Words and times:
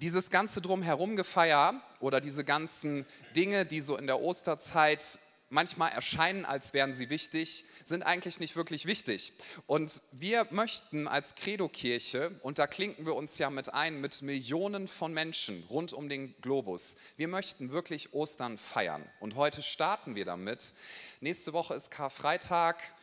Dieses 0.00 0.30
ganze 0.30 0.60
Drumherum 0.60 1.16
gefeier 1.16 1.82
oder 1.98 2.20
diese 2.20 2.44
ganzen 2.44 3.04
Dinge, 3.34 3.66
die 3.66 3.80
so 3.80 3.96
in 3.96 4.06
der 4.06 4.20
Osterzeit 4.20 5.18
manchmal 5.50 5.90
erscheinen, 5.92 6.44
als 6.44 6.74
wären 6.74 6.92
sie 6.92 7.10
wichtig, 7.10 7.64
sind 7.84 8.04
eigentlich 8.04 8.38
nicht 8.38 8.54
wirklich 8.54 8.86
wichtig. 8.86 9.32
Und 9.66 10.02
wir 10.12 10.46
möchten 10.50 11.08
als 11.08 11.34
Credo-Kirche, 11.34 12.38
und 12.42 12.58
da 12.58 12.66
klinken 12.66 13.06
wir 13.06 13.16
uns 13.16 13.38
ja 13.38 13.50
mit 13.50 13.72
ein, 13.72 14.00
mit 14.00 14.22
Millionen 14.22 14.88
von 14.88 15.12
Menschen 15.12 15.64
rund 15.70 15.92
um 15.92 16.08
den 16.08 16.34
Globus, 16.42 16.96
wir 17.16 17.28
möchten 17.28 17.70
wirklich 17.70 18.12
Ostern 18.12 18.58
feiern. 18.58 19.04
Und 19.20 19.34
heute 19.34 19.62
starten 19.62 20.14
wir 20.14 20.24
damit. 20.24 20.74
Nächste 21.20 21.52
Woche 21.52 21.74
ist 21.74 21.90
Karfreitag. 21.90 22.94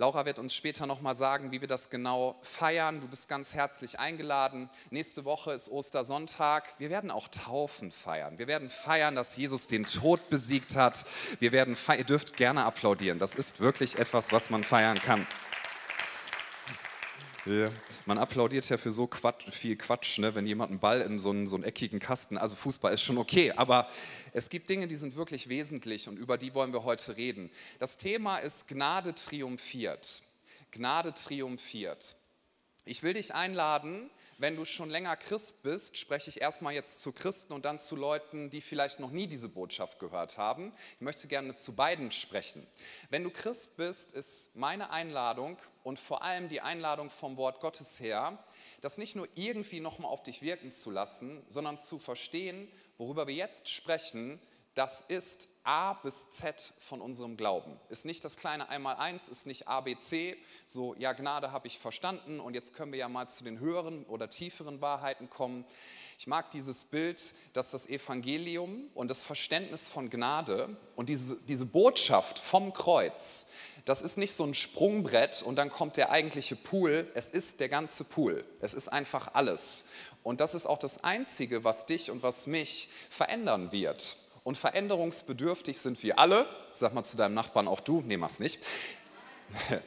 Laura 0.00 0.24
wird 0.24 0.38
uns 0.38 0.54
später 0.54 0.86
nochmal 0.86 1.14
sagen, 1.14 1.52
wie 1.52 1.60
wir 1.60 1.68
das 1.68 1.90
genau 1.90 2.34
feiern. 2.40 3.02
Du 3.02 3.06
bist 3.06 3.28
ganz 3.28 3.52
herzlich 3.52 4.00
eingeladen. 4.00 4.70
Nächste 4.88 5.26
Woche 5.26 5.52
ist 5.52 5.68
Ostersonntag. 5.68 6.74
Wir 6.78 6.88
werden 6.88 7.10
auch 7.10 7.28
Taufen 7.28 7.90
feiern. 7.90 8.38
Wir 8.38 8.46
werden 8.46 8.70
feiern, 8.70 9.14
dass 9.14 9.36
Jesus 9.36 9.66
den 9.66 9.84
Tod 9.84 10.30
besiegt 10.30 10.74
hat. 10.74 11.04
Wir 11.38 11.52
werden 11.52 11.76
feiern. 11.76 11.98
Ihr 11.98 12.06
dürft 12.06 12.38
gerne 12.38 12.64
applaudieren. 12.64 13.18
Das 13.18 13.34
ist 13.34 13.60
wirklich 13.60 13.98
etwas, 13.98 14.32
was 14.32 14.48
man 14.48 14.64
feiern 14.64 14.98
kann. 14.98 15.26
Ja. 17.46 17.70
Man 18.04 18.18
applaudiert 18.18 18.68
ja 18.68 18.76
für 18.76 18.92
so 18.92 19.06
Quatsch, 19.06 19.50
viel 19.50 19.76
Quatsch, 19.76 20.18
ne? 20.18 20.34
wenn 20.34 20.46
jemand 20.46 20.70
einen 20.70 20.80
Ball 20.80 21.00
in 21.00 21.18
so 21.18 21.30
einen, 21.30 21.46
so 21.46 21.56
einen 21.56 21.64
eckigen 21.64 21.98
Kasten, 21.98 22.36
also 22.36 22.54
Fußball 22.54 22.92
ist 22.92 23.02
schon 23.02 23.16
okay, 23.16 23.52
aber 23.52 23.88
es 24.32 24.50
gibt 24.50 24.68
Dinge, 24.68 24.86
die 24.86 24.96
sind 24.96 25.16
wirklich 25.16 25.48
wesentlich 25.48 26.08
und 26.08 26.18
über 26.18 26.36
die 26.36 26.54
wollen 26.54 26.72
wir 26.72 26.84
heute 26.84 27.16
reden. 27.16 27.50
Das 27.78 27.96
Thema 27.96 28.38
ist 28.38 28.68
Gnade 28.68 29.14
triumphiert. 29.14 30.22
Gnade 30.70 31.14
triumphiert. 31.14 32.16
Ich 32.84 33.02
will 33.02 33.14
dich 33.14 33.34
einladen, 33.34 34.10
wenn 34.40 34.56
du 34.56 34.64
schon 34.64 34.88
länger 34.88 35.16
Christ 35.16 35.62
bist, 35.62 35.98
spreche 35.98 36.30
ich 36.30 36.40
erstmal 36.40 36.72
jetzt 36.72 37.02
zu 37.02 37.12
Christen 37.12 37.52
und 37.52 37.66
dann 37.66 37.78
zu 37.78 37.94
Leuten, 37.94 38.48
die 38.48 38.62
vielleicht 38.62 38.98
noch 38.98 39.10
nie 39.10 39.26
diese 39.26 39.50
Botschaft 39.50 39.98
gehört 39.98 40.38
haben. 40.38 40.72
Ich 40.94 41.02
möchte 41.02 41.28
gerne 41.28 41.54
zu 41.56 41.74
beiden 41.74 42.10
sprechen. 42.10 42.66
Wenn 43.10 43.22
du 43.22 43.30
Christ 43.30 43.76
bist, 43.76 44.12
ist 44.12 44.56
meine 44.56 44.88
Einladung 44.88 45.58
und 45.82 45.98
vor 45.98 46.22
allem 46.22 46.48
die 46.48 46.62
Einladung 46.62 47.10
vom 47.10 47.36
Wort 47.36 47.60
Gottes 47.60 48.00
her, 48.00 48.42
das 48.80 48.96
nicht 48.96 49.14
nur 49.14 49.28
irgendwie 49.34 49.80
nochmal 49.80 50.10
auf 50.10 50.22
dich 50.22 50.40
wirken 50.40 50.72
zu 50.72 50.90
lassen, 50.90 51.42
sondern 51.48 51.76
zu 51.76 51.98
verstehen, 51.98 52.66
worüber 52.96 53.26
wir 53.26 53.34
jetzt 53.34 53.68
sprechen, 53.68 54.40
das 54.74 55.04
ist 55.08 55.48
A 55.62 55.94
bis 55.94 56.30
Z 56.30 56.72
von 56.78 57.00
unserem 57.00 57.36
Glauben. 57.36 57.78
Ist 57.88 58.04
nicht 58.04 58.24
das 58.24 58.36
kleine 58.36 58.68
Einmaleins, 58.68 59.28
ist 59.28 59.46
nicht 59.46 59.68
ABC, 59.68 60.36
so 60.64 60.94
ja, 60.98 61.12
Gnade 61.12 61.52
habe 61.52 61.66
ich 61.66 61.78
verstanden 61.78 62.40
und 62.40 62.54
jetzt 62.54 62.74
können 62.74 62.92
wir 62.92 62.98
ja 62.98 63.08
mal 63.08 63.28
zu 63.28 63.44
den 63.44 63.58
höheren 63.58 64.04
oder 64.04 64.30
tieferen 64.30 64.80
Wahrheiten 64.80 65.28
kommen. 65.28 65.64
Ich 66.18 66.26
mag 66.26 66.50
dieses 66.50 66.84
Bild, 66.84 67.34
dass 67.52 67.70
das 67.70 67.88
Evangelium 67.88 68.90
und 68.94 69.10
das 69.10 69.22
Verständnis 69.22 69.88
von 69.88 70.10
Gnade 70.10 70.76
und 70.94 71.08
diese, 71.08 71.36
diese 71.48 71.66
Botschaft 71.66 72.38
vom 72.38 72.72
Kreuz, 72.72 73.46
das 73.84 74.02
ist 74.02 74.18
nicht 74.18 74.34
so 74.34 74.44
ein 74.44 74.54
Sprungbrett 74.54 75.42
und 75.42 75.56
dann 75.56 75.70
kommt 75.70 75.96
der 75.96 76.10
eigentliche 76.10 76.56
Pool, 76.56 77.10
es 77.14 77.30
ist 77.30 77.60
der 77.60 77.68
ganze 77.68 78.04
Pool, 78.04 78.44
es 78.60 78.74
ist 78.74 78.88
einfach 78.88 79.34
alles. 79.34 79.84
Und 80.22 80.40
das 80.40 80.54
ist 80.54 80.66
auch 80.66 80.78
das 80.78 81.02
Einzige, 81.02 81.64
was 81.64 81.86
dich 81.86 82.10
und 82.10 82.22
was 82.22 82.46
mich 82.46 82.88
verändern 83.08 83.72
wird. 83.72 84.16
Und 84.44 84.56
veränderungsbedürftig 84.56 85.78
sind 85.78 86.02
wir 86.02 86.18
alle. 86.18 86.46
Sag 86.72 86.94
mal 86.94 87.04
zu 87.04 87.16
deinem 87.16 87.34
Nachbarn 87.34 87.68
auch 87.68 87.80
du, 87.80 88.02
nee, 88.06 88.16
mach's 88.16 88.40
nicht. 88.40 88.64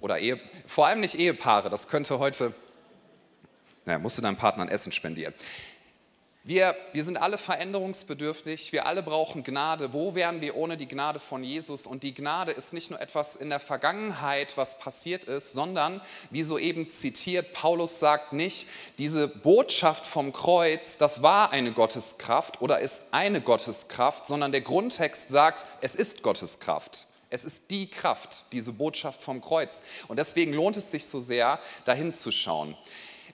Oder 0.00 0.18
Ehe, 0.18 0.40
vor 0.66 0.86
allem 0.86 1.00
nicht 1.00 1.14
Ehepaare, 1.14 1.70
das 1.70 1.86
könnte 1.86 2.18
heute, 2.18 2.54
naja, 3.84 3.98
musst 3.98 4.18
du 4.18 4.22
deinem 4.22 4.36
Partner 4.36 4.64
ein 4.64 4.68
Essen 4.68 4.90
spendieren. 4.90 5.34
Wir, 6.44 6.74
wir 6.92 7.04
sind 7.04 7.18
alle 7.18 7.38
veränderungsbedürftig, 7.38 8.72
wir 8.72 8.86
alle 8.86 9.04
brauchen 9.04 9.44
Gnade. 9.44 9.92
Wo 9.92 10.16
wären 10.16 10.40
wir 10.40 10.56
ohne 10.56 10.76
die 10.76 10.88
Gnade 10.88 11.20
von 11.20 11.44
Jesus? 11.44 11.86
Und 11.86 12.02
die 12.02 12.14
Gnade 12.14 12.50
ist 12.50 12.72
nicht 12.72 12.90
nur 12.90 13.00
etwas 13.00 13.36
in 13.36 13.48
der 13.48 13.60
Vergangenheit, 13.60 14.56
was 14.56 14.76
passiert 14.76 15.22
ist, 15.22 15.52
sondern, 15.52 16.00
wie 16.30 16.42
soeben 16.42 16.88
zitiert, 16.88 17.52
Paulus 17.52 18.00
sagt 18.00 18.32
nicht, 18.32 18.66
diese 18.98 19.28
Botschaft 19.28 20.04
vom 20.04 20.32
Kreuz, 20.32 20.98
das 20.98 21.22
war 21.22 21.52
eine 21.52 21.70
Gotteskraft 21.70 22.60
oder 22.60 22.80
ist 22.80 23.02
eine 23.12 23.40
Gotteskraft, 23.40 24.26
sondern 24.26 24.50
der 24.50 24.62
Grundtext 24.62 25.28
sagt, 25.28 25.64
es 25.80 25.94
ist 25.94 26.24
Gotteskraft. 26.24 27.06
Es 27.30 27.44
ist 27.44 27.70
die 27.70 27.88
Kraft, 27.88 28.46
diese 28.50 28.72
Botschaft 28.72 29.22
vom 29.22 29.40
Kreuz. 29.40 29.80
Und 30.08 30.18
deswegen 30.18 30.52
lohnt 30.52 30.76
es 30.76 30.90
sich 30.90 31.06
so 31.06 31.20
sehr, 31.20 31.60
dahin 31.84 32.12
zu 32.12 32.32
schauen. 32.32 32.76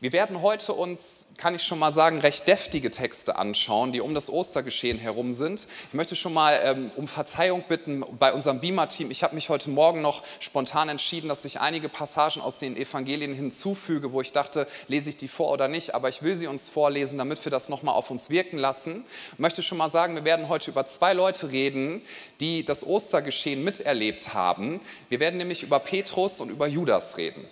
Wir 0.01 0.13
werden 0.13 0.43
heute 0.43 0.75
uns, 0.75 1.27
kann 1.39 1.57
ich 1.57 1.65
schon 1.65 1.81
mal 1.81 1.91
sagen, 1.91 2.21
recht 2.21 2.47
deftige 2.47 2.89
Texte 2.89 3.35
anschauen, 3.35 3.91
die 3.91 4.01
um 4.01 4.15
das 4.15 4.31
Ostergeschehen 4.31 4.97
herum 4.97 5.33
sind. 5.33 5.67
Ich 5.89 5.95
möchte 5.95 6.15
schon 6.15 6.33
mal 6.33 6.61
ähm, 6.63 6.93
um 6.95 7.09
Verzeihung 7.09 7.65
bitten 7.69 8.05
bei 8.17 8.33
unserem 8.33 8.61
Beamer-Team. 8.61 9.11
Ich 9.11 9.25
habe 9.25 9.35
mich 9.35 9.49
heute 9.49 9.71
Morgen 9.71 10.01
noch 10.01 10.23
spontan 10.39 10.89
entschieden, 10.89 11.29
dass 11.29 11.45
ich 11.45 11.59
einige 11.59 11.89
Passagen 11.89 12.41
aus 12.41 12.61
den 12.61 12.77
Evangelien 12.77 13.35
hinzufüge, 13.35 14.13
wo 14.13 14.21
ich 14.21 14.31
dachte, 14.31 14.69
lese 14.87 15.11
ich 15.11 15.17
die 15.17 15.27
vor 15.27 15.51
oder 15.51 15.67
nicht, 15.67 15.97
aber 15.97 16.09
ich 16.09 16.23
will 16.23 16.37
sie 16.37 16.47
uns 16.47 16.69
vorlesen, 16.69 17.19
damit 17.19 17.45
wir 17.45 17.51
das 17.51 17.69
nochmal 17.69 17.97
auf 17.97 18.13
uns 18.13 18.31
wirken 18.31 18.59
lassen. 18.59 19.05
Ich 19.33 19.41
möchte 19.41 19.63
schon 19.63 19.79
mal 19.79 19.89
sagen, 19.89 20.15
wir 20.15 20.25
werden 20.25 20.49
heute 20.49 20.71
über 20.71 20.87
zwei 20.87 21.13
Leute 21.13 21.51
reden, 21.51 22.03
die 22.39 22.65
das 22.65 22.87
Ostergeschehen 22.87 23.65
miterlebt 23.65 24.33
haben. 24.33 24.81
Wir 25.09 25.19
werden 25.19 25.39
nämlich 25.39 25.65
über 25.65 25.81
Petrus 25.81 26.41
und 26.41 26.51
über 26.51 26.69
Judas 26.69 27.17
reden. 27.17 27.45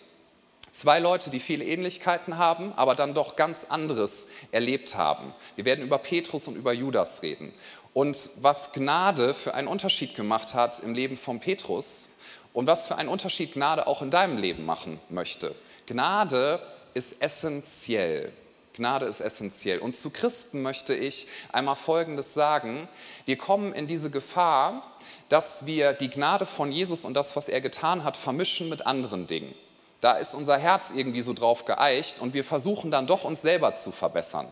Zwei 0.76 0.98
Leute, 0.98 1.30
die 1.30 1.40
viele 1.40 1.64
Ähnlichkeiten 1.64 2.36
haben, 2.36 2.74
aber 2.76 2.94
dann 2.94 3.14
doch 3.14 3.34
ganz 3.34 3.64
anderes 3.64 4.28
erlebt 4.52 4.94
haben. 4.94 5.32
Wir 5.54 5.64
werden 5.64 5.82
über 5.82 5.96
Petrus 5.96 6.48
und 6.48 6.54
über 6.54 6.74
Judas 6.74 7.22
reden. 7.22 7.54
Und 7.94 8.28
was 8.36 8.72
Gnade 8.72 9.32
für 9.32 9.54
einen 9.54 9.68
Unterschied 9.68 10.14
gemacht 10.14 10.52
hat 10.52 10.80
im 10.80 10.92
Leben 10.92 11.16
von 11.16 11.40
Petrus 11.40 12.10
und 12.52 12.66
was 12.66 12.86
für 12.86 12.96
einen 12.96 13.08
Unterschied 13.08 13.54
Gnade 13.54 13.86
auch 13.86 14.02
in 14.02 14.10
deinem 14.10 14.36
Leben 14.36 14.66
machen 14.66 15.00
möchte. 15.08 15.54
Gnade 15.86 16.60
ist 16.92 17.22
essentiell. 17.22 18.30
Gnade 18.74 19.06
ist 19.06 19.22
essentiell. 19.22 19.78
Und 19.78 19.96
zu 19.96 20.10
Christen 20.10 20.60
möchte 20.60 20.94
ich 20.94 21.26
einmal 21.54 21.76
Folgendes 21.76 22.34
sagen. 22.34 22.86
Wir 23.24 23.38
kommen 23.38 23.72
in 23.72 23.86
diese 23.86 24.10
Gefahr, 24.10 24.98
dass 25.30 25.64
wir 25.64 25.94
die 25.94 26.10
Gnade 26.10 26.44
von 26.44 26.70
Jesus 26.70 27.06
und 27.06 27.14
das, 27.14 27.34
was 27.34 27.48
er 27.48 27.62
getan 27.62 28.04
hat, 28.04 28.18
vermischen 28.18 28.68
mit 28.68 28.86
anderen 28.86 29.26
Dingen. 29.26 29.54
Da 30.06 30.12
ist 30.12 30.36
unser 30.36 30.56
Herz 30.56 30.92
irgendwie 30.94 31.20
so 31.20 31.32
drauf 31.32 31.64
geeicht 31.64 32.20
und 32.20 32.32
wir 32.32 32.44
versuchen 32.44 32.92
dann 32.92 33.08
doch 33.08 33.24
uns 33.24 33.42
selber 33.42 33.74
zu 33.74 33.90
verbessern. 33.90 34.46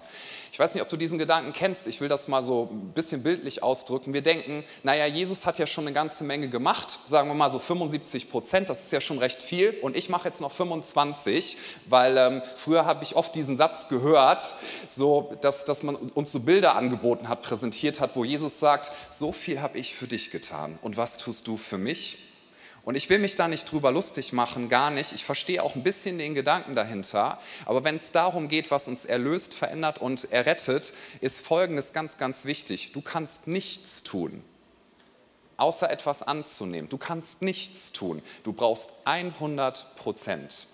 Ich 0.51 0.59
weiß 0.59 0.75
nicht, 0.75 0.83
ob 0.83 0.89
du 0.89 0.97
diesen 0.97 1.17
Gedanken 1.17 1.53
kennst, 1.53 1.87
ich 1.87 2.01
will 2.01 2.09
das 2.09 2.27
mal 2.27 2.43
so 2.43 2.71
ein 2.73 2.91
bisschen 2.93 3.23
bildlich 3.23 3.63
ausdrücken. 3.63 4.13
Wir 4.13 4.23
denken, 4.23 4.65
naja, 4.83 5.07
Jesus 5.07 5.47
hat 5.47 5.61
ja 5.61 5.69
schon 5.69 5.85
eine 5.85 5.95
ganze 5.95 6.25
Menge 6.25 6.49
gemacht, 6.49 6.99
sagen 7.05 7.29
wir 7.29 7.35
mal 7.37 7.51
so 7.51 7.61
75 7.61 8.31
Prozent, 8.31 8.69
das 8.69 8.83
ist 8.83 8.91
ja 8.91 9.01
schon 9.01 9.19
recht 9.19 9.43
viel 9.43 9.79
und 9.81 9.97
ich 9.97 10.09
mache 10.09 10.27
jetzt 10.27 10.41
noch 10.41 10.51
25, 10.51 11.57
weil 11.87 12.19
ähm, 12.19 12.43
früher 12.57 12.85
habe 12.85 13.05
ich 13.05 13.15
oft 13.15 13.33
diesen 13.37 13.57
Satz 13.57 13.87
gehört, 13.87 14.57
so, 14.89 15.37
dass, 15.41 15.63
dass 15.63 15.85
man 15.85 15.95
uns 15.95 16.33
so 16.33 16.41
Bilder 16.41 16.75
angeboten 16.75 17.29
hat, 17.29 17.43
präsentiert 17.43 18.01
hat, 18.01 18.17
wo 18.17 18.25
Jesus 18.25 18.59
sagt, 18.59 18.91
so 19.09 19.31
viel 19.31 19.63
habe 19.63 19.79
ich 19.79 19.95
für 19.95 20.09
dich 20.09 20.33
getan 20.33 20.81
und 20.83 20.97
was 20.97 21.17
tust 21.17 21.47
du 21.47 21.57
für 21.57 21.79
mich? 21.79 22.19
Und 22.85 22.97
ich 22.97 23.09
will 23.09 23.19
mich 23.19 23.37
da 23.37 23.49
nicht 23.49 23.71
drüber 23.71 23.91
lustig 23.91 24.33
machen, 24.33 24.69
gar 24.69 24.91
nicht. 24.91 25.13
Ich 25.13 25.25
verstehe 25.25 25.63
auch 25.63 25.75
ein 25.75 25.83
bisschen 25.83 26.19
den 26.19 26.35
Gedanken 26.35 26.75
dahinter. 26.75 27.39
Aber 27.65 27.83
wenn 27.83 27.97
es 27.97 28.13
darum 28.13 28.49
geht, 28.49 28.71
was 28.71 28.89
uns 28.89 29.05
erlöst, 29.07 29.55
verändert 29.55 29.99
und 29.99 30.31
errettet, 30.31 30.93
ist 31.21 31.41
Folgendes 31.41 31.93
ganz, 31.93 32.19
ganz 32.19 32.45
wichtig. 32.45 32.93
Du 32.93 33.01
kannst 33.01 33.47
nichts 33.47 34.03
tun, 34.03 34.45
außer 35.57 35.91
etwas 35.91 36.23
anzunehmen. 36.23 36.89
Du 36.89 36.99
kannst 36.99 37.43
nichts 37.43 37.93
tun. 37.93 38.23
Du 38.43 38.53
brauchst 38.53 38.91
100 39.05 39.97
Prozent. 39.97 40.67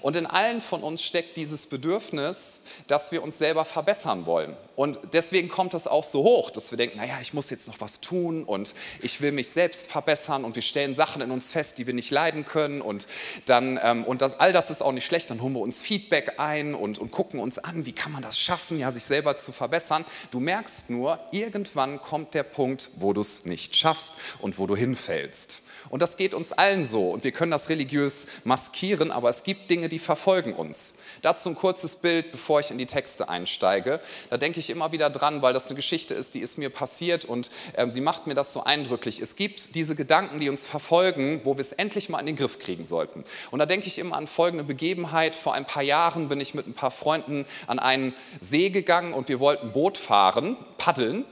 Und 0.00 0.16
in 0.16 0.26
allen 0.26 0.60
von 0.60 0.82
uns 0.82 1.02
steckt 1.02 1.36
dieses 1.36 1.66
Bedürfnis, 1.66 2.60
dass 2.86 3.12
wir 3.12 3.22
uns 3.22 3.38
selber 3.38 3.64
verbessern 3.64 4.26
wollen. 4.26 4.56
Und 4.76 4.98
deswegen 5.12 5.48
kommt 5.48 5.74
es 5.74 5.86
auch 5.86 6.04
so 6.04 6.22
hoch, 6.22 6.50
dass 6.50 6.70
wir 6.70 6.78
denken, 6.78 6.98
naja, 6.98 7.18
ich 7.20 7.32
muss 7.32 7.50
jetzt 7.50 7.66
noch 7.66 7.80
was 7.80 8.00
tun 8.00 8.44
und 8.44 8.74
ich 9.00 9.20
will 9.20 9.32
mich 9.32 9.50
selbst 9.50 9.90
verbessern 9.90 10.44
und 10.44 10.54
wir 10.54 10.62
stellen 10.62 10.94
Sachen 10.94 11.22
in 11.22 11.30
uns 11.30 11.50
fest, 11.50 11.78
die 11.78 11.86
wir 11.86 11.94
nicht 11.94 12.10
leiden 12.10 12.44
können 12.44 12.80
und 12.80 13.06
dann, 13.46 13.80
ähm, 13.82 14.04
und 14.04 14.20
das, 14.20 14.38
all 14.38 14.52
das 14.52 14.70
ist 14.70 14.82
auch 14.82 14.92
nicht 14.92 15.06
schlecht, 15.06 15.30
dann 15.30 15.40
holen 15.40 15.54
wir 15.54 15.60
uns 15.60 15.80
Feedback 15.80 16.38
ein 16.38 16.74
und, 16.74 16.98
und 16.98 17.10
gucken 17.10 17.40
uns 17.40 17.58
an, 17.58 17.86
wie 17.86 17.92
kann 17.92 18.12
man 18.12 18.22
das 18.22 18.38
schaffen, 18.38 18.78
ja, 18.78 18.90
sich 18.90 19.04
selber 19.04 19.36
zu 19.36 19.50
verbessern. 19.50 20.04
Du 20.30 20.40
merkst 20.40 20.90
nur, 20.90 21.18
irgendwann 21.30 22.00
kommt 22.00 22.34
der 22.34 22.42
Punkt, 22.42 22.90
wo 22.96 23.12
du 23.12 23.22
es 23.22 23.46
nicht 23.46 23.76
schaffst 23.76 24.14
und 24.40 24.58
wo 24.58 24.66
du 24.66 24.76
hinfällst. 24.76 25.62
Und 25.88 26.02
das 26.02 26.16
geht 26.16 26.34
uns 26.34 26.52
allen 26.52 26.84
so 26.84 27.10
und 27.10 27.24
wir 27.24 27.32
können 27.32 27.50
das 27.50 27.68
religiös 27.68 28.26
maskieren, 28.44 29.10
aber 29.10 29.28
es 29.28 29.42
gibt 29.42 29.70
Dinge, 29.70 29.88
die 29.88 29.98
verfolgen 29.98 30.54
uns. 30.54 30.94
Dazu 31.22 31.48
ein 31.48 31.54
kurzes 31.54 31.96
Bild, 31.96 32.32
bevor 32.32 32.60
ich 32.60 32.70
in 32.70 32.78
die 32.78 32.86
Texte 32.86 33.28
einsteige. 33.28 34.00
Da 34.30 34.36
denke 34.36 34.60
ich 34.60 34.70
immer 34.70 34.92
wieder 34.92 35.10
dran, 35.10 35.42
weil 35.42 35.52
das 35.52 35.66
eine 35.66 35.76
Geschichte 35.76 36.14
ist, 36.14 36.34
die 36.34 36.40
ist 36.40 36.58
mir 36.58 36.70
passiert 36.70 37.24
und 37.24 37.50
äh, 37.74 37.90
sie 37.90 38.00
macht 38.00 38.26
mir 38.26 38.34
das 38.34 38.52
so 38.52 38.64
eindrücklich. 38.64 39.20
Es 39.20 39.36
gibt 39.36 39.74
diese 39.74 39.94
Gedanken, 39.94 40.40
die 40.40 40.48
uns 40.48 40.64
verfolgen, 40.64 41.40
wo 41.44 41.56
wir 41.56 41.62
es 41.62 41.72
endlich 41.72 42.08
mal 42.08 42.20
in 42.20 42.26
den 42.26 42.36
Griff 42.36 42.58
kriegen 42.58 42.84
sollten. 42.84 43.24
Und 43.50 43.58
da 43.58 43.66
denke 43.66 43.86
ich 43.86 43.98
immer 43.98 44.16
an 44.16 44.26
folgende 44.26 44.64
Begebenheit. 44.64 45.36
Vor 45.36 45.54
ein 45.54 45.66
paar 45.66 45.82
Jahren 45.82 46.28
bin 46.28 46.40
ich 46.40 46.54
mit 46.54 46.66
ein 46.66 46.74
paar 46.74 46.90
Freunden 46.90 47.46
an 47.66 47.78
einen 47.78 48.14
See 48.40 48.70
gegangen 48.70 49.12
und 49.12 49.28
wir 49.28 49.40
wollten 49.40 49.72
Boot 49.72 49.98
fahren, 49.98 50.56
paddeln. 50.78 51.24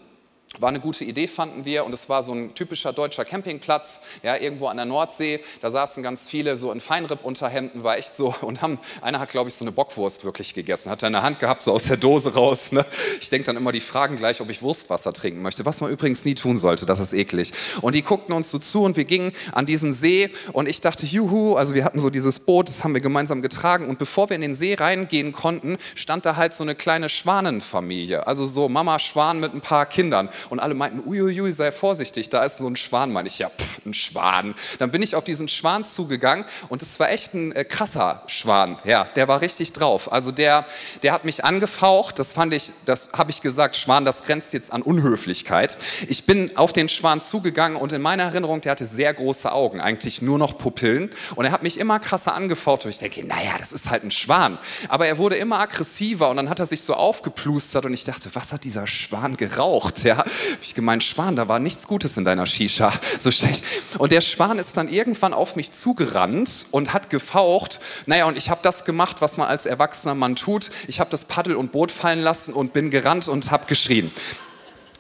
War 0.61 0.69
eine 0.69 0.81
gute 0.81 1.05
Idee, 1.05 1.27
fanden 1.27 1.65
wir. 1.65 1.85
Und 1.85 1.93
es 1.93 2.09
war 2.09 2.23
so 2.23 2.33
ein 2.33 2.55
typischer 2.55 2.93
deutscher 2.93 3.25
Campingplatz, 3.25 4.01
ja, 4.23 4.37
irgendwo 4.37 4.69
an 4.69 4.77
der 4.77 4.87
Nordsee. 4.87 5.41
Da 5.61 5.71
saßen 5.71 6.03
ganz 6.03 6.29
viele 6.29 6.57
so 6.57 6.71
in 6.73 6.81
Feinripp-Unterhemden, 6.81 7.83
war 7.83 7.99
echt 7.99 8.15
so. 8.15 8.35
Und 8.41 8.63
haben, 8.63 8.79
einer 9.01 9.21
hat, 9.21 9.31
glaube 9.31 9.49
ich, 9.49 9.55
so 9.55 9.65
eine 9.65 9.73
Bockwurst 9.73 10.25
wirklich 10.25 10.55
gegessen. 10.55 10.91
Hat 10.91 11.03
er 11.03 11.09
in 11.09 11.13
der 11.15 11.23
Hand 11.23 11.41
gehabt, 11.41 11.63
so 11.63 11.73
aus 11.73 11.85
der 11.85 11.97
Dose 11.97 12.35
raus. 12.35 12.73
Ne? 12.73 12.85
Ich 13.21 13.31
denke 13.31 13.47
dann 13.47 13.57
immer, 13.57 13.73
die 13.73 13.81
fragen 13.81 14.17
gleich, 14.17 14.41
ob 14.41 14.51
ich 14.51 14.63
Wurstwasser 14.63 15.13
trinken 15.13 15.43
möchte. 15.43 15.65
Was 15.67 15.81
man 15.81 15.91
übrigens 15.91 16.25
nie 16.25 16.35
tun 16.35 16.57
sollte, 16.57 16.87
das 16.87 17.01
ist 17.01 17.13
eklig. 17.13 17.53
Und 17.81 17.95
die 17.95 18.03
guckten 18.03 18.35
uns 18.35 18.51
so 18.51 18.59
zu 18.59 18.83
und 18.83 18.97
wir 18.97 19.05
gingen 19.05 19.33
an 19.53 19.67
diesen 19.67 19.93
See. 19.93 20.31
Und 20.53 20.69
ich 20.69 20.81
dachte, 20.81 21.07
juhu, 21.07 21.55
also 21.55 21.75
wir 21.75 21.85
hatten 21.85 21.99
so 21.99 22.11
dieses 22.11 22.41
Boot, 22.41 22.69
das 22.69 22.85
haben 22.85 22.95
wir 22.95 23.01
gemeinsam 23.01 23.43
getragen. 23.43 23.89
Und 23.89 23.99
bevor 23.99 24.29
wir 24.29 24.37
in 24.37 24.43
den 24.43 24.55
See 24.55 24.75
reingehen 24.75 25.33
konnten, 25.33 25.79
stand 25.95 26.27
da 26.27 26.37
halt 26.37 26.55
so 26.55 26.63
eine 26.63 26.75
kleine 26.75 27.09
Schwanenfamilie. 27.09 28.27
Also 28.27 28.47
so 28.47 28.69
Mama 28.69 28.99
Schwan 28.99 29.41
mit 29.41 29.55
ein 29.55 29.61
paar 29.61 29.87
Kindern 29.87 30.29
und 30.51 30.61
alle 30.61 30.75
meinten, 30.75 31.03
uiuiui, 31.09 31.53
sei 31.53 31.73
vorsichtig, 31.73 32.29
da 32.29 32.45
ist 32.45 32.59
so 32.59 32.67
ein 32.67 32.77
Schwan. 32.77 33.13
Meine 33.13 33.29
ich, 33.29 33.39
ja, 33.39 33.51
pff, 33.51 33.87
ein 33.87 33.95
Schwan. 33.95 34.55
Dann 34.79 34.91
bin 34.91 35.03
ich 35.03 35.17
auf 35.17 35.25
diesen 35.25 35.49
Schwan 35.49 35.85
zugegangen 35.85 36.45
und 36.69 36.83
es 36.83 36.99
war 37.01 37.11
echt 37.11 37.35
ein 37.35 37.53
äh, 37.53 37.65
krasser 37.65 38.23
Schwan. 38.27 38.79
Ja, 38.85 39.05
der 39.17 39.29
war 39.29 39.41
richtig 39.41 39.73
drauf. 39.73 40.13
Also 40.13 40.31
der, 40.31 40.67
der 41.03 41.13
hat 41.13 41.25
mich 41.25 41.45
angefaucht, 41.45 42.19
das 42.19 42.33
fand 42.33 42.53
ich, 42.55 42.73
das 42.85 43.11
habe 43.13 43.31
ich 43.31 43.41
gesagt, 43.41 43.77
Schwan, 43.77 44.05
das 44.05 44.23
grenzt 44.23 44.53
jetzt 44.53 44.73
an 44.73 44.83
Unhöflichkeit. 44.83 45.77
Ich 46.09 46.25
bin 46.25 46.57
auf 46.57 46.73
den 46.73 46.89
Schwan 46.89 47.21
zugegangen 47.21 47.77
und 47.77 47.93
in 47.93 48.03
meiner 48.03 48.25
Erinnerung, 48.25 48.61
der 48.61 48.73
hatte 48.73 48.87
sehr 48.87 49.13
große 49.13 49.51
Augen, 49.53 49.81
eigentlich 49.81 50.23
nur 50.23 50.39
noch 50.39 50.59
Pupillen 50.59 51.11
und 51.35 51.45
er 51.45 51.53
hat 51.53 51.63
mich 51.63 51.79
immer 51.79 51.99
krasser 52.01 52.35
angefaucht 52.35 52.85
und 52.85 52.91
ich 52.91 52.99
denke, 52.99 53.25
naja, 53.25 53.53
das 53.59 53.73
ist 53.73 53.91
halt 53.91 54.05
ein 54.05 54.11
Schwan. 54.11 54.59
Aber 54.89 55.07
er 55.07 55.19
wurde 55.19 55.37
immer 55.37 55.61
aggressiver 55.61 56.31
und 56.31 56.37
dann 56.37 56.49
hat 56.49 56.61
er 56.61 56.67
sich 56.67 56.83
so 56.83 56.95
aufgeplustert 56.95 57.85
und 57.85 57.95
ich 57.95 58.05
dachte, 58.05 58.31
was 58.35 58.53
hat 58.53 58.65
dieser 58.65 58.87
Schwan 58.87 59.37
geraucht? 59.37 60.05
Ja, 60.05 60.25
ich 60.63 60.75
gemeint, 60.75 61.05
Schwan, 61.05 61.37
da 61.37 61.49
war 61.49 61.59
nichts 61.59 61.87
Gutes 61.87 62.17
in 62.17 62.25
deiner 62.25 62.47
Shisha. 62.47 62.93
So 63.19 63.31
schlecht. 63.31 63.65
Und 63.99 64.13
der 64.13 64.21
Schwan 64.21 64.59
ist 64.59 64.77
dann 64.77 64.89
irgendwann 64.89 65.35
auf 65.35 65.57
mich 65.57 65.73
zugerannt 65.73 66.67
und 66.71 66.93
hat 66.93 67.11
gefaucht. 67.11 67.81
Naja, 68.07 68.27
und 68.27 68.37
ich 68.37 68.51
habe 68.51 68.61
das 68.63 68.85
gemacht, 68.85 69.17
was 69.21 69.37
man 69.37 69.49
als 69.49 69.67
erwachsener 69.67 70.15
Mann 70.15 70.37
tut. 70.37 70.71
Ich 70.89 71.01
habe 71.01 71.11
das 71.11 71.25
Paddel 71.25 71.57
und 71.57 71.73
Boot 71.73 71.91
fallen 71.91 72.21
lassen 72.21 72.53
und 72.53 72.73
bin 72.73 72.91
gerannt 72.91 73.29
und 73.29 73.51
habe 73.51 73.67
geschrien 73.67 74.11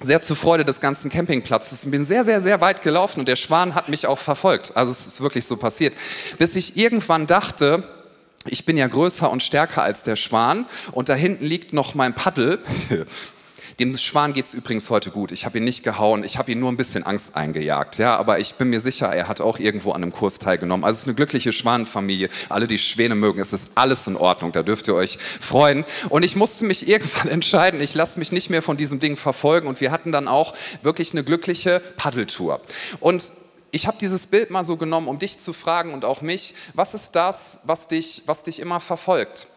sehr 0.00 0.20
zur 0.20 0.36
Freude 0.36 0.64
des 0.64 0.80
ganzen 0.80 1.10
Campingplatzes 1.10 1.84
und 1.84 1.90
bin 1.90 2.04
sehr, 2.04 2.24
sehr, 2.24 2.40
sehr 2.40 2.60
weit 2.60 2.82
gelaufen 2.82 3.20
und 3.20 3.28
der 3.28 3.36
Schwan 3.36 3.74
hat 3.74 3.88
mich 3.88 4.06
auch 4.06 4.18
verfolgt. 4.18 4.76
Also 4.76 4.90
es 4.90 5.06
ist 5.06 5.20
wirklich 5.20 5.46
so 5.46 5.56
passiert. 5.56 5.94
Bis 6.38 6.56
ich 6.56 6.76
irgendwann 6.76 7.26
dachte, 7.26 7.88
ich 8.46 8.64
bin 8.64 8.76
ja 8.76 8.86
größer 8.86 9.30
und 9.30 9.42
stärker 9.42 9.82
als 9.82 10.02
der 10.02 10.16
Schwan 10.16 10.66
und 10.92 11.08
da 11.08 11.14
hinten 11.14 11.44
liegt 11.46 11.72
noch 11.72 11.94
mein 11.94 12.14
Paddel. 12.14 12.58
Dem 13.78 13.96
Schwan 13.96 14.32
geht 14.32 14.46
es 14.46 14.54
übrigens 14.54 14.90
heute 14.90 15.10
gut. 15.10 15.32
Ich 15.32 15.44
habe 15.44 15.58
ihn 15.58 15.64
nicht 15.64 15.82
gehauen, 15.82 16.24
ich 16.24 16.38
habe 16.38 16.52
ihn 16.52 16.60
nur 16.60 16.70
ein 16.70 16.76
bisschen 16.76 17.04
Angst 17.04 17.34
eingejagt. 17.36 17.98
Ja, 17.98 18.16
aber 18.16 18.38
ich 18.38 18.54
bin 18.54 18.70
mir 18.70 18.80
sicher, 18.80 19.06
er 19.12 19.28
hat 19.28 19.40
auch 19.40 19.58
irgendwo 19.58 19.92
an 19.92 20.02
einem 20.02 20.12
Kurs 20.12 20.38
teilgenommen. 20.38 20.84
Also 20.84 20.96
es 20.96 21.00
ist 21.02 21.08
eine 21.08 21.14
glückliche 21.14 21.52
Schwanenfamilie. 21.52 22.28
Alle, 22.48 22.66
die 22.66 22.78
Schwäne 22.78 23.14
mögen, 23.14 23.40
es 23.40 23.52
ist 23.52 23.70
alles 23.74 24.06
in 24.06 24.16
Ordnung. 24.16 24.52
Da 24.52 24.62
dürft 24.62 24.88
ihr 24.88 24.94
euch 24.94 25.18
freuen. 25.40 25.84
Und 26.08 26.24
ich 26.24 26.36
musste 26.36 26.64
mich 26.64 26.88
irgendwann 26.94 27.28
entscheiden, 27.28 27.80
ich 27.80 27.94
lasse 27.94 28.18
mich 28.18 28.32
nicht 28.32 28.50
mehr 28.50 28.62
von 28.62 28.76
diesem 28.76 29.00
Ding 29.00 29.16
verfolgen. 29.16 29.68
Und 29.68 29.80
wir 29.80 29.90
hatten 29.90 30.12
dann 30.12 30.28
auch 30.28 30.54
wirklich 30.82 31.12
eine 31.12 31.24
glückliche 31.24 31.80
Paddeltour. 31.96 32.60
Und 33.00 33.32
ich 33.74 33.88
habe 33.88 33.98
dieses 34.00 34.28
Bild 34.28 34.50
mal 34.50 34.64
so 34.64 34.76
genommen, 34.76 35.08
um 35.08 35.18
dich 35.18 35.38
zu 35.38 35.52
fragen 35.52 35.94
und 35.94 36.04
auch 36.04 36.22
mich, 36.22 36.54
was 36.74 36.94
ist 36.94 37.16
das, 37.16 37.58
was 37.64 37.88
dich, 37.88 38.22
was 38.26 38.44
dich 38.44 38.60
immer 38.60 38.78
verfolgt? 38.78 39.48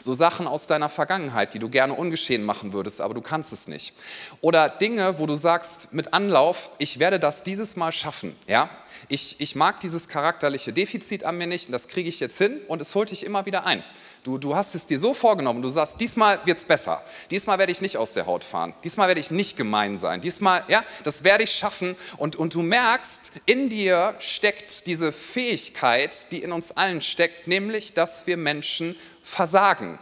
So 0.00 0.14
Sachen 0.14 0.46
aus 0.46 0.68
deiner 0.68 0.88
Vergangenheit, 0.88 1.54
die 1.54 1.58
du 1.58 1.68
gerne 1.68 1.92
ungeschehen 1.92 2.44
machen 2.44 2.72
würdest, 2.72 3.00
aber 3.00 3.14
du 3.14 3.20
kannst 3.20 3.52
es 3.52 3.66
nicht. 3.66 3.94
Oder 4.40 4.68
Dinge, 4.68 5.18
wo 5.18 5.26
du 5.26 5.34
sagst 5.34 5.92
mit 5.92 6.14
Anlauf, 6.14 6.70
ich 6.78 7.00
werde 7.00 7.18
das 7.18 7.42
dieses 7.42 7.74
Mal 7.74 7.90
schaffen. 7.90 8.36
Ja? 8.46 8.70
Ich, 9.08 9.40
ich 9.40 9.56
mag 9.56 9.80
dieses 9.80 10.06
charakterliche 10.06 10.72
Defizit 10.72 11.24
an 11.24 11.36
mir 11.36 11.48
nicht, 11.48 11.66
und 11.66 11.72
das 11.72 11.88
kriege 11.88 12.08
ich 12.08 12.20
jetzt 12.20 12.38
hin 12.38 12.60
und 12.68 12.80
es 12.80 12.94
holt 12.94 13.10
dich 13.10 13.24
immer 13.24 13.44
wieder 13.44 13.66
ein. 13.66 13.82
Du, 14.22 14.38
du 14.38 14.54
hast 14.54 14.74
es 14.74 14.86
dir 14.86 14.98
so 14.98 15.14
vorgenommen, 15.14 15.62
du 15.62 15.68
sagst, 15.68 16.00
diesmal 16.00 16.38
wird 16.44 16.58
es 16.58 16.64
besser. 16.64 17.02
Diesmal 17.30 17.58
werde 17.58 17.72
ich 17.72 17.80
nicht 17.80 17.96
aus 17.96 18.12
der 18.12 18.26
Haut 18.26 18.44
fahren. 18.44 18.74
Diesmal 18.84 19.08
werde 19.08 19.20
ich 19.20 19.30
nicht 19.30 19.56
gemein 19.56 19.96
sein. 19.98 20.20
Diesmal, 20.20 20.64
ja, 20.68 20.84
das 21.02 21.24
werde 21.24 21.44
ich 21.44 21.52
schaffen. 21.52 21.96
Und, 22.16 22.36
und 22.36 22.54
du 22.54 22.62
merkst, 22.62 23.32
in 23.46 23.68
dir 23.68 24.14
steckt 24.18 24.86
diese 24.86 25.12
Fähigkeit, 25.12 26.30
die 26.30 26.42
in 26.42 26.52
uns 26.52 26.72
allen 26.72 27.00
steckt, 27.00 27.48
nämlich, 27.48 27.94
dass 27.94 28.26
wir 28.26 28.36
Menschen 28.36 28.96
versagen. 29.28 29.98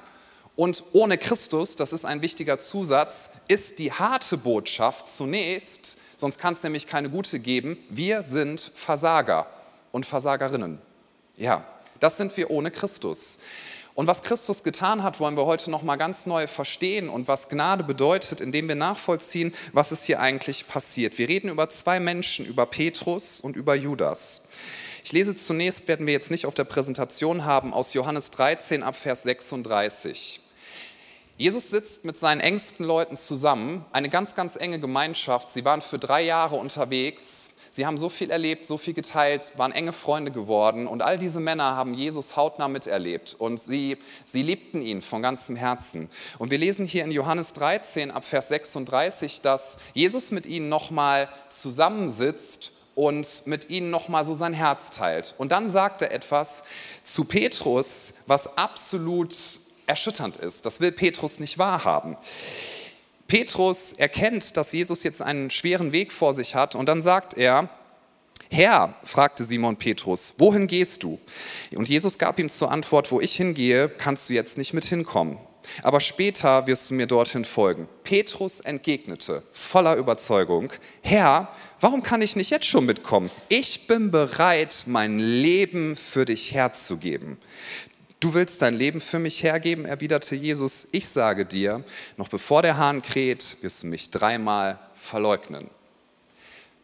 Und 0.54 0.82
ohne 0.92 1.18
Christus, 1.18 1.76
das 1.76 1.92
ist 1.92 2.04
ein 2.04 2.22
wichtiger 2.22 2.58
Zusatz, 2.58 3.28
ist 3.48 3.78
die 3.78 3.92
harte 3.92 4.38
Botschaft 4.38 5.08
zunächst, 5.08 5.98
sonst 6.16 6.38
kann 6.38 6.54
es 6.54 6.62
nämlich 6.62 6.86
keine 6.86 7.10
gute 7.10 7.40
geben, 7.40 7.76
wir 7.90 8.22
sind 8.22 8.72
Versager 8.74 9.46
und 9.92 10.06
Versagerinnen. 10.06 10.78
Ja, 11.36 11.64
das 12.00 12.16
sind 12.16 12.34
wir 12.36 12.50
ohne 12.50 12.70
Christus. 12.70 13.38
Und 13.94 14.06
was 14.06 14.22
Christus 14.22 14.62
getan 14.62 15.02
hat, 15.02 15.20
wollen 15.20 15.36
wir 15.36 15.46
heute 15.46 15.70
noch 15.70 15.82
mal 15.82 15.96
ganz 15.96 16.26
neu 16.26 16.46
verstehen 16.46 17.08
und 17.08 17.28
was 17.28 17.48
Gnade 17.48 17.82
bedeutet, 17.82 18.40
indem 18.40 18.68
wir 18.68 18.74
nachvollziehen, 18.74 19.54
was 19.72 19.90
ist 19.90 20.04
hier 20.04 20.20
eigentlich 20.20 20.68
passiert. 20.68 21.18
Wir 21.18 21.28
reden 21.28 21.48
über 21.48 21.68
zwei 21.70 21.98
Menschen, 21.98 22.46
über 22.46 22.66
Petrus 22.66 23.40
und 23.40 23.56
über 23.56 23.74
Judas. 23.74 24.42
Ich 25.06 25.12
lese 25.12 25.36
zunächst, 25.36 25.86
werden 25.86 26.04
wir 26.04 26.12
jetzt 26.12 26.32
nicht 26.32 26.46
auf 26.46 26.54
der 26.54 26.64
Präsentation 26.64 27.44
haben, 27.44 27.72
aus 27.72 27.94
Johannes 27.94 28.28
13 28.32 28.82
ab 28.82 28.96
Vers 28.96 29.22
36. 29.22 30.40
Jesus 31.36 31.70
sitzt 31.70 32.04
mit 32.04 32.18
seinen 32.18 32.40
engsten 32.40 32.84
Leuten 32.84 33.16
zusammen, 33.16 33.84
eine 33.92 34.08
ganz, 34.08 34.34
ganz 34.34 34.56
enge 34.56 34.80
Gemeinschaft. 34.80 35.52
Sie 35.52 35.64
waren 35.64 35.80
für 35.80 36.00
drei 36.00 36.22
Jahre 36.22 36.56
unterwegs. 36.56 37.50
Sie 37.70 37.86
haben 37.86 37.98
so 37.98 38.08
viel 38.08 38.32
erlebt, 38.32 38.64
so 38.66 38.78
viel 38.78 38.94
geteilt, 38.94 39.52
waren 39.56 39.70
enge 39.70 39.92
Freunde 39.92 40.32
geworden. 40.32 40.88
Und 40.88 41.02
all 41.02 41.18
diese 41.18 41.38
Männer 41.38 41.76
haben 41.76 41.94
Jesus 41.94 42.34
hautnah 42.34 42.66
miterlebt. 42.66 43.36
Und 43.38 43.60
sie, 43.60 43.98
sie 44.24 44.42
liebten 44.42 44.82
ihn 44.82 45.02
von 45.02 45.22
ganzem 45.22 45.54
Herzen. 45.54 46.10
Und 46.40 46.50
wir 46.50 46.58
lesen 46.58 46.84
hier 46.84 47.04
in 47.04 47.12
Johannes 47.12 47.52
13 47.52 48.10
ab 48.10 48.24
Vers 48.24 48.48
36, 48.48 49.40
dass 49.40 49.76
Jesus 49.94 50.32
mit 50.32 50.46
ihnen 50.46 50.68
nochmal 50.68 51.28
zusammensitzt 51.48 52.72
und 52.96 53.46
mit 53.46 53.70
ihnen 53.70 53.90
nochmal 53.90 54.24
so 54.24 54.34
sein 54.34 54.54
Herz 54.54 54.90
teilt. 54.90 55.34
Und 55.38 55.52
dann 55.52 55.68
sagt 55.68 56.02
er 56.02 56.10
etwas 56.10 56.64
zu 57.04 57.24
Petrus, 57.24 58.14
was 58.26 58.56
absolut 58.56 59.36
erschütternd 59.86 60.38
ist. 60.38 60.66
Das 60.66 60.80
will 60.80 60.90
Petrus 60.90 61.38
nicht 61.38 61.58
wahrhaben. 61.58 62.16
Petrus 63.28 63.92
erkennt, 63.92 64.56
dass 64.56 64.72
Jesus 64.72 65.02
jetzt 65.02 65.20
einen 65.20 65.50
schweren 65.50 65.92
Weg 65.92 66.10
vor 66.10 66.32
sich 66.32 66.54
hat 66.54 66.74
und 66.74 66.86
dann 66.86 67.02
sagt 67.02 67.36
er, 67.36 67.68
Herr, 68.50 68.94
fragte 69.04 69.44
Simon 69.44 69.76
Petrus, 69.76 70.32
wohin 70.38 70.66
gehst 70.66 71.02
du? 71.02 71.18
Und 71.74 71.88
Jesus 71.88 72.16
gab 72.16 72.38
ihm 72.38 72.48
zur 72.48 72.70
Antwort, 72.70 73.12
wo 73.12 73.20
ich 73.20 73.34
hingehe, 73.36 73.88
kannst 73.88 74.30
du 74.30 74.34
jetzt 74.34 74.56
nicht 74.56 74.72
mit 74.72 74.84
hinkommen 74.84 75.38
aber 75.82 76.00
später 76.00 76.66
wirst 76.66 76.90
du 76.90 76.94
mir 76.94 77.06
dorthin 77.06 77.44
folgen. 77.44 77.88
Petrus 78.04 78.60
entgegnete 78.60 79.42
voller 79.52 79.96
Überzeugung, 79.96 80.72
Herr, 81.02 81.48
warum 81.80 82.02
kann 82.02 82.22
ich 82.22 82.36
nicht 82.36 82.50
jetzt 82.50 82.66
schon 82.66 82.86
mitkommen? 82.86 83.30
Ich 83.48 83.86
bin 83.86 84.10
bereit, 84.10 84.84
mein 84.86 85.18
Leben 85.18 85.96
für 85.96 86.24
dich 86.24 86.52
herzugeben. 86.54 87.38
Du 88.18 88.32
willst 88.32 88.62
dein 88.62 88.74
Leben 88.74 89.00
für 89.00 89.18
mich 89.18 89.42
hergeben, 89.42 89.84
erwiderte 89.84 90.34
Jesus. 90.34 90.88
Ich 90.90 91.08
sage 91.08 91.44
dir, 91.44 91.84
noch 92.16 92.28
bevor 92.28 92.62
der 92.62 92.78
Hahn 92.78 93.02
kräht, 93.02 93.58
wirst 93.60 93.82
du 93.82 93.88
mich 93.88 94.10
dreimal 94.10 94.78
verleugnen. 94.94 95.68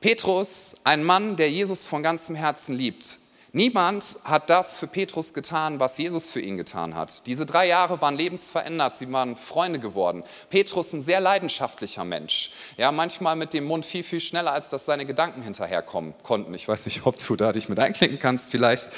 Petrus, 0.01 0.75
ein 0.85 1.05
Mann, 1.05 1.37
der 1.37 1.51
Jesus 1.51 1.87
von 1.87 2.03
ganzem 2.03 2.35
Herzen 2.35 2.75
liebt, 2.75 3.19
Niemand 3.55 4.19
hat 4.25 4.49
das 4.49 4.79
für 4.79 4.87
Petrus 4.87 5.35
getan, 5.35 5.79
was 5.79 5.99
Jesus 5.99 6.31
für 6.31 6.41
ihn 6.41 6.57
getan 6.57 6.95
hat. 6.95 7.27
Diese 7.27 7.45
drei 7.45 7.67
Jahre 7.67 8.01
waren 8.01 8.17
lebensverändert, 8.17 8.97
sie 8.97 9.13
waren 9.13 9.37
Freunde 9.37 9.79
geworden. 9.79 10.25
Petrus 10.49 10.95
ein 10.95 11.03
sehr 11.03 11.21
leidenschaftlicher 11.21 12.03
Mensch. 12.03 12.51
Ja, 12.79 12.91
manchmal 12.93 13.37
mit 13.37 13.53
dem 13.53 13.65
Mund 13.65 13.85
viel, 13.85 14.05
viel 14.05 14.21
schneller, 14.21 14.55
als 14.55 14.71
dass 14.71 14.87
seine 14.87 15.05
Gedanken 15.05 15.43
hinterherkommen 15.43 16.15
konnten. 16.23 16.55
Ich 16.55 16.67
weiß 16.67 16.87
nicht, 16.87 17.05
ob 17.05 17.19
du 17.19 17.37
da 17.37 17.53
dich 17.53 17.69
mit 17.69 17.79
einklinken 17.79 18.19
kannst 18.19 18.53
vielleicht. 18.53 18.89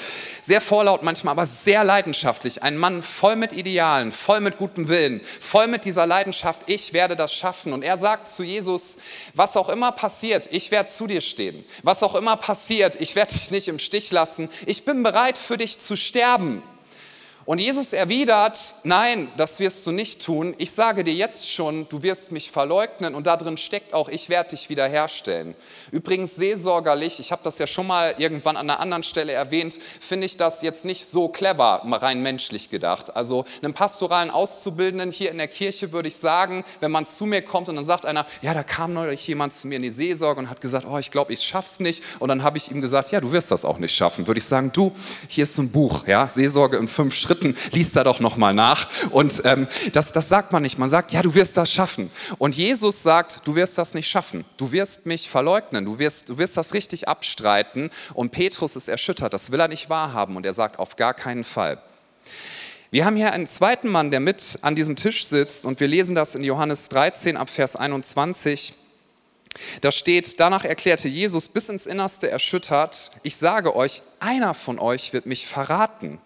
Sehr 0.41 0.61
vorlaut 0.61 1.03
manchmal, 1.03 1.33
aber 1.33 1.45
sehr 1.45 1.83
leidenschaftlich. 1.83 2.63
Ein 2.63 2.77
Mann 2.77 3.03
voll 3.03 3.35
mit 3.35 3.51
Idealen, 3.51 4.13
voll 4.13 4.39
mit 4.39 4.57
gutem 4.57 4.87
Willen, 4.87 5.19
voll 5.41 5.67
mit 5.67 5.83
dieser 5.83 6.07
Leidenschaft, 6.07 6.61
ich 6.67 6.93
werde 6.93 7.17
das 7.17 7.33
schaffen. 7.33 7.73
Und 7.73 7.83
er 7.83 7.97
sagt 7.97 8.29
zu 8.29 8.41
Jesus, 8.41 8.95
was 9.33 9.57
auch 9.57 9.67
immer 9.67 9.91
passiert, 9.91 10.47
ich 10.49 10.71
werde 10.71 10.89
zu 10.89 11.07
dir 11.07 11.19
stehen. 11.19 11.65
Was 11.83 12.03
auch 12.03 12.15
immer 12.15 12.37
passiert, 12.37 12.95
ich 13.01 13.17
werde 13.17 13.33
dich 13.33 13.51
nicht 13.51 13.67
im 13.67 13.79
Stich 13.79 14.11
lassen 14.11 14.44
ich 14.65 14.85
bin 14.85 15.03
bereit 15.03 15.37
für 15.37 15.57
dich 15.57 15.79
zu 15.79 15.95
sterben. 15.95 16.61
Und 17.45 17.59
Jesus 17.59 17.93
erwidert, 17.93 18.73
nein, 18.81 19.29
das 19.37 19.59
wirst 19.59 19.85
du 19.85 19.91
nicht 19.91 20.25
tun. 20.25 20.55
Ich 20.57 20.71
sage 20.71 21.03
dir 21.03 21.13
jetzt 21.13 21.51
schon, 21.51 21.87
du 21.89 22.01
wirst 22.01 22.31
mich 22.31 22.49
verleugnen 22.49 23.13
und 23.13 23.27
da 23.27 23.37
drin 23.37 23.57
steckt 23.57 23.93
auch, 23.93 24.09
ich 24.09 24.29
werde 24.29 24.49
dich 24.49 24.67
wiederherstellen. 24.67 25.53
Übrigens 25.91 26.35
seelsorgerlich, 26.35 27.19
ich 27.19 27.31
habe 27.31 27.43
das 27.43 27.59
ja 27.59 27.67
schon 27.67 27.85
mal 27.85 28.15
irgendwann 28.17 28.57
an 28.57 28.67
einer 28.67 28.79
anderen 28.79 29.03
Stelle 29.03 29.31
erwähnt, 29.31 29.77
finde 29.99 30.25
ich 30.25 30.37
das 30.37 30.63
jetzt 30.63 30.85
nicht 30.85 31.05
so 31.05 31.27
clever, 31.27 31.83
rein 31.85 32.23
menschlich 32.23 32.71
gedacht. 32.71 33.15
Also 33.15 33.45
einem 33.61 33.75
pastoralen 33.75 34.31
Auszubildenden 34.31 35.11
hier 35.11 35.29
in 35.29 35.37
der 35.37 35.47
Kirche 35.47 35.91
würde 35.91 36.07
ich 36.07 36.15
sagen, 36.15 36.65
wenn 36.79 36.89
man 36.89 37.05
zu 37.05 37.27
mir 37.27 37.43
kommt 37.43 37.69
und 37.69 37.75
dann 37.75 37.85
sagt 37.85 38.07
einer, 38.07 38.25
ja, 38.41 38.55
da 38.55 38.63
kam 38.63 38.93
neulich 38.93 39.27
jemand 39.27 39.53
zu 39.53 39.67
mir 39.67 39.75
in 39.75 39.83
die 39.83 39.91
Seelsorge 39.91 40.39
und 40.39 40.49
hat 40.49 40.61
gesagt, 40.61 40.87
oh, 40.89 40.97
ich 40.97 41.11
glaube, 41.11 41.31
ich 41.31 41.43
schaff's 41.43 41.79
nicht. 41.79 42.03
Und 42.17 42.29
dann 42.29 42.41
habe 42.41 42.57
ich 42.57 42.71
ihm 42.71 42.81
gesagt, 42.81 43.11
ja, 43.11 43.21
du 43.21 43.31
wirst 43.31 43.51
das 43.51 43.65
auch 43.65 43.77
nicht 43.77 43.95
schaffen. 43.95 44.25
Würde 44.25 44.39
ich 44.39 44.45
sagen, 44.45 44.71
du, 44.73 44.95
hier 45.27 45.43
ist 45.43 45.53
so 45.53 45.61
ein 45.61 45.69
Buch, 45.69 46.07
ja, 46.07 46.27
Seelsorge 46.27 46.77
in 46.77 46.87
fünf 46.87 47.13
Schritten 47.13 47.34
Schritten, 47.35 47.55
liest 47.71 47.95
da 47.95 48.03
doch 48.03 48.19
nochmal 48.19 48.53
nach. 48.53 48.89
Und 49.11 49.41
ähm, 49.45 49.67
das, 49.91 50.11
das 50.11 50.29
sagt 50.29 50.51
man 50.51 50.63
nicht. 50.63 50.77
Man 50.77 50.89
sagt, 50.89 51.11
ja, 51.11 51.21
du 51.21 51.35
wirst 51.35 51.57
das 51.57 51.71
schaffen. 51.71 52.09
Und 52.37 52.55
Jesus 52.55 53.03
sagt, 53.03 53.41
du 53.45 53.55
wirst 53.55 53.77
das 53.77 53.93
nicht 53.93 54.07
schaffen. 54.07 54.45
Du 54.57 54.71
wirst 54.71 55.05
mich 55.05 55.29
verleugnen. 55.29 55.85
Du 55.85 55.99
wirst, 55.99 56.29
du 56.29 56.37
wirst 56.37 56.57
das 56.57 56.73
richtig 56.73 57.07
abstreiten. 57.07 57.89
Und 58.13 58.31
Petrus 58.31 58.75
ist 58.75 58.87
erschüttert. 58.87 59.33
Das 59.33 59.51
will 59.51 59.59
er 59.59 59.67
nicht 59.67 59.89
wahrhaben. 59.89 60.35
Und 60.35 60.45
er 60.45 60.53
sagt, 60.53 60.79
auf 60.79 60.95
gar 60.95 61.13
keinen 61.13 61.43
Fall. 61.43 61.81
Wir 62.91 63.05
haben 63.05 63.17
hier 63.17 63.33
einen 63.33 63.47
zweiten 63.47 63.89
Mann, 63.89 64.11
der 64.11 64.19
mit 64.19 64.59
an 64.61 64.75
diesem 64.75 64.95
Tisch 64.95 65.25
sitzt. 65.25 65.65
Und 65.65 65.79
wir 65.79 65.87
lesen 65.87 66.15
das 66.15 66.35
in 66.35 66.43
Johannes 66.43 66.89
13 66.89 67.35
ab 67.37 67.49
Vers 67.49 67.75
21. 67.75 68.73
Da 69.81 69.91
steht, 69.91 70.39
danach 70.39 70.65
erklärte 70.65 71.07
Jesus 71.07 71.47
bis 71.47 71.69
ins 71.69 71.87
Innerste 71.87 72.29
erschüttert, 72.29 73.11
ich 73.23 73.37
sage 73.37 73.73
euch, 73.73 74.01
einer 74.19 74.53
von 74.53 74.79
euch 74.79 75.13
wird 75.13 75.25
mich 75.25 75.47
verraten. 75.47 76.19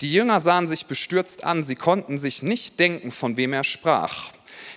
Die 0.00 0.12
Jünger 0.12 0.40
sahen 0.40 0.68
sich 0.68 0.86
bestürzt 0.86 1.44
an, 1.44 1.62
sie 1.62 1.76
konnten 1.76 2.18
sich 2.18 2.42
nicht 2.42 2.78
denken, 2.80 3.10
von 3.10 3.36
wem 3.36 3.52
er 3.52 3.64
sprach. 3.64 4.32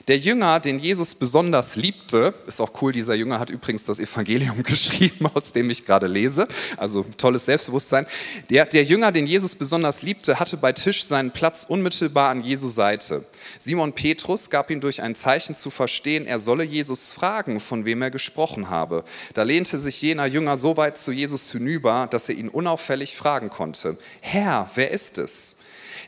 Der 0.10 0.18
Jünger, 0.18 0.60
den 0.60 0.80
Jesus 0.80 1.16
besonders 1.16 1.78
liebte, 1.78 2.34
ist 2.46 2.60
auch 2.60 2.72
cool, 2.82 2.92
dieser 2.92 3.14
Jünger 3.14 3.40
hat 3.40 3.50
übrigens 3.50 3.86
das 3.86 4.00
Evangelium 4.00 4.62
geschrieben, 4.64 5.28
aus 5.34 5.54
dem 5.54 5.70
ich 5.70 5.86
gerade 5.86 6.08
lese, 6.08 6.46
also 6.76 7.06
tolles 7.16 7.46
Selbstbewusstsein. 7.46 8.06
Der, 8.50 8.66
der 8.66 8.84
Jünger, 8.84 9.14
den 9.14 9.26
Jesus 9.26 9.56
besonders 9.56 10.02
liebte, 10.02 10.42
hatte 10.42 10.58
bei 10.58 10.74
Tisch 10.74 11.06
seinen 11.06 11.32
Platz 11.32 11.66
unmittelbar 11.70 12.32
an 12.32 12.44
Jesu 12.44 12.68
Seite. 12.68 13.24
Simon 13.60 13.94
Petrus 13.94 14.50
gab 14.50 14.70
ihm 14.70 14.82
durch 14.82 15.02
ein 15.02 15.16
Zeichen 15.16 15.56
zu 15.56 15.70
verstehen, 15.70 16.26
er 16.26 16.40
solle 16.40 16.66
Jesus 16.66 17.14
fragen, 17.14 17.62
von 17.62 17.86
wem 17.86 18.02
er 18.02 18.12
gesprochen 18.12 18.70
habe. 18.70 19.06
Da 19.34 19.44
lehnte 19.44 19.80
sich 19.80 20.02
jener 20.02 20.26
Jünger 20.26 20.58
so 20.58 20.76
weit 20.76 20.98
zu 20.98 21.14
Jesus 21.14 21.50
hinüber, 21.50 22.08
dass 22.12 22.28
er 22.28 22.36
ihn 22.36 22.50
unauffällig 22.50 23.16
fragen 23.16 23.50
konnte, 23.50 23.98
Herr, 24.20 24.70
wer 24.76 24.92
ist 24.92 25.18
es? 25.18 25.56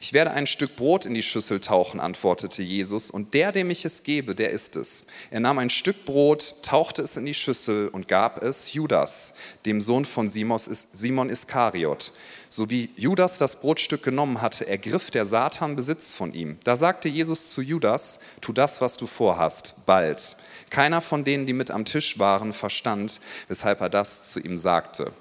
Ich 0.01 0.13
werde 0.13 0.31
ein 0.31 0.47
Stück 0.47 0.75
Brot 0.75 1.05
in 1.05 1.13
die 1.13 1.23
Schüssel 1.23 1.59
tauchen, 1.59 1.99
antwortete 1.99 2.61
Jesus, 2.61 3.11
und 3.11 3.33
der, 3.33 3.51
dem 3.51 3.69
ich 3.69 3.85
es 3.85 4.03
gebe, 4.03 4.35
der 4.35 4.51
ist 4.51 4.75
es. 4.75 5.05
Er 5.31 5.39
nahm 5.39 5.59
ein 5.59 5.69
Stück 5.69 6.05
Brot, 6.05 6.55
tauchte 6.61 7.01
es 7.01 7.17
in 7.17 7.25
die 7.25 7.33
Schüssel 7.33 7.89
und 7.89 8.07
gab 8.07 8.43
es 8.43 8.73
Judas, 8.73 9.33
dem 9.65 9.81
Sohn 9.81 10.05
von 10.05 10.27
Simon 10.27 11.29
Iskariot. 11.29 12.11
So 12.49 12.69
wie 12.69 12.89
Judas 12.95 13.37
das 13.37 13.57
Brotstück 13.57 14.03
genommen 14.03 14.41
hatte, 14.41 14.67
ergriff 14.67 15.09
der 15.11 15.25
Satan 15.25 15.75
Besitz 15.75 16.13
von 16.13 16.33
ihm. 16.33 16.57
Da 16.63 16.75
sagte 16.75 17.09
Jesus 17.09 17.51
zu 17.51 17.61
Judas, 17.61 18.19
tu 18.39 18.53
das, 18.53 18.79
was 18.81 18.97
du 18.97 19.07
vorhast, 19.07 19.73
bald. 19.85 20.37
Keiner 20.69 21.01
von 21.01 21.23
denen, 21.23 21.45
die 21.45 21.53
mit 21.53 21.71
am 21.71 21.85
Tisch 21.85 22.17
waren, 22.17 22.53
verstand, 22.53 23.19
weshalb 23.47 23.81
er 23.81 23.89
das 23.89 24.31
zu 24.31 24.39
ihm 24.39 24.57
sagte. 24.57 25.11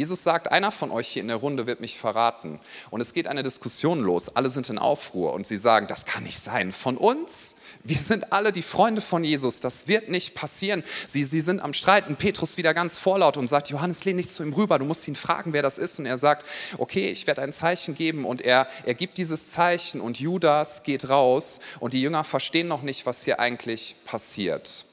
Jesus 0.00 0.22
sagt, 0.22 0.50
einer 0.50 0.72
von 0.72 0.90
euch 0.90 1.08
hier 1.08 1.20
in 1.20 1.28
der 1.28 1.36
Runde 1.36 1.66
wird 1.66 1.82
mich 1.82 1.98
verraten. 1.98 2.58
Und 2.88 3.02
es 3.02 3.12
geht 3.12 3.26
eine 3.26 3.42
Diskussion 3.42 4.00
los. 4.00 4.34
Alle 4.34 4.48
sind 4.48 4.70
in 4.70 4.78
Aufruhr 4.78 5.34
und 5.34 5.46
sie 5.46 5.58
sagen, 5.58 5.88
das 5.88 6.06
kann 6.06 6.22
nicht 6.22 6.42
sein. 6.42 6.72
Von 6.72 6.96
uns? 6.96 7.54
Wir 7.84 7.98
sind 7.98 8.32
alle 8.32 8.50
die 8.50 8.62
Freunde 8.62 9.02
von 9.02 9.24
Jesus. 9.24 9.60
Das 9.60 9.88
wird 9.88 10.08
nicht 10.08 10.34
passieren. 10.34 10.84
Sie, 11.06 11.22
sie 11.26 11.42
sind 11.42 11.60
am 11.60 11.74
Streiten. 11.74 12.16
Petrus 12.16 12.56
wieder 12.56 12.72
ganz 12.72 12.98
vorlaut 12.98 13.36
und 13.36 13.46
sagt, 13.46 13.68
Johannes, 13.68 14.06
lehn 14.06 14.16
nicht 14.16 14.30
zu 14.30 14.42
ihm 14.42 14.54
rüber. 14.54 14.78
Du 14.78 14.86
musst 14.86 15.06
ihn 15.06 15.16
fragen, 15.16 15.52
wer 15.52 15.60
das 15.60 15.76
ist. 15.76 15.98
Und 15.98 16.06
er 16.06 16.16
sagt, 16.16 16.46
okay, 16.78 17.08
ich 17.08 17.26
werde 17.26 17.42
ein 17.42 17.52
Zeichen 17.52 17.94
geben. 17.94 18.24
Und 18.24 18.40
er, 18.40 18.68
er 18.86 18.94
gibt 18.94 19.18
dieses 19.18 19.50
Zeichen 19.50 20.00
und 20.00 20.18
Judas 20.18 20.82
geht 20.82 21.10
raus. 21.10 21.60
Und 21.78 21.92
die 21.92 22.00
Jünger 22.00 22.24
verstehen 22.24 22.68
noch 22.68 22.80
nicht, 22.80 23.04
was 23.04 23.22
hier 23.24 23.38
eigentlich 23.38 23.96
passiert. 24.06 24.86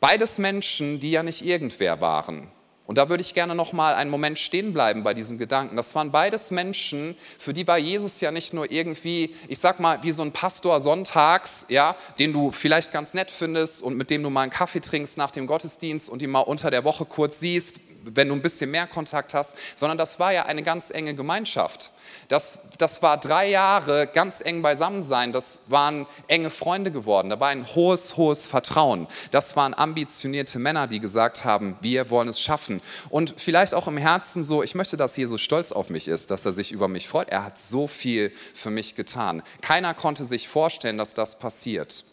Beides 0.00 0.38
Menschen, 0.38 0.98
die 0.98 1.12
ja 1.12 1.22
nicht 1.22 1.44
irgendwer 1.44 2.00
waren. 2.00 2.50
Und 2.86 2.98
da 2.98 3.08
würde 3.08 3.20
ich 3.20 3.34
gerne 3.34 3.54
noch 3.54 3.72
mal 3.72 3.94
einen 3.94 4.10
Moment 4.10 4.38
stehen 4.38 4.72
bleiben 4.72 5.02
bei 5.02 5.12
diesem 5.12 5.38
Gedanken. 5.38 5.76
Das 5.76 5.94
waren 5.94 6.12
beides 6.12 6.50
Menschen, 6.50 7.16
für 7.38 7.52
die 7.52 7.66
war 7.66 7.78
Jesus 7.78 8.20
ja 8.20 8.30
nicht 8.30 8.52
nur 8.52 8.70
irgendwie, 8.70 9.34
ich 9.48 9.58
sag 9.58 9.80
mal, 9.80 10.02
wie 10.02 10.12
so 10.12 10.22
ein 10.22 10.32
Pastor 10.32 10.80
sonntags, 10.80 11.66
ja, 11.68 11.96
den 12.18 12.32
du 12.32 12.52
vielleicht 12.52 12.92
ganz 12.92 13.12
nett 13.12 13.30
findest 13.30 13.82
und 13.82 13.96
mit 13.96 14.10
dem 14.10 14.22
du 14.22 14.30
mal 14.30 14.42
einen 14.42 14.52
Kaffee 14.52 14.80
trinkst 14.80 15.16
nach 15.16 15.30
dem 15.30 15.46
Gottesdienst 15.46 16.08
und 16.08 16.22
ihn 16.22 16.30
mal 16.30 16.40
unter 16.40 16.70
der 16.70 16.84
Woche 16.84 17.04
kurz 17.04 17.40
siehst, 17.40 17.80
wenn 18.14 18.28
du 18.28 18.34
ein 18.34 18.42
bisschen 18.42 18.70
mehr 18.70 18.86
Kontakt 18.86 19.34
hast, 19.34 19.56
sondern 19.74 19.98
das 19.98 20.18
war 20.18 20.32
ja 20.32 20.46
eine 20.46 20.62
ganz 20.62 20.90
enge 20.90 21.14
Gemeinschaft. 21.14 21.90
Das, 22.28 22.58
das 22.78 23.02
war 23.02 23.18
drei 23.18 23.48
Jahre 23.48 24.06
ganz 24.06 24.40
eng 24.40 24.62
beisammen 24.62 25.02
sein. 25.02 25.32
Das 25.32 25.60
waren 25.66 26.06
enge 26.28 26.50
Freunde 26.50 26.90
geworden. 26.90 27.30
Da 27.30 27.40
war 27.40 27.48
ein 27.48 27.66
hohes, 27.74 28.16
hohes 28.16 28.46
Vertrauen. 28.46 29.06
Das 29.30 29.56
waren 29.56 29.74
ambitionierte 29.74 30.58
Männer, 30.58 30.86
die 30.86 31.00
gesagt 31.00 31.44
haben, 31.44 31.76
wir 31.80 32.10
wollen 32.10 32.28
es 32.28 32.40
schaffen. 32.40 32.80
Und 33.10 33.34
vielleicht 33.36 33.74
auch 33.74 33.88
im 33.88 33.96
Herzen 33.96 34.42
so, 34.42 34.62
ich 34.62 34.74
möchte, 34.74 34.96
dass 34.96 35.16
Jesus 35.16 35.40
stolz 35.40 35.72
auf 35.72 35.90
mich 35.90 36.08
ist, 36.08 36.30
dass 36.30 36.44
er 36.44 36.52
sich 36.52 36.72
über 36.72 36.88
mich 36.88 37.08
freut. 37.08 37.28
Er 37.28 37.44
hat 37.44 37.58
so 37.58 37.88
viel 37.88 38.32
für 38.54 38.70
mich 38.70 38.94
getan. 38.94 39.42
Keiner 39.60 39.94
konnte 39.94 40.24
sich 40.24 40.48
vorstellen, 40.48 40.98
dass 40.98 41.14
das 41.14 41.38
passiert. 41.38 42.04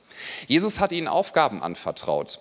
Jesus 0.47 0.79
hat 0.79 0.91
ihnen 0.91 1.07
Aufgaben 1.07 1.62
anvertraut. 1.62 2.39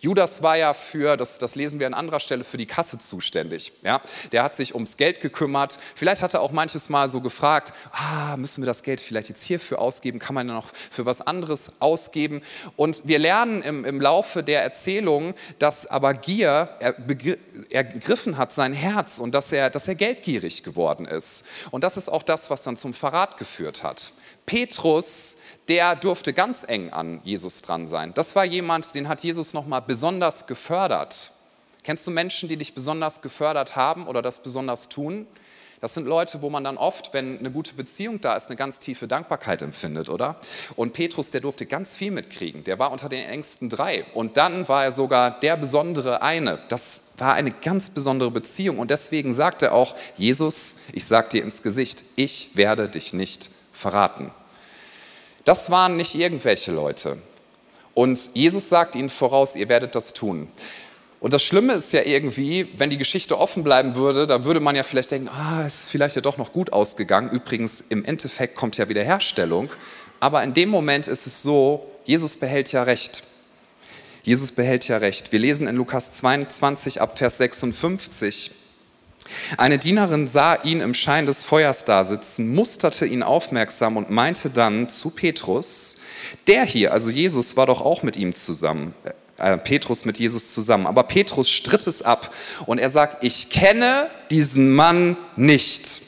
Judas 0.00 0.42
war 0.42 0.56
ja 0.56 0.72
für, 0.72 1.16
das, 1.16 1.38
das 1.38 1.54
lesen 1.54 1.78
wir 1.78 1.86
an 1.86 1.94
anderer 1.94 2.20
Stelle, 2.20 2.42
für 2.42 2.56
die 2.56 2.66
Kasse 2.66 2.98
zuständig. 2.98 3.72
Ja? 3.82 4.00
Der 4.32 4.42
hat 4.42 4.54
sich 4.54 4.74
ums 4.74 4.96
Geld 4.96 5.20
gekümmert. 5.20 5.78
Vielleicht 5.94 6.22
hat 6.22 6.32
er 6.32 6.40
auch 6.40 6.52
manches 6.52 6.88
Mal 6.88 7.08
so 7.10 7.20
gefragt, 7.20 7.74
ah, 7.92 8.36
müssen 8.38 8.62
wir 8.62 8.66
das 8.66 8.82
Geld 8.82 9.00
vielleicht 9.00 9.28
jetzt 9.28 9.44
hierfür 9.44 9.78
ausgeben? 9.78 10.18
Kann 10.18 10.34
man 10.34 10.48
ja 10.48 10.54
noch 10.54 10.68
für 10.90 11.04
was 11.04 11.20
anderes 11.20 11.70
ausgeben? 11.80 12.40
Und 12.76 13.02
wir 13.04 13.18
lernen 13.18 13.62
im, 13.62 13.84
im 13.84 14.00
Laufe 14.00 14.42
der 14.42 14.62
Erzählung, 14.62 15.34
dass 15.58 15.86
aber 15.86 16.14
Gier 16.14 16.70
ergriffen 17.68 18.38
hat 18.38 18.52
sein 18.52 18.72
Herz 18.72 19.18
und 19.18 19.32
dass 19.32 19.52
er, 19.52 19.68
dass 19.68 19.86
er 19.86 19.96
geldgierig 19.96 20.62
geworden 20.62 21.04
ist. 21.04 21.44
Und 21.70 21.84
das 21.84 21.98
ist 21.98 22.08
auch 22.08 22.22
das, 22.22 22.48
was 22.48 22.62
dann 22.62 22.76
zum 22.78 22.94
Verrat 22.94 23.36
geführt 23.36 23.82
hat. 23.82 24.12
Petrus, 24.50 25.36
der 25.68 25.94
durfte 25.94 26.32
ganz 26.32 26.64
eng 26.66 26.90
an 26.90 27.20
Jesus 27.22 27.62
dran 27.62 27.86
sein. 27.86 28.12
Das 28.14 28.34
war 28.34 28.44
jemand, 28.44 28.96
den 28.96 29.06
hat 29.06 29.20
Jesus 29.20 29.54
nochmal 29.54 29.80
besonders 29.80 30.48
gefördert. 30.48 31.30
Kennst 31.84 32.04
du 32.04 32.10
Menschen, 32.10 32.48
die 32.48 32.56
dich 32.56 32.74
besonders 32.74 33.20
gefördert 33.20 33.76
haben 33.76 34.08
oder 34.08 34.22
das 34.22 34.42
besonders 34.42 34.88
tun? 34.88 35.28
Das 35.80 35.94
sind 35.94 36.04
Leute, 36.04 36.42
wo 36.42 36.50
man 36.50 36.64
dann 36.64 36.78
oft, 36.78 37.14
wenn 37.14 37.38
eine 37.38 37.52
gute 37.52 37.74
Beziehung 37.74 38.20
da 38.20 38.34
ist, 38.34 38.48
eine 38.48 38.56
ganz 38.56 38.80
tiefe 38.80 39.06
Dankbarkeit 39.06 39.62
empfindet, 39.62 40.08
oder? 40.08 40.40
Und 40.74 40.94
Petrus, 40.94 41.30
der 41.30 41.42
durfte 41.42 41.64
ganz 41.64 41.94
viel 41.94 42.10
mitkriegen. 42.10 42.64
Der 42.64 42.80
war 42.80 42.90
unter 42.90 43.08
den 43.08 43.24
engsten 43.24 43.68
drei. 43.68 44.04
Und 44.14 44.36
dann 44.36 44.66
war 44.66 44.82
er 44.82 44.90
sogar 44.90 45.38
der 45.38 45.56
besondere 45.58 46.22
eine. 46.22 46.58
Das 46.70 47.02
war 47.18 47.34
eine 47.34 47.52
ganz 47.52 47.90
besondere 47.90 48.32
Beziehung. 48.32 48.80
Und 48.80 48.90
deswegen 48.90 49.32
sagt 49.32 49.62
er 49.62 49.74
auch, 49.74 49.94
Jesus, 50.16 50.74
ich 50.92 51.04
sag 51.04 51.30
dir 51.30 51.44
ins 51.44 51.62
Gesicht, 51.62 52.02
ich 52.16 52.50
werde 52.54 52.88
dich 52.88 53.12
nicht 53.12 53.48
verraten. 53.72 54.32
Das 55.44 55.70
waren 55.70 55.96
nicht 55.96 56.14
irgendwelche 56.14 56.72
Leute. 56.72 57.18
Und 57.94 58.30
Jesus 58.34 58.68
sagt 58.68 58.94
ihnen 58.94 59.08
voraus, 59.08 59.56
ihr 59.56 59.68
werdet 59.68 59.94
das 59.94 60.12
tun. 60.12 60.48
Und 61.20 61.34
das 61.34 61.42
Schlimme 61.42 61.74
ist 61.74 61.92
ja 61.92 62.02
irgendwie, 62.02 62.68
wenn 62.78 62.88
die 62.88 62.96
Geschichte 62.96 63.38
offen 63.38 63.62
bleiben 63.62 63.94
würde, 63.94 64.26
dann 64.26 64.44
würde 64.44 64.60
man 64.60 64.74
ja 64.74 64.82
vielleicht 64.82 65.10
denken, 65.10 65.28
ah, 65.28 65.64
es 65.66 65.80
ist 65.80 65.90
vielleicht 65.90 66.16
ja 66.16 66.22
doch 66.22 66.38
noch 66.38 66.52
gut 66.52 66.72
ausgegangen. 66.72 67.30
Übrigens, 67.30 67.84
im 67.90 68.04
Endeffekt 68.04 68.54
kommt 68.54 68.78
ja 68.78 68.88
Wiederherstellung. 68.88 69.68
Aber 70.18 70.42
in 70.42 70.54
dem 70.54 70.70
Moment 70.70 71.08
ist 71.08 71.26
es 71.26 71.42
so, 71.42 71.90
Jesus 72.04 72.36
behält 72.36 72.72
ja 72.72 72.84
Recht. 72.84 73.22
Jesus 74.22 74.52
behält 74.52 74.88
ja 74.88 74.96
Recht. 74.96 75.32
Wir 75.32 75.38
lesen 75.38 75.66
in 75.66 75.76
Lukas 75.76 76.12
22 76.12 77.00
ab 77.02 77.18
Vers 77.18 77.38
56. 77.38 78.50
Eine 79.56 79.78
Dienerin 79.78 80.28
sah 80.28 80.54
ihn 80.62 80.80
im 80.80 80.94
Schein 80.94 81.26
des 81.26 81.44
Feuers 81.44 81.84
dasitzen, 81.84 82.54
musterte 82.54 83.06
ihn 83.06 83.22
aufmerksam 83.22 83.96
und 83.96 84.10
meinte 84.10 84.50
dann 84.50 84.88
zu 84.88 85.10
Petrus, 85.10 85.96
der 86.46 86.64
hier, 86.64 86.92
also 86.92 87.10
Jesus, 87.10 87.56
war 87.56 87.66
doch 87.66 87.80
auch 87.80 88.02
mit 88.02 88.16
ihm 88.16 88.34
zusammen. 88.34 88.94
Äh, 89.40 89.56
Petrus 89.56 90.04
mit 90.04 90.18
Jesus 90.18 90.52
zusammen. 90.52 90.86
Aber 90.86 91.04
Petrus 91.04 91.48
stritt 91.48 91.86
es 91.86 92.02
ab 92.02 92.34
und 92.66 92.78
er 92.78 92.90
sagt, 92.90 93.24
ich 93.24 93.48
kenne 93.48 94.08
diesen 94.30 94.74
Mann 94.74 95.16
nicht. 95.34 96.02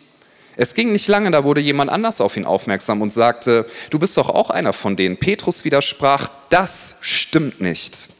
Es 0.57 0.75
ging 0.75 0.93
nicht 0.93 1.09
lange, 1.09 1.31
da 1.31 1.45
wurde 1.45 1.63
jemand 1.63 1.91
anders 1.91 2.21
auf 2.21 2.37
ihn 2.37 2.45
aufmerksam 2.45 3.01
und 3.01 3.11
sagte, 3.11 3.67
du 3.89 3.99
bist 3.99 4.19
doch 4.19 4.29
auch 4.29 4.51
einer 4.51 4.75
von 4.75 4.97
denen. 4.97 5.17
Petrus 5.17 5.65
widersprach, 5.65 6.29
das 6.51 6.97
stimmt 7.01 7.61
nicht. 7.61 8.11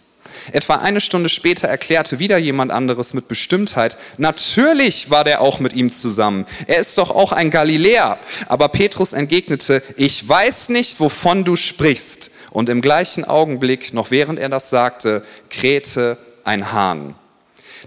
Etwa 0.53 0.77
eine 0.77 1.01
Stunde 1.01 1.29
später 1.29 1.69
erklärte 1.69 2.19
wieder 2.19 2.39
jemand 2.39 2.71
anderes 2.71 3.15
mit 3.15 3.29
Bestimmtheit, 3.29 3.97
natürlich 4.19 5.11
war 5.11 5.25
der 5.25 5.41
auch 5.41 5.61
mit 5.61 5.73
ihm 5.73 5.91
zusammen. 5.91 6.47
Er 6.67 6.79
ist 6.79 6.99
doch 6.99 7.11
auch 7.11 7.33
ein 7.33 7.51
Galiläer. 7.51 8.19
Aber 8.47 8.69
Petrus 8.69 9.13
entgegnete, 9.13 9.83
ich 9.97 10.29
weiß 10.29 10.69
nicht, 10.71 11.01
wovon 11.01 11.45
du 11.45 11.57
sprichst. 11.57 12.31
Und 12.51 12.69
im 12.69 12.83
gleichen 12.83 13.25
Augenblick, 13.25 13.95
noch 13.95 14.11
während 14.11 14.39
er 14.39 14.49
das 14.49 14.71
sagte, 14.71 15.25
krähte 15.49 16.19
ein 16.45 16.73
Hahn. 16.73 17.15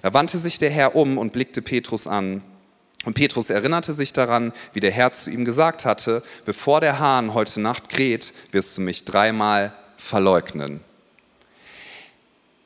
Da 0.02 0.14
wandte 0.14 0.38
sich 0.38 0.58
der 0.58 0.70
Herr 0.70 0.96
um 0.96 1.18
und 1.18 1.34
blickte 1.34 1.62
Petrus 1.62 2.08
an. 2.08 2.42
Und 3.06 3.14
Petrus 3.14 3.52
erinnerte 3.52 3.94
sich 3.94 4.14
daran, 4.14 4.52
wie 4.74 4.80
der 4.80 4.92
Herr 4.92 5.14
zu 5.14 5.30
ihm 5.30 5.46
gesagt 5.46 5.86
hatte, 5.86 6.24
bevor 6.44 6.82
der 6.82 7.00
Hahn 7.00 7.34
heute 7.34 7.62
Nacht 7.62 7.90
kräht, 7.90 8.34
wirst 8.52 8.78
du 8.78 8.82
mich 8.82 9.06
dreimal 9.06 9.74
verleugnen. 9.98 10.82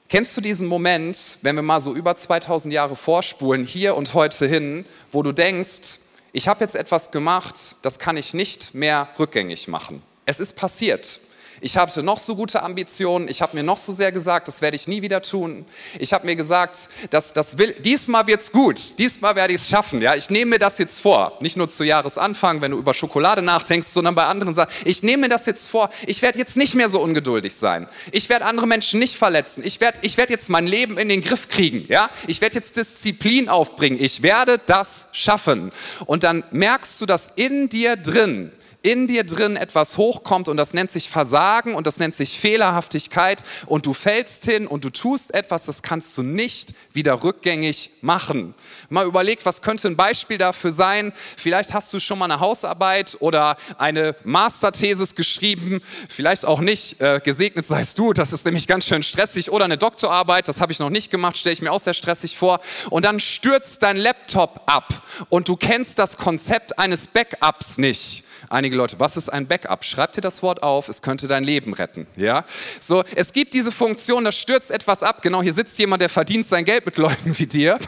Kennst 0.09 0.35
du 0.35 0.41
diesen 0.41 0.65
Moment, 0.65 1.37
wenn 1.43 1.55
wir 1.55 1.61
mal 1.61 1.79
so 1.79 1.93
über 1.93 2.15
2000 2.15 2.73
Jahre 2.73 2.95
vorspulen, 2.95 3.63
hier 3.63 3.95
und 3.95 4.15
heute 4.15 4.47
hin, 4.47 4.85
wo 5.11 5.21
du 5.21 5.31
denkst, 5.31 5.99
ich 6.31 6.47
habe 6.47 6.63
jetzt 6.63 6.75
etwas 6.75 7.11
gemacht, 7.11 7.75
das 7.83 7.99
kann 7.99 8.17
ich 8.17 8.33
nicht 8.33 8.73
mehr 8.73 9.07
rückgängig 9.19 9.67
machen. 9.67 10.01
Es 10.25 10.39
ist 10.39 10.55
passiert. 10.55 11.19
Ich 11.61 11.77
hatte 11.77 12.03
noch 12.03 12.19
so 12.19 12.35
gute 12.35 12.63
Ambitionen, 12.63 13.27
ich 13.27 13.41
habe 13.41 13.55
mir 13.55 13.63
noch 13.63 13.77
so 13.77 13.91
sehr 13.91 14.11
gesagt, 14.11 14.47
das 14.47 14.61
werde 14.61 14.75
ich 14.75 14.87
nie 14.87 15.01
wieder 15.01 15.21
tun. 15.21 15.65
Ich 15.97 16.13
habe 16.13 16.25
mir 16.25 16.35
gesagt, 16.35 16.89
das, 17.09 17.33
das 17.33 17.57
will, 17.57 17.73
diesmal 17.73 18.27
wird's 18.27 18.51
gut, 18.51 18.97
diesmal 18.97 19.35
werde 19.35 19.53
ich 19.53 19.61
es 19.61 19.69
schaffen. 19.69 20.01
Ja? 20.01 20.15
Ich 20.15 20.29
nehme 20.29 20.51
mir 20.51 20.59
das 20.59 20.77
jetzt 20.77 20.99
vor, 21.01 21.37
nicht 21.41 21.57
nur 21.57 21.67
zu 21.67 21.83
Jahresanfang, 21.83 22.61
wenn 22.61 22.71
du 22.71 22.77
über 22.77 22.93
Schokolade 22.93 23.41
nachdenkst, 23.41 23.87
sondern 23.87 24.15
bei 24.15 24.25
anderen 24.25 24.53
Sachen. 24.53 24.71
Ich 24.85 25.03
nehme 25.03 25.21
mir 25.21 25.29
das 25.29 25.45
jetzt 25.45 25.67
vor, 25.67 25.89
ich 26.05 26.21
werde 26.21 26.39
jetzt 26.39 26.57
nicht 26.57 26.75
mehr 26.75 26.89
so 26.89 27.01
ungeduldig 27.01 27.55
sein. 27.55 27.87
Ich 28.11 28.29
werde 28.29 28.45
andere 28.45 28.67
Menschen 28.67 28.99
nicht 28.99 29.17
verletzen. 29.17 29.63
Ich 29.65 29.81
werde 29.81 29.99
ich 30.01 30.17
werd 30.17 30.29
jetzt 30.29 30.49
mein 30.49 30.67
Leben 30.67 30.97
in 30.97 31.09
den 31.09 31.21
Griff 31.21 31.47
kriegen. 31.47 31.85
Ja? 31.87 32.09
Ich 32.27 32.41
werde 32.41 32.55
jetzt 32.55 32.77
Disziplin 32.77 33.49
aufbringen. 33.49 33.97
Ich 33.99 34.23
werde 34.23 34.59
das 34.65 35.07
schaffen. 35.11 35.71
Und 36.05 36.23
dann 36.23 36.43
merkst 36.51 37.01
du, 37.01 37.05
dass 37.05 37.31
in 37.35 37.69
dir 37.69 37.95
drin 37.95 38.51
in 38.81 39.07
dir 39.07 39.25
drin 39.25 39.57
etwas 39.57 39.97
hochkommt 39.97 40.47
und 40.47 40.57
das 40.57 40.73
nennt 40.73 40.89
sich 40.89 41.09
Versagen 41.09 41.75
und 41.75 41.85
das 41.85 41.99
nennt 41.99 42.15
sich 42.15 42.39
Fehlerhaftigkeit 42.39 43.43
und 43.65 43.85
du 43.85 43.93
fällst 43.93 44.45
hin 44.45 44.67
und 44.67 44.85
du 44.85 44.89
tust 44.89 45.33
etwas, 45.33 45.65
das 45.65 45.81
kannst 45.81 46.17
du 46.17 46.23
nicht 46.23 46.73
wieder 46.93 47.23
rückgängig 47.23 47.91
machen. 48.01 48.55
Mal 48.89 49.05
überlegt, 49.05 49.45
was 49.45 49.61
könnte 49.61 49.89
ein 49.89 49.97
Beispiel 49.97 50.37
dafür 50.37 50.71
sein? 50.71 51.11
Vielleicht 51.35 51.73
hast 51.73 51.93
du 51.93 51.99
schon 51.99 52.19
mal 52.19 52.25
eine 52.25 52.39
Hausarbeit 52.39 53.17
oder 53.19 53.57
eine 53.77 54.15
Masterthesis 54.23 55.15
geschrieben, 55.15 55.81
vielleicht 56.07 56.45
auch 56.45 56.61
nicht. 56.61 57.01
Äh, 57.01 57.19
gesegnet 57.23 57.67
seist 57.67 57.99
du, 57.99 58.13
das 58.13 58.31
ist 58.31 58.45
nämlich 58.45 58.67
ganz 58.67 58.85
schön 58.85 59.03
stressig. 59.03 59.51
Oder 59.51 59.65
eine 59.65 59.77
Doktorarbeit, 59.77 60.47
das 60.47 60.61
habe 60.61 60.71
ich 60.71 60.79
noch 60.79 60.89
nicht 60.89 61.11
gemacht, 61.11 61.37
stelle 61.37 61.53
ich 61.53 61.61
mir 61.61 61.71
auch 61.71 61.81
sehr 61.81 61.93
stressig 61.93 62.37
vor. 62.37 62.61
Und 62.89 63.03
dann 63.03 63.19
stürzt 63.19 63.83
dein 63.83 63.97
Laptop 63.97 64.61
ab 64.65 65.03
und 65.29 65.47
du 65.49 65.57
kennst 65.57 65.99
das 65.99 66.17
Konzept 66.17 66.79
eines 66.79 67.07
Backups 67.07 67.77
nicht. 67.77 68.23
Einige 68.49 68.75
Leute, 68.75 68.99
was 68.99 69.15
ist 69.15 69.29
ein 69.29 69.47
Backup? 69.47 69.83
Schreib 69.83 70.13
dir 70.13 70.21
das 70.21 70.41
Wort 70.41 70.63
auf, 70.63 70.89
es 70.89 71.03
könnte 71.03 71.27
dein 71.27 71.43
Leben 71.43 71.73
retten. 71.73 72.07
Ja? 72.15 72.45
So, 72.79 73.03
es 73.15 73.31
gibt 73.31 73.53
diese 73.53 73.71
Funktion, 73.71 74.25
da 74.25 74.31
stürzt 74.31 74.71
etwas 74.71 75.03
ab. 75.03 75.21
Genau, 75.21 75.43
hier 75.43 75.53
sitzt 75.53 75.77
jemand, 75.77 76.01
der 76.01 76.09
verdient 76.09 76.47
sein 76.47 76.65
Geld 76.65 76.85
mit 76.85 76.97
Leuten 76.97 77.37
wie 77.37 77.45
dir 77.45 77.79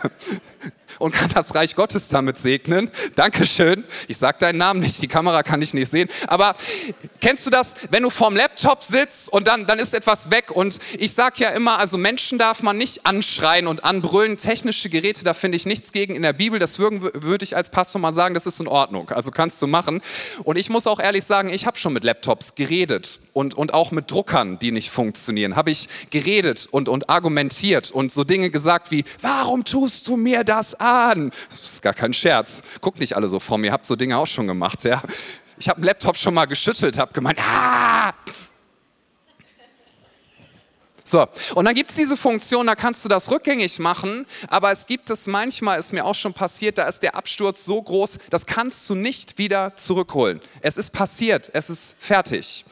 und 0.99 1.13
kann 1.13 1.29
das 1.29 1.55
Reich 1.55 1.75
Gottes 1.75 2.07
damit 2.07 2.37
segnen. 2.37 2.91
Dankeschön. 3.15 3.83
Ich 4.07 4.17
sage 4.17 4.37
deinen 4.39 4.57
Namen 4.57 4.79
nicht, 4.79 5.01
die 5.01 5.07
Kamera 5.07 5.43
kann 5.43 5.61
ich 5.61 5.73
nicht 5.73 5.91
sehen. 5.91 6.09
Aber 6.27 6.55
kennst 7.19 7.45
du 7.45 7.49
das, 7.49 7.75
wenn 7.89 8.03
du 8.03 8.09
vorm 8.09 8.35
Laptop 8.35 8.83
sitzt 8.83 9.31
und 9.31 9.47
dann, 9.47 9.65
dann 9.65 9.79
ist 9.79 9.93
etwas 9.93 10.31
weg? 10.31 10.51
Und 10.51 10.79
ich 10.97 11.13
sage 11.13 11.35
ja 11.37 11.49
immer, 11.49 11.79
also 11.79 11.97
Menschen 11.97 12.37
darf 12.37 12.61
man 12.63 12.77
nicht 12.77 13.05
anschreien 13.05 13.67
und 13.67 13.83
anbrüllen. 13.83 14.37
Technische 14.37 14.89
Geräte, 14.89 15.23
da 15.23 15.33
finde 15.33 15.55
ich 15.55 15.65
nichts 15.65 15.91
gegen 15.91 16.15
in 16.15 16.21
der 16.21 16.33
Bibel. 16.33 16.59
Das 16.59 16.79
würde 16.79 17.43
ich 17.43 17.55
als 17.55 17.69
Pastor 17.69 18.01
mal 18.01 18.13
sagen, 18.13 18.33
das 18.33 18.45
ist 18.45 18.59
in 18.59 18.67
Ordnung. 18.67 19.09
Also 19.09 19.31
kannst 19.31 19.61
du 19.61 19.67
machen. 19.67 20.01
Und 20.43 20.57
ich 20.57 20.69
muss 20.69 20.87
auch 20.87 20.99
ehrlich 20.99 21.23
sagen, 21.23 21.49
ich 21.49 21.65
habe 21.65 21.77
schon 21.77 21.93
mit 21.93 22.03
Laptops 22.03 22.55
geredet 22.55 23.19
und, 23.33 23.53
und 23.53 23.73
auch 23.73 23.91
mit 23.91 24.11
Druckern, 24.11 24.59
die 24.59 24.71
nicht 24.71 24.89
funktionieren. 24.89 25.55
Habe 25.55 25.71
ich 25.71 25.87
geredet 26.09 26.67
und, 26.71 26.89
und 26.89 27.09
argumentiert 27.09 27.91
und 27.91 28.11
so 28.11 28.23
Dinge 28.23 28.49
gesagt 28.49 28.91
wie, 28.91 29.03
warum 29.21 29.63
tust 29.63 30.07
du 30.07 30.17
mir 30.17 30.43
das 30.43 30.79
an? 30.81 31.31
Das 31.49 31.59
ist 31.59 31.81
gar 31.81 31.93
kein 31.93 32.13
Scherz. 32.13 32.61
Guckt 32.81 32.99
nicht 32.99 33.15
alle 33.15 33.27
so 33.27 33.39
vor 33.39 33.57
mir, 33.57 33.71
habt 33.71 33.85
so 33.85 33.95
Dinge 33.95 34.17
auch 34.17 34.27
schon 34.27 34.47
gemacht. 34.47 34.83
Ja? 34.83 35.01
Ich 35.57 35.69
habe 35.69 35.77
einen 35.77 35.85
Laptop 35.85 36.17
schon 36.17 36.33
mal 36.33 36.45
geschüttelt, 36.45 36.97
habe 36.97 37.13
gemeint, 37.13 37.39
ah! 37.39 37.90
So, 41.11 41.27
und 41.55 41.65
dann 41.65 41.75
gibt 41.75 41.89
es 41.89 41.97
diese 41.97 42.15
Funktion, 42.15 42.67
da 42.67 42.75
kannst 42.75 43.03
du 43.03 43.09
das 43.09 43.29
rückgängig 43.29 43.79
machen, 43.79 44.25
aber 44.47 44.71
es 44.71 44.85
gibt 44.85 45.09
es 45.09 45.27
manchmal, 45.27 45.77
ist 45.77 45.91
mir 45.91 46.05
auch 46.05 46.15
schon 46.15 46.33
passiert, 46.33 46.77
da 46.77 46.87
ist 46.87 47.03
der 47.03 47.15
Absturz 47.15 47.65
so 47.65 47.81
groß, 47.81 48.17
das 48.29 48.45
kannst 48.45 48.89
du 48.89 48.95
nicht 48.95 49.37
wieder 49.37 49.75
zurückholen. 49.75 50.39
Es 50.61 50.77
ist 50.77 50.93
passiert, 50.93 51.49
es 51.51 51.69
ist 51.69 51.95
fertig. 51.99 52.63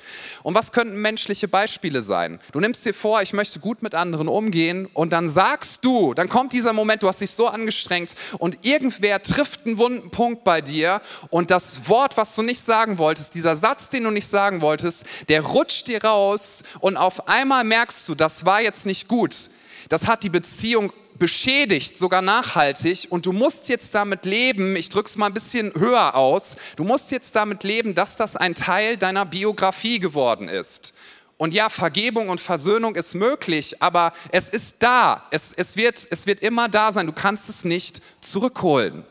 Und 0.41 0.55
was 0.55 0.71
könnten 0.71 1.01
menschliche 1.01 1.49
Beispiele 1.49 2.01
sein? 2.01 2.39
Du 2.53 2.61
nimmst 2.61 2.85
dir 2.85 2.93
vor, 2.93 3.21
ich 3.21 3.33
möchte 3.33 3.59
gut 3.59 3.83
mit 3.83 3.93
anderen 3.93 4.29
umgehen 4.29 4.87
und 4.93 5.11
dann 5.11 5.27
sagst 5.27 5.83
du, 5.83 6.13
dann 6.13 6.29
kommt 6.29 6.53
dieser 6.53 6.71
Moment, 6.71 7.03
du 7.03 7.09
hast 7.09 7.19
dich 7.19 7.31
so 7.31 7.49
angestrengt 7.49 8.15
und 8.37 8.65
irgendwer 8.65 9.21
trifft 9.21 9.65
einen 9.65 9.77
wunden 9.77 10.11
Punkt 10.11 10.45
bei 10.45 10.61
dir 10.61 11.01
und 11.29 11.51
das 11.51 11.89
Wort, 11.89 12.15
was 12.15 12.35
du 12.35 12.43
nicht 12.43 12.61
sagen 12.61 12.99
wolltest, 12.99 13.35
dieser 13.35 13.57
Satz, 13.57 13.89
den 13.89 14.05
du 14.05 14.11
nicht 14.11 14.29
sagen 14.29 14.61
wolltest, 14.61 15.03
der 15.27 15.41
rutscht 15.41 15.87
dir 15.87 16.05
raus 16.05 16.63
und 16.79 16.95
auf 16.95 17.27
einmal 17.27 17.65
merkst 17.65 18.07
du, 18.07 18.15
dass 18.15 18.28
das 18.29 18.45
war 18.45 18.61
jetzt 18.61 18.85
nicht 18.85 19.07
gut. 19.07 19.49
Das 19.89 20.05
hat 20.05 20.21
die 20.21 20.29
Beziehung 20.29 20.93
beschädigt, 21.17 21.97
sogar 21.97 22.21
nachhaltig. 22.21 23.07
Und 23.09 23.25
du 23.25 23.31
musst 23.31 23.69
jetzt 23.69 23.95
damit 23.95 24.23
leben, 24.23 24.75
ich 24.75 24.89
drücke 24.89 25.09
es 25.09 25.17
mal 25.17 25.25
ein 25.25 25.33
bisschen 25.33 25.73
höher 25.73 26.15
aus, 26.15 26.55
du 26.75 26.83
musst 26.83 27.09
jetzt 27.09 27.35
damit 27.35 27.63
leben, 27.63 27.95
dass 27.95 28.17
das 28.17 28.35
ein 28.35 28.53
Teil 28.53 28.97
deiner 28.97 29.25
Biografie 29.25 29.99
geworden 29.99 30.47
ist. 30.47 30.93
Und 31.37 31.55
ja, 31.55 31.69
Vergebung 31.69 32.29
und 32.29 32.39
Versöhnung 32.39 32.95
ist 32.95 33.15
möglich, 33.15 33.81
aber 33.81 34.13
es 34.31 34.47
ist 34.47 34.75
da. 34.77 35.25
Es, 35.31 35.51
es, 35.53 35.75
wird, 35.75 36.05
es 36.11 36.27
wird 36.27 36.41
immer 36.41 36.69
da 36.69 36.91
sein. 36.91 37.07
Du 37.07 37.13
kannst 37.13 37.49
es 37.49 37.65
nicht 37.65 37.99
zurückholen. 38.21 39.05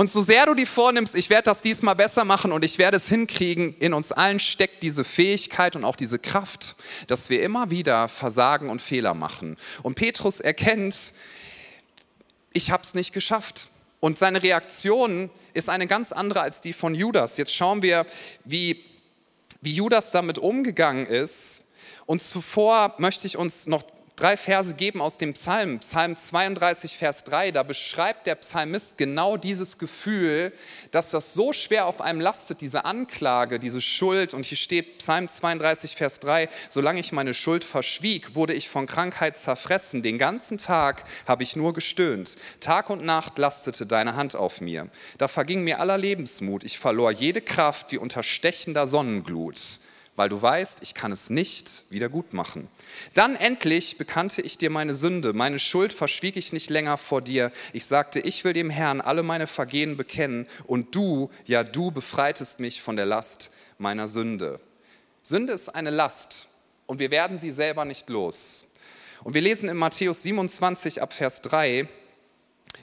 Und 0.00 0.08
so 0.08 0.22
sehr 0.22 0.46
du 0.46 0.54
dir 0.54 0.66
vornimmst, 0.66 1.14
ich 1.14 1.28
werde 1.28 1.42
das 1.42 1.60
diesmal 1.60 1.94
besser 1.94 2.24
machen 2.24 2.52
und 2.52 2.64
ich 2.64 2.78
werde 2.78 2.96
es 2.96 3.10
hinkriegen, 3.10 3.76
in 3.80 3.92
uns 3.92 4.12
allen 4.12 4.38
steckt 4.38 4.82
diese 4.82 5.04
Fähigkeit 5.04 5.76
und 5.76 5.84
auch 5.84 5.94
diese 5.94 6.18
Kraft, 6.18 6.74
dass 7.06 7.28
wir 7.28 7.42
immer 7.42 7.70
wieder 7.70 8.08
versagen 8.08 8.70
und 8.70 8.80
Fehler 8.80 9.12
machen. 9.12 9.58
Und 9.82 9.96
Petrus 9.96 10.40
erkennt, 10.40 11.12
ich 12.54 12.70
habe 12.70 12.82
es 12.82 12.94
nicht 12.94 13.12
geschafft. 13.12 13.68
Und 14.00 14.16
seine 14.16 14.42
Reaktion 14.42 15.28
ist 15.52 15.68
eine 15.68 15.86
ganz 15.86 16.12
andere 16.12 16.40
als 16.40 16.62
die 16.62 16.72
von 16.72 16.94
Judas. 16.94 17.36
Jetzt 17.36 17.54
schauen 17.54 17.82
wir, 17.82 18.06
wie, 18.46 18.82
wie 19.60 19.74
Judas 19.74 20.12
damit 20.12 20.38
umgegangen 20.38 21.04
ist. 21.04 21.62
Und 22.06 22.22
zuvor 22.22 22.94
möchte 22.96 23.26
ich 23.26 23.36
uns 23.36 23.66
noch 23.66 23.82
drei 24.20 24.36
Verse 24.36 24.74
geben 24.74 25.00
aus 25.00 25.16
dem 25.16 25.32
Psalm, 25.32 25.78
Psalm 25.78 26.14
32, 26.14 26.98
Vers 26.98 27.24
3. 27.24 27.52
Da 27.52 27.62
beschreibt 27.62 28.26
der 28.26 28.34
Psalmist 28.34 28.98
genau 28.98 29.38
dieses 29.38 29.78
Gefühl, 29.78 30.52
dass 30.90 31.10
das 31.10 31.32
so 31.32 31.54
schwer 31.54 31.86
auf 31.86 32.02
einem 32.02 32.20
lastet, 32.20 32.60
diese 32.60 32.84
Anklage, 32.84 33.58
diese 33.58 33.80
Schuld. 33.80 34.34
Und 34.34 34.44
hier 34.44 34.58
steht 34.58 34.98
Psalm 34.98 35.26
32, 35.26 35.96
Vers 35.96 36.20
3, 36.20 36.50
solange 36.68 37.00
ich 37.00 37.12
meine 37.12 37.32
Schuld 37.32 37.64
verschwieg, 37.64 38.34
wurde 38.34 38.52
ich 38.52 38.68
von 38.68 38.86
Krankheit 38.86 39.38
zerfressen. 39.38 40.02
Den 40.02 40.18
ganzen 40.18 40.58
Tag 40.58 41.04
habe 41.26 41.42
ich 41.42 41.56
nur 41.56 41.72
gestöhnt. 41.72 42.36
Tag 42.60 42.90
und 42.90 43.02
Nacht 43.02 43.38
lastete 43.38 43.86
deine 43.86 44.16
Hand 44.16 44.36
auf 44.36 44.60
mir. 44.60 44.88
Da 45.16 45.28
verging 45.28 45.64
mir 45.64 45.80
aller 45.80 45.96
Lebensmut. 45.96 46.64
Ich 46.64 46.78
verlor 46.78 47.10
jede 47.10 47.40
Kraft 47.40 47.90
wie 47.90 47.98
unter 47.98 48.22
stechender 48.22 48.86
Sonnenglut 48.86 49.80
weil 50.20 50.28
du 50.28 50.42
weißt, 50.42 50.80
ich 50.82 50.92
kann 50.92 51.12
es 51.12 51.30
nicht 51.30 51.84
wieder 51.88 52.10
gut 52.10 52.34
machen. 52.34 52.68
Dann 53.14 53.36
endlich 53.36 53.96
bekannte 53.96 54.42
ich 54.42 54.58
dir 54.58 54.68
meine 54.68 54.92
Sünde, 54.92 55.32
meine 55.32 55.58
Schuld 55.58 55.94
verschwieg 55.94 56.36
ich 56.36 56.52
nicht 56.52 56.68
länger 56.68 56.98
vor 56.98 57.22
dir. 57.22 57.50
Ich 57.72 57.86
sagte, 57.86 58.20
ich 58.20 58.44
will 58.44 58.52
dem 58.52 58.68
Herrn 58.68 59.00
alle 59.00 59.22
meine 59.22 59.46
Vergehen 59.46 59.96
bekennen 59.96 60.46
und 60.66 60.94
du, 60.94 61.30
ja 61.46 61.64
du 61.64 61.90
befreitest 61.90 62.60
mich 62.60 62.82
von 62.82 62.96
der 62.96 63.06
Last 63.06 63.50
meiner 63.78 64.08
Sünde. 64.08 64.60
Sünde 65.22 65.54
ist 65.54 65.74
eine 65.74 65.88
Last 65.88 66.48
und 66.84 66.98
wir 66.98 67.10
werden 67.10 67.38
sie 67.38 67.50
selber 67.50 67.86
nicht 67.86 68.10
los. 68.10 68.66
Und 69.24 69.32
wir 69.32 69.40
lesen 69.40 69.70
in 69.70 69.78
Matthäus 69.78 70.22
27 70.22 71.00
ab 71.00 71.14
Vers 71.14 71.40
3, 71.40 71.88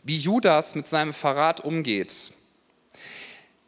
wie 0.02 0.17
Judas 0.17 0.73
mit 0.73 0.88
seinem 0.88 1.13
Verrat 1.13 1.63
umgeht. 1.63 2.32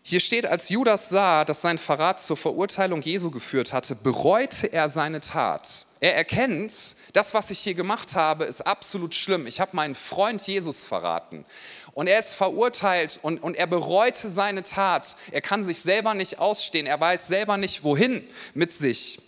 Hier 0.10 0.22
steht, 0.22 0.48
als 0.48 0.70
Judas 0.70 1.10
sah, 1.10 1.46
dass 1.46 1.62
sein 1.62 1.78
Verrat 1.78 2.20
zur 2.20 2.36
Verurteilung 2.36 3.04
Jesu 3.04 3.30
geführt 3.30 3.74
hatte, 3.74 3.94
bereute 3.94 4.66
er 4.74 4.90
seine 4.90 5.20
Tat. 5.20 5.86
Er 6.00 6.16
erkennt, 6.16 6.74
das, 7.14 7.36
was 7.36 7.52
ich 7.52 7.60
hier 7.60 7.76
gemacht 7.76 8.16
habe, 8.16 8.46
ist 8.46 8.66
absolut 8.66 9.14
schlimm. 9.14 9.46
Ich 9.46 9.60
habe 9.60 9.76
meinen 9.76 9.94
Freund 9.94 10.42
Jesus 10.42 10.84
verraten. 10.84 11.46
Und 11.94 12.08
er 12.08 12.18
ist 12.18 12.34
verurteilt 12.34 13.20
und, 13.22 13.44
und 13.44 13.56
er 13.56 13.68
bereute 13.68 14.30
seine 14.30 14.64
Tat. 14.64 15.16
Er 15.30 15.42
kann 15.42 15.64
sich 15.64 15.80
selber 15.82 16.16
nicht 16.16 16.40
ausstehen. 16.40 16.88
Er 16.88 17.00
weiß 17.00 17.28
selber 17.28 17.58
nicht, 17.58 17.84
wohin 17.84 18.28
mit 18.56 18.74
sich. 18.74 19.20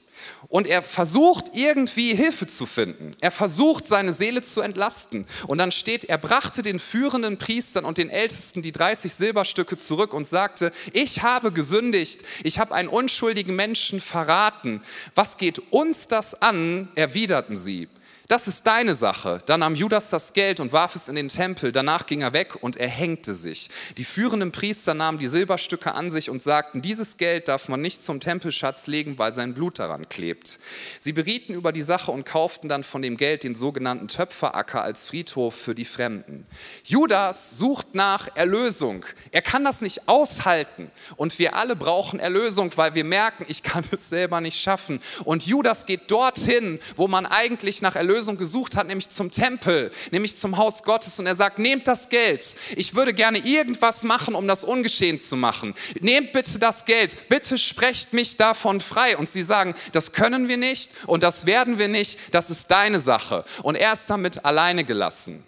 Und 0.48 0.68
er 0.68 0.82
versucht 0.82 1.52
irgendwie 1.54 2.16
Hilfe 2.16 2.48
zu 2.48 2.66
finden. 2.66 3.12
Er 3.22 3.32
versucht 3.32 3.86
seine 3.86 4.14
Seele 4.14 4.42
zu 4.42 4.62
entlasten. 4.62 5.26
Und 5.48 5.58
dann 5.58 5.72
steht, 5.72 6.06
er 6.06 6.18
brachte 6.18 6.62
den 6.62 6.80
führenden 6.80 7.38
Priestern 7.38 7.86
und 7.86 7.98
den 7.98 8.10
Ältesten 8.10 8.62
die 8.62 8.72
30 8.72 9.14
Silberstücke 9.14 9.78
zurück 9.78 10.14
und 10.14 10.28
sagte, 10.28 10.72
ich 10.94 11.24
habe 11.24 11.52
gesündigt, 11.52 12.22
ich 12.44 12.60
habe 12.60 12.74
einen 12.74 12.90
unschuldigen 12.90 13.56
Menschen 13.56 14.00
verraten. 14.00 14.82
Was 15.16 15.38
geht 15.38 15.60
uns 15.72 16.08
das 16.08 16.42
an? 16.42 16.90
erwiderten 16.96 17.58
sie 17.58 17.88
das 18.32 18.48
ist 18.48 18.66
deine 18.66 18.96
Sache. 18.96 19.40
Dann 19.46 19.60
nahm 19.60 19.76
Judas 19.76 20.10
das 20.10 20.32
Geld 20.32 20.62
und 20.62 20.72
warf 20.72 20.96
es 20.96 21.10
in 21.10 21.16
den 21.16 21.28
Tempel. 21.28 21.74
Danach 21.74 22.06
ging 22.06 22.22
er 22.22 22.32
weg 22.32 22.64
und 22.64 22.78
er 22.78 22.88
hängte 22.88 23.36
sich. 23.36 23.68
Die 23.98 24.06
führenden 24.06 24.54
Priester 24.54 24.94
nahmen 24.94 25.20
die 25.20 25.28
Silberstücke 25.28 25.94
an 25.94 26.12
sich 26.12 26.30
und 26.30 26.42
sagten, 26.42 26.82
dieses 26.82 27.18
Geld 27.18 27.50
darf 27.50 27.68
man 27.68 27.82
nicht 27.82 28.02
zum 28.02 28.22
Tempelschatz 28.22 28.88
legen, 28.88 29.18
weil 29.18 29.34
sein 29.34 29.54
Blut 29.54 29.80
daran 29.80 30.08
klebt. 30.08 30.60
Sie 31.02 31.12
berieten 31.12 31.54
über 31.54 31.74
die 31.74 31.82
Sache 31.82 32.10
und 32.10 32.24
kauften 32.24 32.70
dann 32.70 32.86
von 32.86 33.02
dem 33.02 33.18
Geld 33.18 33.44
den 33.44 33.54
sogenannten 33.54 34.08
Töpferacker 34.08 34.82
als 34.82 35.08
Friedhof 35.08 35.54
für 35.54 35.76
die 35.76 35.84
Fremden. 35.84 36.46
Judas 36.86 37.58
sucht 37.58 37.96
nach 37.96 38.30
Erlösung. 38.36 39.06
Er 39.34 39.42
kann 39.42 39.66
das 39.66 39.82
nicht 39.82 40.08
aushalten. 40.08 40.90
Und 41.18 41.38
wir 41.38 41.58
alle 41.58 41.76
brauchen 41.76 42.22
Erlösung, 42.22 42.72
weil 42.78 42.96
wir 42.96 43.04
merken, 43.04 43.44
ich 43.50 43.62
kann 43.62 43.84
es 43.92 44.08
selber 44.08 44.40
nicht 44.40 44.58
schaffen. 44.58 45.02
Und 45.26 45.46
Judas 45.46 45.86
geht 45.86 46.10
dorthin, 46.10 46.80
wo 46.96 47.10
man 47.10 47.26
eigentlich 47.26 47.82
nach 47.82 47.98
Erlösung 47.98 48.21
Lösung 48.22 48.38
gesucht 48.38 48.76
hat, 48.76 48.86
nämlich 48.86 49.10
zum 49.10 49.32
Tempel, 49.32 49.90
nämlich 50.12 50.36
zum 50.36 50.58
Haus 50.58 50.84
Gottes. 50.84 51.18
Und 51.18 51.26
er 51.26 51.34
sagt, 51.34 51.58
nehmt 51.58 51.88
das 51.88 52.08
Geld. 52.08 52.56
Ich 52.76 52.94
würde 52.96 53.16
gerne 53.16 53.40
irgendwas 53.40 54.04
machen, 54.04 54.36
um 54.36 54.48
das 54.48 54.64
ungeschehen 54.64 55.18
zu 55.18 55.36
machen. 55.36 55.74
Nehmt 56.02 56.32
bitte 56.32 56.60
das 56.60 56.86
Geld. 56.86 57.30
Bitte 57.30 57.58
sprecht 57.58 58.14
mich 58.14 58.38
davon 58.38 58.80
frei. 58.80 59.18
Und 59.18 59.28
sie 59.28 59.42
sagen, 59.42 59.74
das 59.92 60.12
können 60.12 60.48
wir 60.48 60.58
nicht 60.58 60.92
und 61.08 61.24
das 61.24 61.48
werden 61.48 61.80
wir 61.80 61.88
nicht. 61.88 62.20
Das 62.30 62.52
ist 62.52 62.70
deine 62.70 63.00
Sache. 63.00 63.44
Und 63.64 63.74
er 63.74 63.94
ist 63.94 64.08
damit 64.08 64.46
alleine 64.46 64.84
gelassen. 64.84 65.44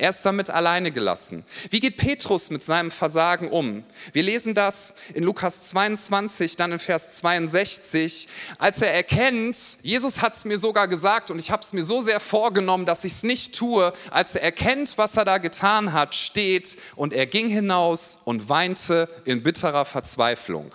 Er 0.00 0.08
ist 0.08 0.22
damit 0.22 0.48
alleine 0.48 0.92
gelassen. 0.92 1.44
Wie 1.68 1.78
geht 1.78 1.98
Petrus 1.98 2.48
mit 2.48 2.64
seinem 2.64 2.90
Versagen 2.90 3.50
um? 3.50 3.84
Wir 4.14 4.22
lesen 4.22 4.54
das 4.54 4.94
in 5.12 5.22
Lukas 5.22 5.66
22, 5.68 6.56
dann 6.56 6.72
in 6.72 6.78
Vers 6.78 7.18
62, 7.18 8.26
als 8.56 8.80
er 8.80 8.94
erkennt, 8.94 9.58
Jesus 9.82 10.22
hat 10.22 10.36
es 10.36 10.46
mir 10.46 10.56
sogar 10.56 10.88
gesagt 10.88 11.30
und 11.30 11.38
ich 11.38 11.50
habe 11.50 11.62
es 11.62 11.74
mir 11.74 11.84
so 11.84 12.00
sehr 12.00 12.18
vorgenommen, 12.18 12.86
dass 12.86 13.04
ich 13.04 13.12
es 13.12 13.22
nicht 13.24 13.54
tue. 13.54 13.92
Als 14.10 14.34
er 14.34 14.42
erkennt, 14.42 14.96
was 14.96 15.18
er 15.18 15.26
da 15.26 15.36
getan 15.36 15.92
hat, 15.92 16.14
steht 16.14 16.78
und 16.96 17.12
er 17.12 17.26
ging 17.26 17.50
hinaus 17.50 18.20
und 18.24 18.48
weinte 18.48 19.06
in 19.26 19.42
bitterer 19.42 19.84
Verzweiflung. 19.84 20.74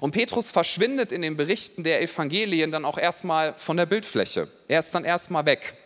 Und 0.00 0.10
Petrus 0.10 0.50
verschwindet 0.50 1.12
in 1.12 1.22
den 1.22 1.36
Berichten 1.36 1.84
der 1.84 2.02
Evangelien 2.02 2.72
dann 2.72 2.84
auch 2.84 2.98
erstmal 2.98 3.54
von 3.56 3.76
der 3.76 3.86
Bildfläche. 3.86 4.48
Er 4.66 4.80
ist 4.80 4.92
dann 4.96 5.04
erstmal 5.04 5.46
weg. 5.46 5.76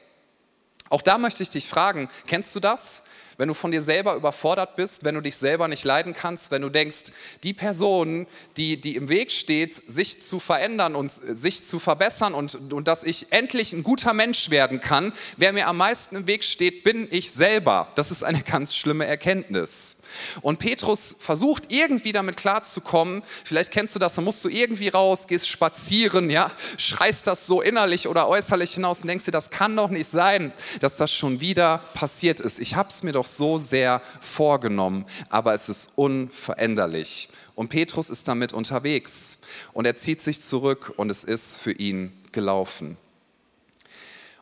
Auch 0.93 1.01
da 1.01 1.17
möchte 1.17 1.43
ich 1.43 1.49
dich 1.49 1.67
fragen, 1.67 2.11
kennst 2.27 2.55
du 2.55 2.61
das? 2.61 3.03
Wenn 3.39 3.49
du 3.49 3.55
von 3.55 3.71
dir 3.71 3.83
selber 3.83 4.15
überfordert 4.15 4.77
bist, 4.77 5.05
wenn 5.05 5.15
du 5.15 5.21
dich 5.21 5.37
selber 5.37 5.69
nicht 5.69 5.85
leiden 5.85 6.13
kannst, 6.13 6.51
wenn 6.51 6.63
du 6.63 6.69
denkst, 6.69 7.05
die 7.43 7.55
Person, 7.55 8.27
die, 8.57 8.81
die 8.81 8.97
im 8.97 9.09
Weg 9.09 9.31
steht, 9.31 9.75
sich 9.91 10.21
zu 10.21 10.41
verändern 10.41 10.95
und 10.95 11.11
sich 11.11 11.65
zu 11.65 11.79
verbessern 11.79 12.35
und, 12.35 12.73
und 12.73 12.89
dass 12.89 13.05
ich 13.05 13.27
endlich 13.31 13.73
ein 13.73 13.83
guter 13.83 14.13
Mensch 14.13 14.51
werden 14.51 14.81
kann, 14.81 15.13
wer 15.37 15.53
mir 15.53 15.67
am 15.69 15.77
meisten 15.77 16.17
im 16.17 16.27
Weg 16.27 16.45
steht, 16.45 16.85
bin 16.85 17.09
ich 17.11 17.31
selber. 17.31 17.89
Das 17.95 18.11
ist 18.11 18.23
eine 18.23 18.43
ganz 18.43 18.75
schlimme 18.75 19.07
Erkenntnis. 19.07 19.97
Und 20.41 20.59
Petrus 20.59 21.17
versucht 21.19 21.73
irgendwie 21.73 22.13
damit 22.13 22.37
klarzukommen. 22.37 23.23
Vielleicht 23.45 23.71
kennst 23.71 23.95
du 23.95 23.99
das, 23.99 24.15
dann 24.15 24.25
musst 24.25 24.45
du 24.45 24.49
irgendwie 24.49 24.89
raus, 24.89 25.27
gehst 25.27 25.49
spazieren, 25.49 26.31
ja, 26.31 26.51
schreist 26.77 27.27
das 27.27 27.47
so 27.47 27.61
innerlich 27.61 28.09
oder 28.09 28.29
äußerlich 28.29 28.75
hinaus 28.75 29.03
und 29.03 29.09
denkst 29.09 29.25
dir, 29.25 29.31
das 29.31 29.51
kann 29.51 29.77
doch 29.77 29.91
nicht 29.91 30.11
sein, 30.11 30.53
dass 30.81 30.97
das 30.97 31.13
schon 31.13 31.41
wieder 31.41 31.79
passiert 31.95 32.41
ist. 32.41 32.59
Ich 32.59 32.75
habe 32.75 32.89
es 32.89 33.03
mir 33.03 33.13
doch 33.13 33.22
so 33.27 33.59
sehr 33.59 34.03
vorgenommen, 34.21 35.07
aber 35.29 35.55
es 35.55 35.69
ist 35.69 35.91
unveränderlich. 35.97 37.29
Und 37.55 37.69
Petrus 37.69 38.11
ist 38.11 38.29
damit 38.29 38.53
unterwegs 38.53 39.39
und 39.73 39.85
er 39.85 39.97
zieht 39.97 40.21
sich 40.21 40.41
zurück 40.41 40.95
und 40.97 41.11
es 41.11 41.25
ist 41.25 41.57
für 41.57 41.73
ihn 41.73 42.13
gelaufen. 42.33 42.97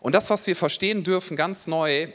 Und 0.01 0.15
das, 0.15 0.31
was 0.31 0.47
wir 0.47 0.57
verstehen 0.57 1.05
dürfen, 1.05 1.37
ganz 1.37 1.67
neu, 1.67 2.09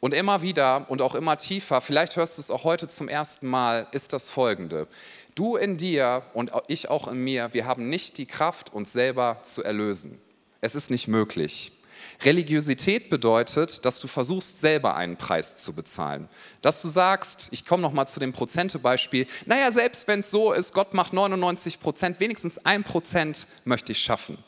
und 0.00 0.14
immer 0.14 0.42
wieder 0.42 0.86
und 0.88 1.02
auch 1.02 1.14
immer 1.14 1.36
tiefer, 1.38 1.80
vielleicht 1.80 2.16
hörst 2.16 2.38
du 2.38 2.42
es 2.42 2.50
auch 2.50 2.64
heute 2.64 2.88
zum 2.88 3.08
ersten 3.08 3.46
Mal, 3.48 3.86
ist 3.92 4.12
das 4.12 4.30
folgende. 4.30 4.86
Du 5.34 5.56
in 5.56 5.76
dir 5.76 6.22
und 6.34 6.52
ich 6.68 6.90
auch 6.90 7.08
in 7.08 7.18
mir, 7.18 7.52
wir 7.52 7.66
haben 7.66 7.88
nicht 7.88 8.18
die 8.18 8.26
Kraft, 8.26 8.72
uns 8.72 8.92
selber 8.92 9.38
zu 9.42 9.62
erlösen. 9.62 10.18
Es 10.60 10.74
ist 10.74 10.90
nicht 10.90 11.08
möglich. 11.08 11.72
Religiosität 12.22 13.10
bedeutet, 13.10 13.84
dass 13.84 14.00
du 14.00 14.08
versuchst, 14.08 14.60
selber 14.60 14.96
einen 14.96 15.16
Preis 15.16 15.56
zu 15.56 15.72
bezahlen. 15.72 16.28
Dass 16.62 16.82
du 16.82 16.88
sagst, 16.88 17.48
ich 17.52 17.64
komme 17.64 17.82
nochmal 17.82 18.08
zu 18.08 18.18
dem 18.18 18.32
Prozentebeispiel, 18.32 19.26
naja, 19.46 19.70
selbst 19.70 20.08
wenn 20.08 20.18
es 20.18 20.30
so 20.30 20.52
ist, 20.52 20.74
Gott 20.74 20.94
macht 20.94 21.12
99 21.12 21.78
Prozent, 21.78 22.18
wenigstens 22.18 22.58
ein 22.64 22.82
Prozent 22.82 23.46
möchte 23.64 23.92
ich 23.92 24.02
schaffen. 24.02 24.38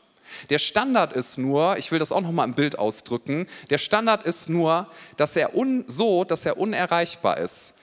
Der 0.48 0.58
Standard 0.58 1.12
ist 1.12 1.38
nur, 1.38 1.76
ich 1.76 1.90
will 1.92 1.98
das 1.98 2.12
auch 2.12 2.20
nochmal 2.20 2.48
im 2.48 2.54
Bild 2.54 2.78
ausdrücken, 2.78 3.46
der 3.68 3.78
Standard 3.78 4.24
ist 4.24 4.48
nur, 4.48 4.88
dass 5.16 5.36
er 5.36 5.54
un, 5.54 5.84
so, 5.86 6.24
dass 6.24 6.46
er 6.46 6.58
unerreichbar 6.58 7.38
ist. 7.38 7.74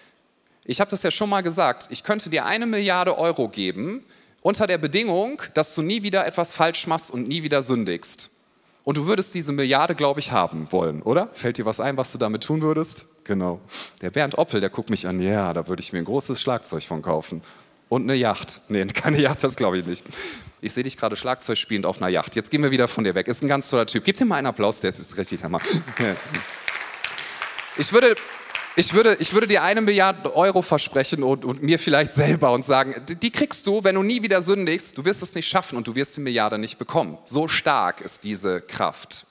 Ich 0.66 0.82
habe 0.82 0.92
das 0.92 1.04
ja 1.04 1.12
schon 1.12 1.30
mal 1.30 1.42
gesagt, 1.42 1.88
ich 1.92 2.04
könnte 2.04 2.30
dir 2.30 2.46
eine 2.46 2.66
Milliarde 2.66 3.18
Euro 3.18 3.48
geben, 3.48 4.04
unter 4.42 4.68
der 4.68 4.78
Bedingung, 4.78 5.42
dass 5.54 5.76
du 5.76 5.82
nie 5.82 6.04
wieder 6.04 6.26
etwas 6.26 6.54
falsch 6.54 6.88
machst 6.88 7.12
und 7.12 7.28
nie 7.28 7.44
wieder 7.44 7.62
sündigst. 7.62 8.30
Und 8.88 8.96
du 8.96 9.06
würdest 9.06 9.36
diese 9.36 9.52
Milliarde, 9.52 9.96
glaube 9.96 10.22
ich, 10.22 10.32
haben 10.32 10.72
wollen, 10.72 11.02
oder? 11.02 11.28
Fällt 11.34 11.58
dir 11.58 11.66
was 11.66 11.82
ein, 11.82 11.98
was 11.98 12.14
du 12.14 12.18
damit 12.18 12.46
tun 12.46 12.62
würdest? 12.62 13.06
Genau. 13.26 13.60
Der 14.00 14.12
Bernd 14.12 14.38
Oppel, 14.38 14.62
der 14.62 14.70
guckt 14.70 14.90
mich 14.90 15.06
an, 15.06 15.20
ja, 15.20 15.52
da 15.52 15.68
würde 15.68 15.82
ich 15.82 15.92
mir 15.92 16.00
ein 16.00 16.06
großes 16.06 16.42
Schlagzeug 16.42 16.84
von 16.84 17.02
kaufen. 17.02 17.42
Und 17.90 18.04
eine 18.04 18.16
Yacht. 18.16 18.62
Nee, 18.70 18.86
keine 18.94 19.20
Yacht, 19.20 19.44
das 19.44 19.58
glaube 19.58 19.78
ich 19.78 19.86
nicht. 19.86 20.06
Ich 20.62 20.72
sehe 20.72 20.86
dich 20.86 20.96
gerade 20.96 21.18
Schlagzeug 21.18 21.58
spielend 21.58 21.86
auf 21.86 22.02
einer 22.02 22.08
Yacht. 22.08 22.38
Jetzt 22.38 22.50
gehen 22.50 22.64
wir 22.64 22.72
wieder 22.72 22.88
von 22.88 23.04
dir 23.04 23.14
weg. 23.14 23.28
Ist 23.28 23.44
ein 23.44 23.50
ganz 23.50 23.70
toller 23.70 23.88
Typ. 23.88 24.06
Gib 24.06 24.16
dir 24.16 24.24
mal 24.24 24.36
einen 24.36 24.48
Applaus, 24.48 24.80
der 24.80 24.94
ist 24.94 25.18
richtig 25.18 25.44
Hammer. 25.44 25.60
Ich 27.80 27.94
würde, 27.94 28.16
ich 28.78 28.94
würde, 28.94 29.18
ich 29.20 29.34
würde 29.34 29.48
dir 29.48 29.64
eine 29.64 29.82
Milliarde 29.82 30.36
Euro 30.36 30.62
versprechen 30.62 31.24
und, 31.24 31.44
und, 31.44 31.64
mir 31.64 31.80
vielleicht 31.80 32.12
selber 32.12 32.52
und 32.52 32.64
sagen, 32.64 32.96
die 33.22 33.32
kriegst 33.32 33.66
du, 33.66 33.84
wenn 33.84 33.96
du 33.96 34.04
nie 34.04 34.22
wieder 34.22 34.42
sündigst. 34.42 34.96
Du 34.98 35.04
wirst 35.04 35.24
es 35.24 35.34
nicht 35.34 35.48
schaffen 35.48 35.78
und 35.78 35.88
du 35.88 35.96
wirst 35.96 36.16
die 36.16 36.22
Milliarde 36.22 36.60
nicht 36.60 36.78
bekommen. 36.78 37.18
So 37.26 37.48
stark 37.48 38.02
ist 38.02 38.24
diese 38.24 38.62
Kraft. 38.62 39.26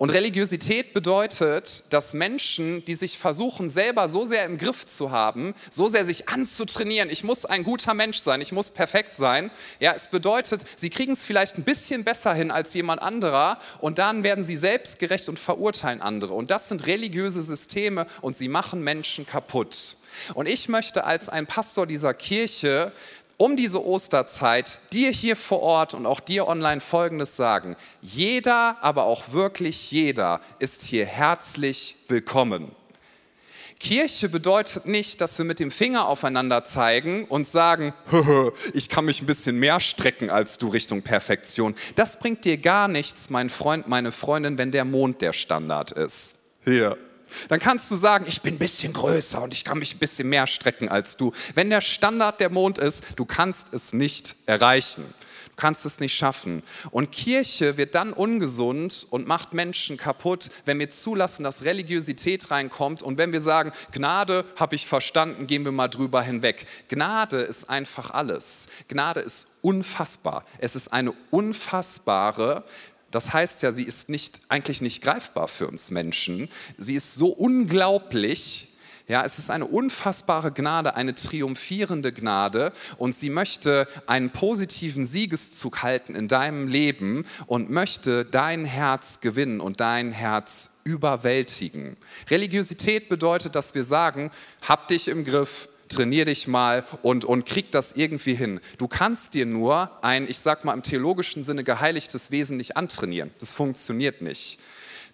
Und 0.00 0.08
Religiosität 0.08 0.94
bedeutet, 0.94 1.84
dass 1.90 2.14
Menschen, 2.14 2.82
die 2.86 2.94
sich 2.94 3.18
versuchen, 3.18 3.68
selber 3.68 4.08
so 4.08 4.24
sehr 4.24 4.46
im 4.46 4.56
Griff 4.56 4.86
zu 4.86 5.10
haben, 5.10 5.52
so 5.68 5.88
sehr 5.88 6.06
sich 6.06 6.26
anzutrainieren, 6.26 7.10
ich 7.10 7.22
muss 7.22 7.44
ein 7.44 7.64
guter 7.64 7.92
Mensch 7.92 8.16
sein, 8.16 8.40
ich 8.40 8.50
muss 8.50 8.70
perfekt 8.70 9.16
sein, 9.16 9.50
ja, 9.78 9.92
es 9.92 10.08
bedeutet, 10.08 10.62
sie 10.76 10.88
kriegen 10.88 11.12
es 11.12 11.26
vielleicht 11.26 11.58
ein 11.58 11.64
bisschen 11.64 12.02
besser 12.02 12.32
hin 12.32 12.50
als 12.50 12.72
jemand 12.72 13.02
anderer 13.02 13.60
und 13.78 13.98
dann 13.98 14.24
werden 14.24 14.42
sie 14.42 14.56
selbstgerecht 14.56 15.28
und 15.28 15.38
verurteilen 15.38 16.00
andere. 16.00 16.32
Und 16.32 16.50
das 16.50 16.70
sind 16.70 16.86
religiöse 16.86 17.42
Systeme 17.42 18.06
und 18.22 18.38
sie 18.38 18.48
machen 18.48 18.82
Menschen 18.82 19.26
kaputt. 19.26 19.96
Und 20.32 20.48
ich 20.48 20.70
möchte 20.70 21.04
als 21.04 21.28
ein 21.28 21.46
Pastor 21.46 21.86
dieser 21.86 22.14
Kirche 22.14 22.92
um 23.40 23.56
diese 23.56 23.82
Osterzeit 23.82 24.80
dir 24.92 25.10
hier 25.10 25.34
vor 25.34 25.60
Ort 25.60 25.94
und 25.94 26.04
auch 26.04 26.20
dir 26.20 26.46
online 26.46 26.82
Folgendes 26.82 27.36
sagen. 27.36 27.74
Jeder, 28.02 28.76
aber 28.82 29.04
auch 29.04 29.32
wirklich 29.32 29.90
jeder 29.90 30.42
ist 30.58 30.82
hier 30.82 31.06
herzlich 31.06 31.96
willkommen. 32.06 32.70
Kirche 33.78 34.28
bedeutet 34.28 34.84
nicht, 34.84 35.22
dass 35.22 35.38
wir 35.38 35.46
mit 35.46 35.58
dem 35.58 35.70
Finger 35.70 36.06
aufeinander 36.06 36.64
zeigen 36.64 37.24
und 37.24 37.48
sagen, 37.48 37.94
ich 38.74 38.90
kann 38.90 39.06
mich 39.06 39.22
ein 39.22 39.26
bisschen 39.26 39.58
mehr 39.58 39.80
strecken 39.80 40.28
als 40.28 40.58
du 40.58 40.68
Richtung 40.68 41.00
Perfektion. 41.00 41.74
Das 41.94 42.18
bringt 42.18 42.44
dir 42.44 42.58
gar 42.58 42.88
nichts, 42.88 43.30
mein 43.30 43.48
Freund, 43.48 43.88
meine 43.88 44.12
Freundin, 44.12 44.58
wenn 44.58 44.70
der 44.70 44.84
Mond 44.84 45.22
der 45.22 45.32
Standard 45.32 45.92
ist. 45.92 46.36
Hier, 46.62 46.98
Dann 47.48 47.60
kannst 47.60 47.90
du 47.90 47.96
sagen, 47.96 48.24
ich 48.28 48.42
bin 48.42 48.54
ein 48.54 48.58
bisschen 48.58 48.92
größer 48.92 49.42
und 49.42 49.52
ich 49.52 49.64
kann 49.64 49.78
mich 49.78 49.94
ein 49.94 49.98
bisschen 49.98 50.28
mehr 50.28 50.46
strecken 50.46 50.88
als 50.88 51.16
du. 51.16 51.32
Wenn 51.54 51.70
der 51.70 51.80
Standard 51.80 52.40
der 52.40 52.50
Mond 52.50 52.78
ist, 52.78 53.02
du 53.16 53.24
kannst 53.24 53.72
es 53.72 53.92
nicht 53.92 54.36
erreichen. 54.46 55.04
Du 55.50 55.56
kannst 55.56 55.84
es 55.84 56.00
nicht 56.00 56.14
schaffen. 56.14 56.62
Und 56.90 57.12
Kirche 57.12 57.76
wird 57.76 57.94
dann 57.94 58.12
ungesund 58.12 59.06
und 59.10 59.26
macht 59.26 59.52
Menschen 59.52 59.96
kaputt, 59.96 60.48
wenn 60.64 60.78
wir 60.78 60.90
zulassen, 60.90 61.44
dass 61.44 61.64
Religiosität 61.64 62.50
reinkommt 62.50 63.02
und 63.02 63.18
wenn 63.18 63.32
wir 63.32 63.40
sagen, 63.40 63.72
Gnade 63.92 64.44
habe 64.56 64.74
ich 64.74 64.86
verstanden, 64.86 65.46
gehen 65.46 65.64
wir 65.64 65.72
mal 65.72 65.88
drüber 65.88 66.22
hinweg. 66.22 66.66
Gnade 66.88 67.38
ist 67.38 67.68
einfach 67.68 68.10
alles. 68.10 68.66
Gnade 68.88 69.20
ist 69.20 69.48
unfassbar. 69.60 70.44
Es 70.58 70.76
ist 70.76 70.92
eine 70.92 71.12
unfassbare 71.30 72.64
das 73.10 73.32
heißt 73.32 73.62
ja, 73.62 73.72
sie 73.72 73.82
ist 73.82 74.08
nicht, 74.08 74.40
eigentlich 74.48 74.80
nicht 74.80 75.02
greifbar 75.02 75.48
für 75.48 75.66
uns 75.66 75.90
Menschen. 75.90 76.48
Sie 76.78 76.94
ist 76.94 77.14
so 77.14 77.28
unglaublich. 77.28 78.68
Ja, 79.08 79.24
es 79.24 79.40
ist 79.40 79.50
eine 79.50 79.64
unfassbare 79.64 80.52
Gnade, 80.52 80.94
eine 80.94 81.16
triumphierende 81.16 82.12
Gnade 82.12 82.72
und 82.96 83.12
sie 83.12 83.28
möchte 83.28 83.88
einen 84.06 84.30
positiven 84.30 85.04
Siegeszug 85.04 85.82
halten 85.82 86.14
in 86.14 86.28
deinem 86.28 86.68
Leben 86.68 87.26
und 87.46 87.70
möchte 87.70 88.24
dein 88.24 88.64
Herz 88.64 89.18
gewinnen 89.20 89.60
und 89.60 89.80
dein 89.80 90.12
Herz 90.12 90.70
überwältigen. 90.84 91.96
Religiosität 92.30 93.08
bedeutet, 93.08 93.56
dass 93.56 93.74
wir 93.74 93.82
sagen, 93.82 94.30
hab 94.62 94.86
dich 94.86 95.08
im 95.08 95.24
Griff, 95.24 95.68
trainier 95.90 96.24
dich 96.24 96.48
mal 96.48 96.84
und, 97.02 97.24
und 97.24 97.44
krieg 97.46 97.70
das 97.70 97.92
irgendwie 97.92 98.34
hin. 98.34 98.60
Du 98.78 98.88
kannst 98.88 99.34
dir 99.34 99.46
nur 99.46 99.90
ein, 100.02 100.28
ich 100.28 100.38
sag 100.38 100.64
mal 100.64 100.72
im 100.72 100.82
theologischen 100.82 101.42
Sinne, 101.44 101.64
geheiligtes 101.64 102.30
Wesen 102.30 102.56
nicht 102.56 102.76
antrainieren. 102.76 103.30
Das 103.38 103.52
funktioniert 103.52 104.22
nicht. 104.22 104.58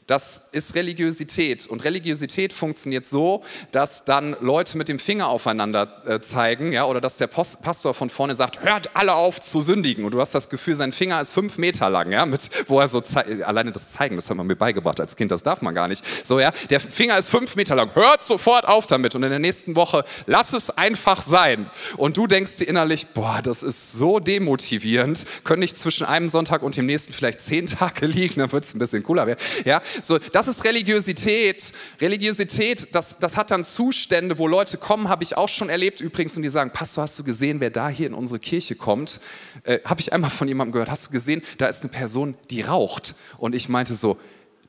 Das 0.07 0.43
ist 0.53 0.77
Religiosität. 0.77 1.67
Und 1.67 1.83
Religiosität 1.83 2.53
funktioniert 2.53 3.07
so, 3.07 3.43
dass 3.73 4.05
dann 4.05 4.37
Leute 4.41 4.79
mit 4.79 4.89
dem 4.89 5.01
Finger 5.01 5.29
aufeinander 5.29 6.03
äh, 6.07 6.21
zeigen, 6.21 6.71
ja, 6.71 6.85
oder 6.85 7.01
dass 7.01 7.17
der 7.17 7.27
Post 7.27 7.61
Pastor 7.61 7.93
von 7.93 8.09
vorne 8.09 8.37
sagt, 8.37 8.63
hört 8.63 8.95
alle 8.95 9.15
auf 9.15 9.41
zu 9.41 9.61
sündigen. 9.61 10.05
Und 10.05 10.13
du 10.13 10.21
hast 10.21 10.33
das 10.33 10.49
Gefühl, 10.49 10.77
sein 10.77 10.93
Finger 10.93 11.21
ist 11.21 11.33
fünf 11.33 11.59
Meter 11.59 11.91
lang, 11.91 12.13
ja, 12.13 12.25
mit, 12.25 12.49
wo 12.69 12.79
er 12.79 12.87
so 12.87 13.03
alleine 13.45 13.73
das 13.73 13.91
zeigen, 13.91 14.15
das 14.15 14.31
hat 14.31 14.37
man 14.37 14.47
mir 14.47 14.55
beigebracht 14.55 15.01
als 15.01 15.17
Kind, 15.17 15.33
das 15.33 15.43
darf 15.43 15.61
man 15.61 15.75
gar 15.75 15.89
nicht. 15.89 16.05
So, 16.25 16.39
ja, 16.39 16.53
der 16.71 16.79
Finger 16.79 17.19
ist 17.19 17.29
fünf 17.29 17.57
Meter 17.57 17.75
lang, 17.75 17.93
hört 17.95 18.23
sofort 18.23 18.69
auf 18.69 18.87
damit. 18.87 19.17
Und 19.17 19.25
in 19.25 19.31
der 19.31 19.41
nächsten 19.41 19.75
Woche, 19.75 20.05
lass 20.27 20.53
es 20.53 20.71
einfach 20.71 21.21
sein. 21.21 21.69
Und 21.97 22.17
du 22.17 22.29
denkst 22.29 22.59
dir 22.59 22.69
innerlich, 22.69 23.09
boah, 23.09 23.41
das 23.43 23.65
ist 23.65 23.93
so 23.93 24.21
demotivierend. 24.21 25.25
Könnte 25.43 25.65
ich 25.65 25.75
zwischen 25.75 26.07
einem 26.07 26.29
Sonntag 26.29 26.63
und 26.63 26.77
dem 26.77 26.87
nächsten 26.87 27.13
vielleicht 27.13 27.41
zehn 27.41 27.67
Tage 27.67 28.07
liegen, 28.07 28.39
dann 28.39 28.53
wird 28.53 28.65
es 28.65 28.75
ein 28.75 28.79
bisschen 28.79 29.03
cooler 29.03 29.27
werden. 29.27 29.41
Ja, 29.65 29.83
so, 30.03 30.19
das 30.19 30.49
ist 30.49 30.65
Religiosität. 30.65 31.73
Religiosität, 32.01 32.95
das, 32.95 33.19
das 33.19 33.37
hat 33.37 33.51
dann 33.51 33.65
Zustände, 33.65 34.39
wo 34.39 34.47
Leute 34.47 34.79
kommen, 34.79 35.09
habe 35.09 35.23
ich 35.23 35.37
auch 35.37 35.49
schon 35.49 35.69
erlebt 35.69 36.01
übrigens, 36.01 36.37
und 36.37 36.43
die 36.43 36.49
sagen, 36.49 36.71
Pastor, 36.73 37.05
hast 37.05 37.19
du 37.19 37.25
gesehen, 37.25 37.61
wer 37.61 37.71
da 37.71 37.89
hier 37.89 38.07
in 38.07 38.15
unsere 38.15 38.39
Kirche 38.39 38.75
kommt? 38.75 39.21
Äh, 39.65 39.81
habe 39.85 40.01
ich 40.01 40.13
einmal 40.13 40.31
von 40.31 40.49
jemandem 40.49 40.73
gehört, 40.73 40.91
hast 40.91 41.07
du 41.07 41.11
gesehen, 41.11 41.43
da 41.59 41.67
ist 41.67 41.83
eine 41.83 41.91
Person, 41.91 42.35
die 42.51 42.63
raucht. 42.63 43.15
Und 43.39 43.55
ich 43.55 43.69
meinte 43.69 43.95
so, 43.95 44.19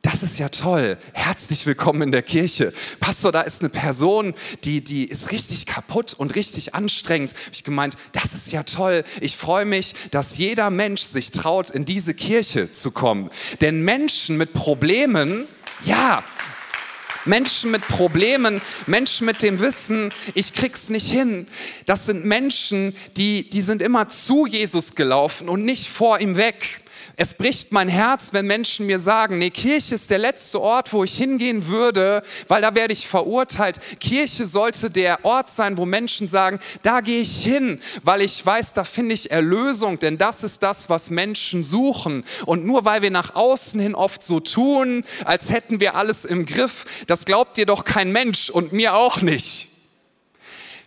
das 0.07 0.23
ist 0.23 0.39
ja 0.39 0.47
toll. 0.47 0.97
Herzlich 1.11 1.65
willkommen 1.65 2.01
in 2.01 2.11
der 2.13 2.21
Kirche. 2.21 2.71
Pastor, 3.01 3.33
da 3.33 3.41
ist 3.41 3.59
eine 3.59 3.67
Person, 3.67 4.35
die, 4.63 4.81
die 4.81 5.03
ist 5.03 5.33
richtig 5.33 5.65
kaputt 5.65 6.13
und 6.13 6.33
richtig 6.35 6.73
anstrengend. 6.73 7.33
Habe 7.33 7.51
ich 7.51 7.65
gemeint, 7.65 7.95
das 8.13 8.33
ist 8.33 8.53
ja 8.53 8.63
toll. 8.63 9.03
Ich 9.19 9.35
freue 9.35 9.65
mich, 9.65 9.95
dass 10.11 10.37
jeder 10.37 10.69
Mensch 10.69 11.01
sich 11.01 11.31
traut, 11.31 11.71
in 11.71 11.83
diese 11.83 12.13
Kirche 12.13 12.71
zu 12.71 12.91
kommen. 12.91 13.29
Denn 13.59 13.81
Menschen 13.81 14.37
mit 14.37 14.53
Problemen, 14.53 15.45
ja, 15.83 16.23
Menschen 17.25 17.71
mit 17.71 17.85
Problemen, 17.85 18.61
Menschen 18.85 19.25
mit 19.25 19.41
dem 19.41 19.59
Wissen, 19.59 20.13
ich 20.33 20.53
krieg's 20.53 20.87
nicht 20.87 21.11
hin. 21.11 21.47
Das 21.85 22.05
sind 22.05 22.23
Menschen, 22.23 22.95
die, 23.17 23.49
die 23.49 23.61
sind 23.61 23.81
immer 23.81 24.07
zu 24.07 24.45
Jesus 24.45 24.95
gelaufen 24.95 25.49
und 25.49 25.65
nicht 25.65 25.89
vor 25.89 26.21
ihm 26.21 26.37
weg. 26.37 26.81
Es 27.15 27.33
bricht 27.33 27.71
mein 27.71 27.89
Herz, 27.89 28.33
wenn 28.33 28.45
Menschen 28.45 28.85
mir 28.85 28.99
sagen, 28.99 29.37
nee, 29.39 29.49
Kirche 29.49 29.95
ist 29.95 30.09
der 30.09 30.17
letzte 30.17 30.61
Ort, 30.61 30.91
wo 30.93 31.03
ich 31.03 31.17
hingehen 31.17 31.67
würde, 31.67 32.23
weil 32.47 32.61
da 32.61 32.75
werde 32.75 32.93
ich 32.93 33.07
verurteilt. 33.07 33.79
Kirche 33.99 34.45
sollte 34.45 34.91
der 34.91 35.23
Ort 35.25 35.49
sein, 35.49 35.77
wo 35.77 35.85
Menschen 35.85 36.27
sagen, 36.27 36.59
da 36.83 37.01
gehe 37.01 37.21
ich 37.21 37.43
hin, 37.43 37.79
weil 38.03 38.21
ich 38.21 38.45
weiß, 38.45 38.73
da 38.73 38.83
finde 38.83 39.15
ich 39.15 39.31
Erlösung, 39.31 39.99
denn 39.99 40.17
das 40.17 40.43
ist 40.43 40.63
das, 40.63 40.89
was 40.89 41.09
Menschen 41.09 41.63
suchen. 41.63 42.25
Und 42.45 42.65
nur 42.65 42.85
weil 42.85 43.01
wir 43.01 43.11
nach 43.11 43.35
außen 43.35 43.79
hin 43.79 43.95
oft 43.95 44.21
so 44.21 44.39
tun, 44.39 45.03
als 45.25 45.51
hätten 45.51 45.79
wir 45.79 45.95
alles 45.95 46.25
im 46.25 46.45
Griff, 46.45 46.85
das 47.07 47.25
glaubt 47.25 47.57
dir 47.57 47.65
doch 47.65 47.83
kein 47.83 48.11
Mensch 48.11 48.49
und 48.49 48.73
mir 48.73 48.95
auch 48.95 49.21
nicht. 49.21 49.69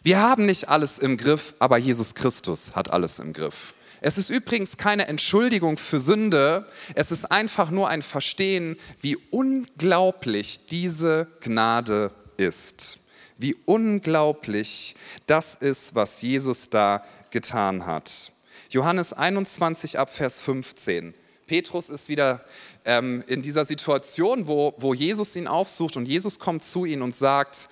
Wir 0.02 0.18
haben 0.18 0.46
nicht 0.46 0.68
alles 0.68 0.98
im 0.98 1.16
Griff, 1.16 1.54
aber 1.58 1.76
Jesus 1.76 2.14
Christus 2.14 2.74
hat 2.74 2.90
alles 2.90 3.18
im 3.18 3.32
Griff. 3.32 3.74
Es 4.00 4.16
ist 4.16 4.30
übrigens 4.30 4.76
keine 4.76 5.08
Entschuldigung 5.08 5.76
für 5.76 6.00
Sünde, 6.00 6.66
es 6.94 7.10
ist 7.10 7.30
einfach 7.30 7.70
nur 7.70 7.88
ein 7.88 8.02
Verstehen, 8.02 8.76
wie 9.00 9.16
unglaublich 9.30 10.60
diese 10.70 11.26
Gnade 11.40 12.10
ist. 12.36 12.98
Wie 13.36 13.56
unglaublich 13.66 14.94
das 15.26 15.54
ist, 15.54 15.94
was 15.94 16.22
Jesus 16.22 16.70
da 16.70 17.04
getan 17.30 17.86
hat. 17.86 18.32
Johannes 18.70 19.12
21 19.12 19.98
ab 19.98 20.12
Vers 20.12 20.40
15. 20.40 21.14
Petrus 21.46 21.90
ist 21.90 22.08
wieder 22.08 22.44
ähm, 22.84 23.24
in 23.26 23.42
dieser 23.42 23.64
Situation, 23.64 24.46
wo, 24.46 24.74
wo 24.78 24.94
Jesus 24.94 25.34
ihn 25.34 25.48
aufsucht 25.48 25.96
und 25.96 26.06
Jesus 26.06 26.38
kommt 26.38 26.62
zu 26.62 26.84
ihm 26.84 27.02
und 27.02 27.16
sagt, 27.16 27.68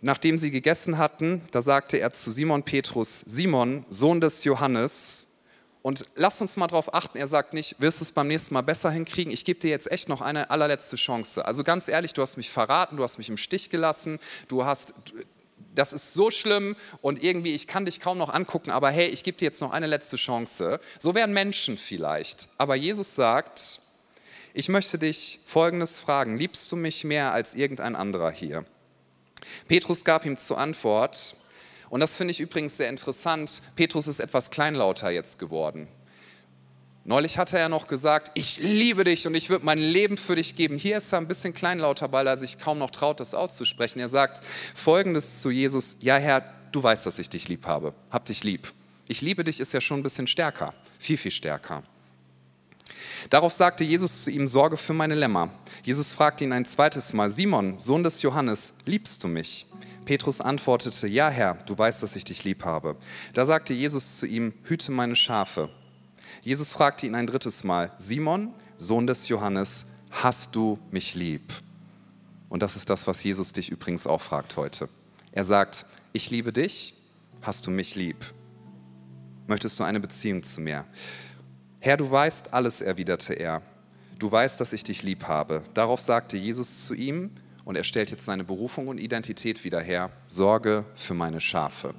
Nachdem 0.00 0.38
sie 0.38 0.50
gegessen 0.50 0.98
hatten, 0.98 1.42
da 1.52 1.62
sagte 1.62 1.98
er 1.98 2.12
zu 2.12 2.30
Simon 2.30 2.62
Petrus, 2.62 3.22
Simon, 3.26 3.84
Sohn 3.88 4.20
des 4.20 4.44
Johannes, 4.44 5.26
und 5.86 6.04
lasst 6.16 6.40
uns 6.40 6.56
mal 6.56 6.66
darauf 6.66 6.92
achten, 6.94 7.16
er 7.16 7.28
sagt 7.28 7.54
nicht, 7.54 7.76
wirst 7.78 8.00
du 8.00 8.02
es 8.02 8.10
beim 8.10 8.26
nächsten 8.26 8.52
Mal 8.54 8.62
besser 8.62 8.90
hinkriegen, 8.90 9.32
ich 9.32 9.44
gebe 9.44 9.60
dir 9.60 9.70
jetzt 9.70 9.88
echt 9.88 10.08
noch 10.08 10.20
eine 10.20 10.50
allerletzte 10.50 10.96
Chance. 10.96 11.44
Also 11.44 11.62
ganz 11.62 11.86
ehrlich, 11.86 12.12
du 12.12 12.22
hast 12.22 12.36
mich 12.36 12.50
verraten, 12.50 12.96
du 12.96 13.04
hast 13.04 13.18
mich 13.18 13.28
im 13.28 13.36
Stich 13.36 13.70
gelassen, 13.70 14.18
du 14.48 14.64
hast, 14.64 14.94
das 15.76 15.92
ist 15.92 16.12
so 16.12 16.32
schlimm 16.32 16.74
und 17.02 17.22
irgendwie, 17.22 17.54
ich 17.54 17.68
kann 17.68 17.84
dich 17.84 18.00
kaum 18.00 18.18
noch 18.18 18.34
angucken, 18.34 18.72
aber 18.72 18.90
hey, 18.90 19.06
ich 19.06 19.22
gebe 19.22 19.38
dir 19.38 19.44
jetzt 19.44 19.60
noch 19.60 19.70
eine 19.70 19.86
letzte 19.86 20.16
Chance. 20.16 20.80
So 20.98 21.14
wären 21.14 21.32
Menschen 21.32 21.76
vielleicht. 21.76 22.48
Aber 22.58 22.74
Jesus 22.74 23.14
sagt, 23.14 23.78
ich 24.54 24.68
möchte 24.68 24.98
dich 24.98 25.38
Folgendes 25.46 26.00
fragen, 26.00 26.36
liebst 26.36 26.72
du 26.72 26.74
mich 26.74 27.04
mehr 27.04 27.30
als 27.30 27.54
irgendein 27.54 27.94
anderer 27.94 28.32
hier? 28.32 28.64
Petrus 29.68 30.04
gab 30.04 30.24
ihm 30.24 30.36
zur 30.36 30.58
Antwort, 30.58 31.34
und 31.88 32.00
das 32.00 32.16
finde 32.16 32.32
ich 32.32 32.40
übrigens 32.40 32.76
sehr 32.76 32.88
interessant, 32.88 33.62
Petrus 33.76 34.06
ist 34.06 34.20
etwas 34.20 34.50
kleinlauter 34.50 35.10
jetzt 35.10 35.38
geworden. 35.38 35.88
Neulich 37.04 37.38
hatte 37.38 37.56
er 37.56 37.68
noch 37.68 37.86
gesagt, 37.86 38.32
ich 38.34 38.58
liebe 38.58 39.04
dich 39.04 39.28
und 39.28 39.36
ich 39.36 39.48
würde 39.48 39.64
mein 39.64 39.78
Leben 39.78 40.16
für 40.16 40.34
dich 40.34 40.56
geben. 40.56 40.76
Hier 40.76 40.96
ist 40.96 41.12
er 41.12 41.18
ein 41.18 41.28
bisschen 41.28 41.54
kleinlauter, 41.54 42.10
weil 42.10 42.26
er 42.26 42.36
sich 42.36 42.58
kaum 42.58 42.78
noch 42.78 42.90
traut, 42.90 43.20
das 43.20 43.32
auszusprechen. 43.32 44.00
Er 44.00 44.08
sagt 44.08 44.40
folgendes 44.74 45.40
zu 45.40 45.50
Jesus, 45.50 45.96
ja 46.00 46.16
Herr, 46.16 46.52
du 46.72 46.82
weißt, 46.82 47.06
dass 47.06 47.20
ich 47.20 47.30
dich 47.30 47.46
lieb 47.46 47.64
habe. 47.64 47.94
Hab 48.10 48.24
dich 48.24 48.42
lieb. 48.42 48.72
Ich 49.06 49.20
liebe 49.20 49.44
dich 49.44 49.60
ist 49.60 49.72
ja 49.72 49.80
schon 49.80 50.00
ein 50.00 50.02
bisschen 50.02 50.26
stärker, 50.26 50.74
viel, 50.98 51.16
viel 51.16 51.30
stärker. 51.30 51.84
Darauf 53.30 53.52
sagte 53.52 53.84
Jesus 53.84 54.24
zu 54.24 54.30
ihm, 54.30 54.46
Sorge 54.46 54.76
für 54.76 54.92
meine 54.92 55.14
Lämmer. 55.14 55.50
Jesus 55.82 56.12
fragte 56.12 56.44
ihn 56.44 56.52
ein 56.52 56.64
zweites 56.64 57.12
Mal, 57.12 57.30
Simon, 57.30 57.78
Sohn 57.78 58.02
des 58.02 58.22
Johannes, 58.22 58.72
liebst 58.84 59.22
du 59.24 59.28
mich? 59.28 59.66
Petrus 60.04 60.40
antwortete, 60.40 61.08
ja 61.08 61.28
Herr, 61.28 61.54
du 61.66 61.76
weißt, 61.76 62.02
dass 62.02 62.16
ich 62.16 62.24
dich 62.24 62.44
lieb 62.44 62.64
habe. 62.64 62.96
Da 63.34 63.44
sagte 63.44 63.74
Jesus 63.74 64.18
zu 64.18 64.26
ihm, 64.26 64.54
hüte 64.62 64.92
meine 64.92 65.16
Schafe. 65.16 65.68
Jesus 66.42 66.72
fragte 66.72 67.06
ihn 67.06 67.14
ein 67.14 67.26
drittes 67.26 67.64
Mal, 67.64 67.90
Simon, 67.98 68.54
Sohn 68.76 69.06
des 69.06 69.28
Johannes, 69.28 69.84
hast 70.10 70.54
du 70.54 70.78
mich 70.90 71.14
lieb? 71.14 71.52
Und 72.48 72.62
das 72.62 72.76
ist 72.76 72.88
das, 72.88 73.06
was 73.06 73.22
Jesus 73.24 73.52
dich 73.52 73.70
übrigens 73.70 74.06
auch 74.06 74.20
fragt 74.20 74.56
heute. 74.56 74.88
Er 75.32 75.44
sagt, 75.44 75.86
ich 76.12 76.30
liebe 76.30 76.52
dich, 76.52 76.94
hast 77.42 77.66
du 77.66 77.70
mich 77.70 77.96
lieb? 77.96 78.16
Möchtest 79.48 79.78
du 79.78 79.84
eine 79.84 80.00
Beziehung 80.00 80.42
zu 80.42 80.60
mir? 80.60 80.84
Herr, 81.86 81.96
du 81.96 82.10
weißt 82.10 82.52
alles, 82.52 82.82
erwiderte 82.82 83.32
er. 83.34 83.62
Du 84.18 84.28
weißt, 84.28 84.60
dass 84.60 84.72
ich 84.72 84.82
dich 84.82 85.04
lieb 85.04 85.28
habe. 85.28 85.62
Darauf 85.72 86.00
sagte 86.00 86.36
Jesus 86.36 86.84
zu 86.84 86.94
ihm, 86.94 87.30
und 87.64 87.76
er 87.76 87.84
stellt 87.84 88.10
jetzt 88.10 88.24
seine 88.24 88.42
Berufung 88.42 88.88
und 88.88 88.98
Identität 88.98 89.62
wieder 89.62 89.80
her, 89.80 90.10
Sorge 90.26 90.84
für 90.96 91.14
meine 91.14 91.40
Schafe. 91.40 91.94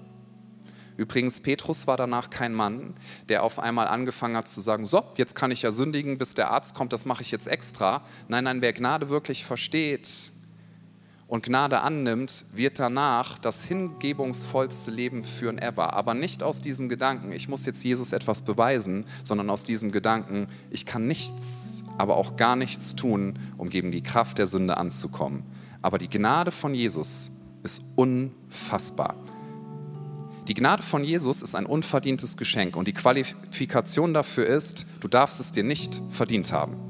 Übrigens, 0.97 1.39
Petrus 1.39 1.88
war 1.88 1.95
danach 1.95 2.30
kein 2.30 2.54
Mann, 2.54 2.95
der 3.30 3.43
auf 3.43 3.60
einmal 3.60 3.88
angefangen 3.88 4.36
hat 4.36 4.50
zu 4.50 4.60
sagen, 4.60 4.84
so, 4.84 5.04
jetzt 5.15 5.36
kann 5.36 5.52
ich 5.52 5.62
ja 5.62 5.71
sündigen, 5.71 6.17
bis 6.17 6.34
der 6.34 6.52
Arzt 6.52 6.76
kommt, 6.76 6.91
das 6.91 7.06
mache 7.06 7.21
ich 7.21 7.32
jetzt 7.32 7.47
extra. 7.47 8.04
Nein, 8.28 8.43
nein, 8.43 8.62
wer 8.62 8.73
Gnade 8.73 9.08
wirklich 9.08 9.45
versteht, 9.45 10.34
und 11.28 11.44
Gnade 11.44 11.82
annimmt, 11.82 12.46
wird 12.54 12.80
danach 12.80 13.38
das 13.38 13.66
hingebungsvollste 13.66 14.92
Leben 14.92 15.24
führen 15.24 15.58
ever. 15.58 15.94
Aber 15.94 16.13
nicht 16.13 16.42
aus 16.42 16.62
diesem 16.62 16.88
Gedanken, 16.88 17.34
ich 17.34 17.50
muss 17.50 17.66
jetzt 17.66 17.84
Jesus 17.84 18.13
etwas 18.13 18.42
beweisen, 18.42 19.06
sondern 19.24 19.50
aus 19.50 19.63
diesem 19.66 19.92
Gedanken, 19.92 20.48
ich 20.72 20.86
kann 20.86 21.06
nichts, 21.06 21.84
aber 21.98 22.16
auch 22.16 22.38
gar 22.38 22.56
nichts 22.56 22.96
tun, 22.96 23.40
um 23.58 23.70
gegen 23.70 23.92
die 23.92 24.02
Kraft 24.02 24.38
der 24.38 24.48
Sünde 24.48 24.78
anzukommen. 24.78 25.44
Aber 25.82 25.98
die 25.98 26.10
Gnade 26.10 26.52
von 26.52 26.74
Jesus 26.74 27.32
ist 27.63 27.82
unfassbar. 27.96 29.16
Die 30.48 30.54
Gnade 30.54 30.82
von 30.82 31.04
Jesus 31.04 31.42
ist 31.42 31.56
ein 31.56 31.66
unverdientes 31.66 32.38
Geschenk 32.38 32.78
und 32.78 32.88
die 32.88 32.94
Qualifikation 32.94 34.13
dafür 34.13 34.46
ist, 34.46 34.86
du 35.02 35.10
darfst 35.10 35.42
es 35.42 35.52
dir 35.52 35.63
nicht 35.63 36.02
verdient 36.10 36.54
haben. 36.54 36.87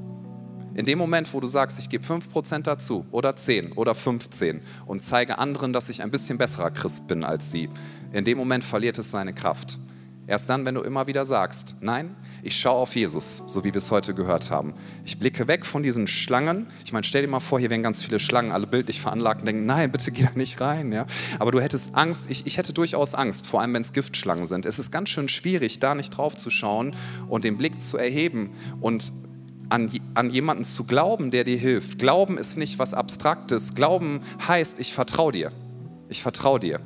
In 0.78 0.84
dem 0.84 0.96
Moment, 0.96 1.34
wo 1.34 1.40
du 1.40 1.48
sagst, 1.48 1.80
ich 1.80 1.88
gebe 1.88 2.04
5% 2.04 2.60
dazu 2.60 3.04
oder 3.10 3.34
10 3.34 3.72
oder 3.72 3.96
15 3.96 4.60
und 4.86 5.02
zeige 5.02 5.38
anderen, 5.38 5.72
dass 5.72 5.88
ich 5.88 6.02
ein 6.02 6.12
bisschen 6.12 6.38
besserer 6.38 6.70
Christ 6.70 7.08
bin 7.08 7.24
als 7.24 7.50
sie, 7.50 7.68
in 8.12 8.24
dem 8.24 8.38
Moment 8.38 8.62
verliert 8.62 8.96
es 8.96 9.10
seine 9.10 9.34
Kraft. 9.34 9.80
Erst 10.28 10.48
dann, 10.48 10.64
wenn 10.64 10.76
du 10.76 10.82
immer 10.82 11.08
wieder 11.08 11.24
sagst, 11.24 11.74
nein, 11.80 12.14
ich 12.44 12.54
schaue 12.54 12.76
auf 12.76 12.94
Jesus, 12.94 13.42
so 13.48 13.64
wie 13.64 13.74
wir 13.74 13.78
es 13.78 13.90
heute 13.90 14.14
gehört 14.14 14.52
haben. 14.52 14.72
Ich 15.04 15.18
blicke 15.18 15.48
weg 15.48 15.66
von 15.66 15.82
diesen 15.82 16.06
Schlangen. 16.06 16.68
Ich 16.84 16.92
meine, 16.92 17.02
stell 17.02 17.22
dir 17.22 17.28
mal 17.28 17.40
vor, 17.40 17.58
hier 17.58 17.70
wären 17.70 17.82
ganz 17.82 18.00
viele 18.00 18.20
Schlangen, 18.20 18.52
alle 18.52 18.68
bildlich 18.68 19.00
veranlagt 19.00 19.40
und 19.40 19.46
denken, 19.46 19.66
nein, 19.66 19.90
bitte 19.90 20.12
geh 20.12 20.22
da 20.22 20.30
nicht 20.36 20.60
rein. 20.60 20.92
Ja? 20.92 21.06
Aber 21.40 21.50
du 21.50 21.60
hättest 21.60 21.96
Angst, 21.96 22.30
ich, 22.30 22.46
ich 22.46 22.56
hätte 22.56 22.72
durchaus 22.72 23.16
Angst, 23.16 23.48
vor 23.48 23.62
allem 23.62 23.74
wenn 23.74 23.82
es 23.82 23.92
Giftschlangen 23.92 24.46
sind. 24.46 24.64
Es 24.64 24.78
ist 24.78 24.92
ganz 24.92 25.08
schön 25.08 25.28
schwierig, 25.28 25.80
da 25.80 25.96
nicht 25.96 26.10
drauf 26.16 26.36
zu 26.36 26.50
schauen 26.50 26.94
und 27.28 27.42
den 27.42 27.58
Blick 27.58 27.82
zu 27.82 27.96
erheben 27.96 28.50
und 28.80 29.12
an, 29.68 29.90
an 30.14 30.30
jemanden 30.30 30.64
zu 30.64 30.84
glauben, 30.84 31.30
der 31.30 31.44
dir 31.44 31.58
hilft. 31.58 31.98
Glauben 31.98 32.38
ist 32.38 32.56
nicht 32.56 32.78
was 32.78 32.94
Abstraktes. 32.94 33.74
Glauben 33.74 34.22
heißt, 34.46 34.78
ich 34.78 34.92
vertraue 34.92 35.32
dir. 35.32 35.52
Ich 36.08 36.22
vertraue 36.22 36.60
dir. 36.60 36.80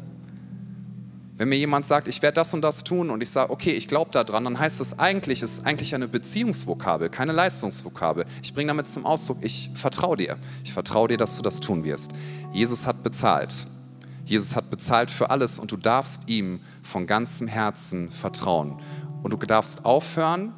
Wenn 1.37 1.49
mir 1.49 1.57
jemand 1.57 1.87
sagt, 1.87 2.09
ich 2.09 2.23
werde 2.23 2.35
das 2.37 2.53
und 2.55 2.63
das 2.63 2.85
tun 2.85 3.11
und 3.11 3.23
ich 3.23 3.31
sage, 3.31 3.51
okay, 3.51 3.73
ich 3.73 3.89
glaube 3.89 4.11
daran, 4.11 4.45
dann 4.45 4.59
heißt 4.59 4.81
das 4.81 4.99
eigentlich, 4.99 5.43
es 5.43 5.55
ist 5.55 5.67
eigentlich 5.67 5.95
eine 5.95 6.07
Beziehungsvokabel, 6.07 7.09
keine 7.09 7.33
Leistungsvokabel. 7.33 8.27
Ich 8.43 8.53
bringe 8.53 8.69
damit 8.69 8.87
zum 8.87 9.07
Ausdruck, 9.07 9.39
ich 9.41 9.71
vertraue 9.75 10.17
dir. 10.17 10.37
Ich 10.63 10.73
vertraue 10.73 11.09
dir, 11.09 11.17
dass 11.17 11.37
du 11.37 11.43
das 11.43 11.61
tun 11.61 11.85
wirst. 11.85 12.13
Jesus 12.53 12.87
hat 12.87 13.03
bezahlt. 13.03 13.67
Jesus 14.25 14.55
hat 14.55 14.71
bezahlt 14.71 15.11
für 15.11 15.31
alles 15.31 15.59
und 15.59 15.73
du 15.73 15.77
darfst 15.77 16.29
ihm 16.29 16.61
von 16.83 17.07
ganzem 17.07 17.49
Herzen 17.49 18.11
vertrauen. 18.11 18.79
Und 19.23 19.33
du 19.33 19.37
darfst 19.39 19.85
aufhören, 19.85 20.53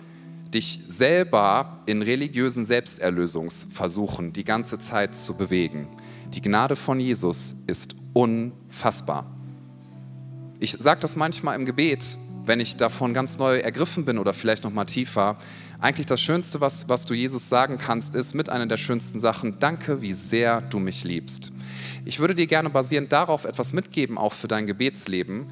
dich 0.54 0.80
selber 0.86 1.82
in 1.86 2.00
religiösen 2.02 2.64
Selbsterlösungsversuchen 2.64 4.32
die 4.32 4.44
ganze 4.44 4.78
Zeit 4.78 5.14
zu 5.16 5.34
bewegen. 5.34 5.88
Die 6.32 6.40
Gnade 6.40 6.76
von 6.76 7.00
Jesus 7.00 7.56
ist 7.66 7.94
unfassbar. 8.12 9.26
Ich 10.60 10.76
sage 10.78 11.00
das 11.00 11.16
manchmal 11.16 11.56
im 11.56 11.64
Gebet, 11.64 12.16
wenn 12.46 12.60
ich 12.60 12.76
davon 12.76 13.14
ganz 13.14 13.38
neu 13.38 13.58
ergriffen 13.58 14.04
bin 14.04 14.18
oder 14.18 14.32
vielleicht 14.32 14.64
noch 14.64 14.72
mal 14.72 14.84
tiefer. 14.84 15.36
Eigentlich 15.80 16.06
das 16.06 16.20
Schönste, 16.20 16.60
was, 16.60 16.88
was 16.88 17.06
du 17.06 17.14
Jesus 17.14 17.48
sagen 17.48 17.78
kannst, 17.78 18.14
ist 18.14 18.34
mit 18.34 18.48
einer 18.48 18.66
der 18.66 18.76
schönsten 18.76 19.18
Sachen, 19.18 19.58
danke, 19.58 20.02
wie 20.02 20.12
sehr 20.12 20.60
du 20.60 20.78
mich 20.78 21.04
liebst. 21.04 21.52
Ich 22.04 22.20
würde 22.20 22.34
dir 22.34 22.46
gerne 22.46 22.70
basierend 22.70 23.12
darauf 23.12 23.44
etwas 23.44 23.72
mitgeben, 23.72 24.18
auch 24.18 24.32
für 24.32 24.48
dein 24.48 24.66
Gebetsleben. 24.66 25.46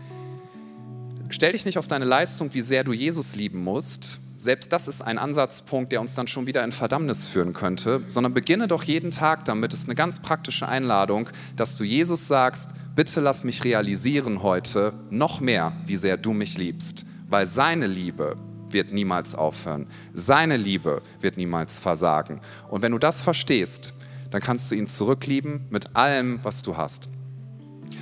Stell 1.31 1.53
dich 1.53 1.65
nicht 1.65 1.79
auf 1.79 1.89
deine 1.89 2.05
Leistung, 2.05 2.53
wie 2.53 2.61
sehr 2.61 2.85
du 2.85 2.93
Jesus 2.93 3.35
lieben 3.35 3.65
musst, 3.65 4.21
selbst 4.43 4.73
das 4.73 4.89
ist 4.89 5.03
ein 5.03 5.19
Ansatzpunkt, 5.19 5.93
der 5.93 6.01
uns 6.01 6.17
dann 6.17 6.27
schon 6.27 6.49
wieder 6.49 6.65
in 6.65 6.73
Verdammnis 6.73 7.29
führen 7.29 7.53
könnte, 7.53 8.03
sondern 8.09 8.35
beginne 8.35 8.67
doch 8.67 8.83
jeden 8.83 9.13
Tag 9.13 9.45
damit. 9.45 9.73
Es 9.73 9.81
ist 9.81 9.89
eine 9.89 9.95
ganz 9.95 10.19
praktische 10.19 10.69
Einladung, 10.69 11.31
dass 11.55 11.77
du 11.77 11.85
Jesus 11.85 12.27
sagst, 12.27 12.71
bitte 12.97 13.21
lass 13.21 13.45
mich 13.45 13.63
realisieren 13.63 14.43
heute 14.43 14.95
noch 15.11 15.41
mehr, 15.41 15.73
wie 15.87 15.95
sehr 15.95 16.17
du 16.17 16.33
mich 16.33 16.59
liebst, 16.59 17.07
weil 17.29 17.47
seine 17.47 17.87
Liebe 17.87 18.37
wird 18.69 18.93
niemals 18.93 19.37
aufhören. 19.37 19.87
Seine 20.13 20.57
Liebe 20.57 21.03
wird 21.21 21.37
niemals 21.37 21.79
versagen. 21.79 22.41
Und 22.69 22.83
wenn 22.83 22.91
du 22.91 22.99
das 22.99 23.23
verstehst, 23.23 23.95
dann 24.33 24.41
kannst 24.41 24.73
du 24.73 24.75
ihn 24.75 24.89
zurücklieben 24.89 25.67
mit 25.71 25.95
allem, 25.95 26.41
was 26.43 26.63
du 26.63 26.77
hast. 26.77 27.09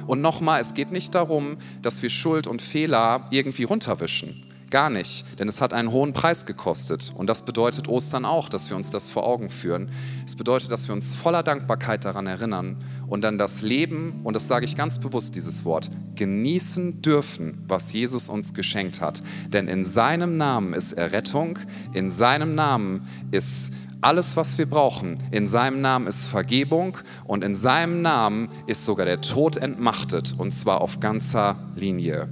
Und 0.06 0.22
nochmal, 0.22 0.62
es 0.62 0.72
geht 0.72 0.90
nicht 0.90 1.14
darum, 1.14 1.58
dass 1.82 2.02
wir 2.02 2.08
Schuld 2.08 2.46
und 2.46 2.62
Fehler 2.62 3.28
irgendwie 3.30 3.64
runterwischen. 3.64 4.49
Gar 4.70 4.88
nicht, 4.88 5.24
denn 5.40 5.48
es 5.48 5.60
hat 5.60 5.72
einen 5.72 5.90
hohen 5.90 6.12
Preis 6.12 6.46
gekostet. 6.46 7.12
Und 7.16 7.26
das 7.26 7.42
bedeutet 7.42 7.88
Ostern 7.88 8.24
auch, 8.24 8.48
dass 8.48 8.70
wir 8.70 8.76
uns 8.76 8.90
das 8.90 9.08
vor 9.08 9.26
Augen 9.26 9.50
führen. 9.50 9.90
Es 10.24 10.36
bedeutet, 10.36 10.70
dass 10.70 10.86
wir 10.86 10.94
uns 10.94 11.12
voller 11.12 11.42
Dankbarkeit 11.42 12.04
daran 12.04 12.28
erinnern 12.28 12.76
und 13.08 13.22
dann 13.22 13.36
das 13.36 13.62
Leben, 13.62 14.20
und 14.22 14.34
das 14.34 14.46
sage 14.46 14.64
ich 14.64 14.76
ganz 14.76 15.00
bewusst, 15.00 15.34
dieses 15.34 15.64
Wort, 15.64 15.90
genießen 16.14 17.02
dürfen, 17.02 17.64
was 17.66 17.92
Jesus 17.92 18.28
uns 18.28 18.54
geschenkt 18.54 19.00
hat. 19.00 19.24
Denn 19.48 19.66
in 19.66 19.84
seinem 19.84 20.36
Namen 20.36 20.72
ist 20.72 20.92
Errettung, 20.92 21.58
in 21.92 22.08
seinem 22.08 22.54
Namen 22.54 23.08
ist 23.32 23.72
alles, 24.02 24.36
was 24.36 24.56
wir 24.56 24.66
brauchen. 24.66 25.18
In 25.32 25.48
seinem 25.48 25.80
Namen 25.80 26.06
ist 26.06 26.26
Vergebung 26.26 26.96
und 27.24 27.42
in 27.42 27.56
seinem 27.56 28.02
Namen 28.02 28.48
ist 28.68 28.84
sogar 28.84 29.04
der 29.04 29.20
Tod 29.20 29.56
entmachtet 29.56 30.34
und 30.38 30.52
zwar 30.52 30.80
auf 30.80 31.00
ganzer 31.00 31.56
Linie. 31.74 32.28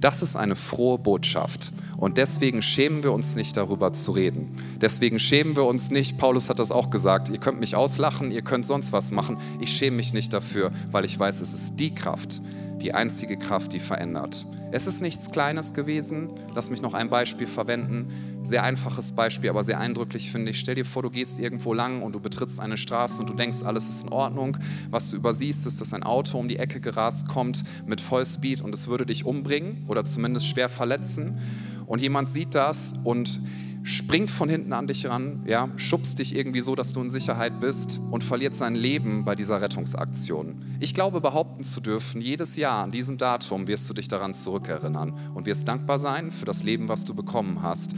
Das 0.00 0.22
ist 0.22 0.34
eine 0.34 0.56
frohe 0.56 0.98
Botschaft. 0.98 1.72
Und 1.98 2.16
deswegen 2.16 2.62
schämen 2.62 3.02
wir 3.02 3.12
uns 3.12 3.36
nicht 3.36 3.56
darüber 3.56 3.92
zu 3.92 4.12
reden. 4.12 4.56
Deswegen 4.80 5.18
schämen 5.18 5.56
wir 5.56 5.64
uns 5.64 5.90
nicht, 5.90 6.16
Paulus 6.16 6.48
hat 6.48 6.58
das 6.58 6.70
auch 6.70 6.88
gesagt, 6.88 7.28
ihr 7.28 7.38
könnt 7.38 7.60
mich 7.60 7.76
auslachen, 7.76 8.30
ihr 8.30 8.42
könnt 8.42 8.64
sonst 8.64 8.92
was 8.92 9.10
machen. 9.10 9.36
Ich 9.60 9.76
schäme 9.76 9.96
mich 9.96 10.14
nicht 10.14 10.32
dafür, 10.32 10.72
weil 10.90 11.04
ich 11.04 11.18
weiß, 11.18 11.42
es 11.42 11.52
ist 11.52 11.74
die 11.78 11.94
Kraft, 11.94 12.40
die 12.82 12.94
einzige 12.94 13.36
Kraft, 13.36 13.72
die 13.72 13.80
verändert. 13.80 14.46
Es 14.72 14.86
ist 14.86 15.00
nichts 15.00 15.30
Kleines 15.30 15.74
gewesen. 15.74 16.30
Lass 16.54 16.70
mich 16.70 16.80
noch 16.80 16.94
ein 16.94 17.10
Beispiel 17.10 17.46
verwenden. 17.46 18.40
Sehr 18.44 18.62
einfaches 18.62 19.12
Beispiel, 19.12 19.50
aber 19.50 19.64
sehr 19.64 19.80
eindrücklich 19.80 20.30
finde 20.30 20.52
ich. 20.52 20.60
Stell 20.60 20.76
dir 20.76 20.84
vor, 20.84 21.02
du 21.02 21.10
gehst 21.10 21.40
irgendwo 21.40 21.74
lang 21.74 22.02
und 22.02 22.14
du 22.14 22.20
betrittst 22.20 22.60
eine 22.60 22.76
Straße 22.76 23.20
und 23.20 23.28
du 23.28 23.34
denkst, 23.34 23.64
alles 23.64 23.88
ist 23.88 24.04
in 24.04 24.10
Ordnung. 24.10 24.56
Was 24.90 25.10
du 25.10 25.16
übersiehst, 25.16 25.66
ist, 25.66 25.80
dass 25.80 25.92
ein 25.92 26.04
Auto 26.04 26.38
um 26.38 26.48
die 26.48 26.58
Ecke 26.58 26.80
gerast 26.80 27.26
kommt 27.28 27.62
mit 27.86 28.00
Vollspeed 28.00 28.62
und 28.62 28.72
es 28.72 28.86
würde 28.86 29.06
dich 29.06 29.26
umbringen 29.26 29.84
oder 29.88 30.04
zumindest 30.04 30.46
schwer 30.46 30.68
verletzen. 30.68 31.38
Und 31.86 32.00
jemand 32.00 32.28
sieht 32.28 32.54
das 32.54 32.92
und 33.02 33.40
springt 33.82 34.30
von 34.30 34.48
hinten 34.48 34.72
an 34.72 34.86
dich 34.86 35.06
ran, 35.06 35.42
ja, 35.46 35.68
schubst 35.76 36.18
dich 36.18 36.34
irgendwie 36.34 36.60
so, 36.60 36.74
dass 36.74 36.92
du 36.92 37.00
in 37.00 37.10
Sicherheit 37.10 37.60
bist 37.60 38.00
und 38.10 38.22
verliert 38.22 38.54
sein 38.54 38.74
Leben 38.74 39.24
bei 39.24 39.34
dieser 39.34 39.60
Rettungsaktion. 39.60 40.62
Ich 40.80 40.94
glaube, 40.94 41.20
behaupten 41.20 41.64
zu 41.64 41.80
dürfen, 41.80 42.20
jedes 42.20 42.56
Jahr 42.56 42.84
an 42.84 42.90
diesem 42.90 43.16
Datum 43.16 43.66
wirst 43.66 43.88
du 43.88 43.94
dich 43.94 44.08
daran 44.08 44.34
zurückerinnern 44.34 45.14
und 45.34 45.46
wirst 45.46 45.66
dankbar 45.66 45.98
sein 45.98 46.30
für 46.30 46.44
das 46.44 46.62
Leben, 46.62 46.88
was 46.88 47.04
du 47.04 47.14
bekommen 47.14 47.62
hast. 47.62 47.94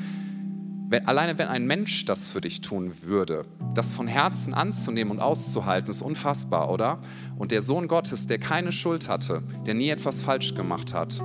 Wenn, 0.89 1.09
alleine 1.09 1.39
wenn 1.39 1.49
ein 1.49 1.67
Mensch 1.67 2.05
das 2.05 2.29
für 2.29 2.41
dich 2.41 2.61
tun 2.61 2.93
würde, 3.03 3.47
das 3.75 3.93
von 3.93 4.07
Herzen 4.07 4.53
anzunehmen 4.53 5.11
und 5.11 5.21
auszuhalten, 5.21 5.91
ist 5.91 6.03
unfassbar, 6.03 6.71
oder? 6.71 7.01
Und 7.39 7.51
der 7.51 7.63
Sohn 7.63 7.89
Gottes, 7.89 8.27
der 8.27 8.39
keine 8.39 8.73
Schuld 8.73 9.09
hatte, 9.09 9.43
der 9.67 9.75
nie 9.75 9.89
etwas 9.89 10.21
falsch 10.21 10.55
gemacht 10.55 10.93
hat, 10.95 11.23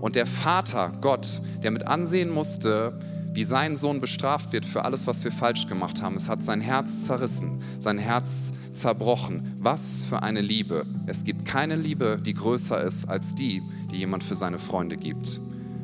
und 0.00 0.16
der 0.16 0.26
Vater 0.26 0.92
Gott, 1.00 1.42
der 1.62 1.70
mit 1.70 1.86
ansehen 1.86 2.30
musste, 2.30 2.98
wie 3.32 3.44
sein 3.44 3.76
Sohn 3.76 4.00
bestraft 4.00 4.52
wird 4.52 4.66
für 4.66 4.84
alles, 4.84 5.06
was 5.06 5.22
wir 5.24 5.32
falsch 5.32 5.66
gemacht 5.66 6.02
haben. 6.02 6.16
Es 6.16 6.28
hat 6.28 6.42
sein 6.42 6.60
Herz 6.60 7.06
zerrissen, 7.06 7.58
sein 7.78 7.98
Herz 7.98 8.52
zerbrochen. 8.72 9.56
Was 9.58 10.04
für 10.04 10.22
eine 10.22 10.40
Liebe. 10.40 10.86
Es 11.06 11.24
gibt 11.24 11.44
keine 11.44 11.76
Liebe, 11.76 12.18
die 12.24 12.34
größer 12.34 12.82
ist 12.82 13.08
als 13.08 13.34
die, 13.34 13.62
die 13.90 13.98
jemand 13.98 14.24
für 14.24 14.34
seine 14.34 14.58
Freunde 14.58 14.96
gibt. 14.96 15.40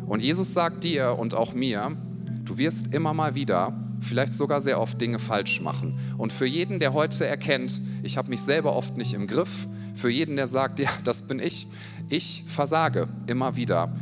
Und 0.07 0.23
Jesus 0.23 0.55
sagt 0.55 0.85
dir 0.85 1.17
und 1.19 1.35
auch 1.35 1.53
mir, 1.53 1.97
du 2.45 2.59
wirst 2.59 2.95
immer 2.95 3.13
mal 3.13 3.35
wieder, 3.35 3.73
vielleicht 4.01 4.35
sogar 4.35 4.61
sehr 4.61 4.81
oft 4.81 5.01
Dinge 5.01 5.19
falsch 5.19 5.61
machen. 5.61 5.99
Und 6.17 6.33
für 6.33 6.47
jeden, 6.47 6.79
der 6.79 6.95
heute 6.95 7.27
erkennt, 7.27 7.81
ich 8.03 8.17
habe 8.17 8.31
mich 8.31 8.43
selber 8.43 8.75
oft 8.75 8.97
nicht 8.97 9.15
im 9.15 9.27
Griff, 9.27 9.67
für 9.95 10.11
jeden, 10.11 10.37
der 10.37 10.47
sagt, 10.47 10.79
ja, 10.79 10.91
das 11.05 11.23
bin 11.23 11.39
ich, 11.39 11.69
ich 12.09 12.45
versage 12.47 13.09
immer 13.27 13.57
wieder 13.57 13.93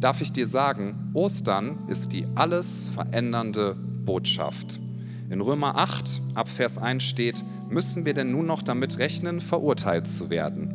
darf 0.00 0.20
ich 0.20 0.32
dir 0.32 0.46
sagen, 0.46 1.10
Ostern 1.12 1.78
ist 1.88 2.12
die 2.12 2.26
alles 2.34 2.88
verändernde 2.88 3.74
Botschaft. 3.74 4.80
In 5.28 5.40
Römer 5.40 5.76
8 5.76 6.22
ab 6.34 6.48
Vers 6.48 6.78
1 6.78 7.02
steht, 7.02 7.44
müssen 7.68 8.04
wir 8.04 8.14
denn 8.14 8.32
nun 8.32 8.46
noch 8.46 8.62
damit 8.62 8.98
rechnen, 8.98 9.40
verurteilt 9.40 10.08
zu 10.08 10.30
werden? 10.30 10.74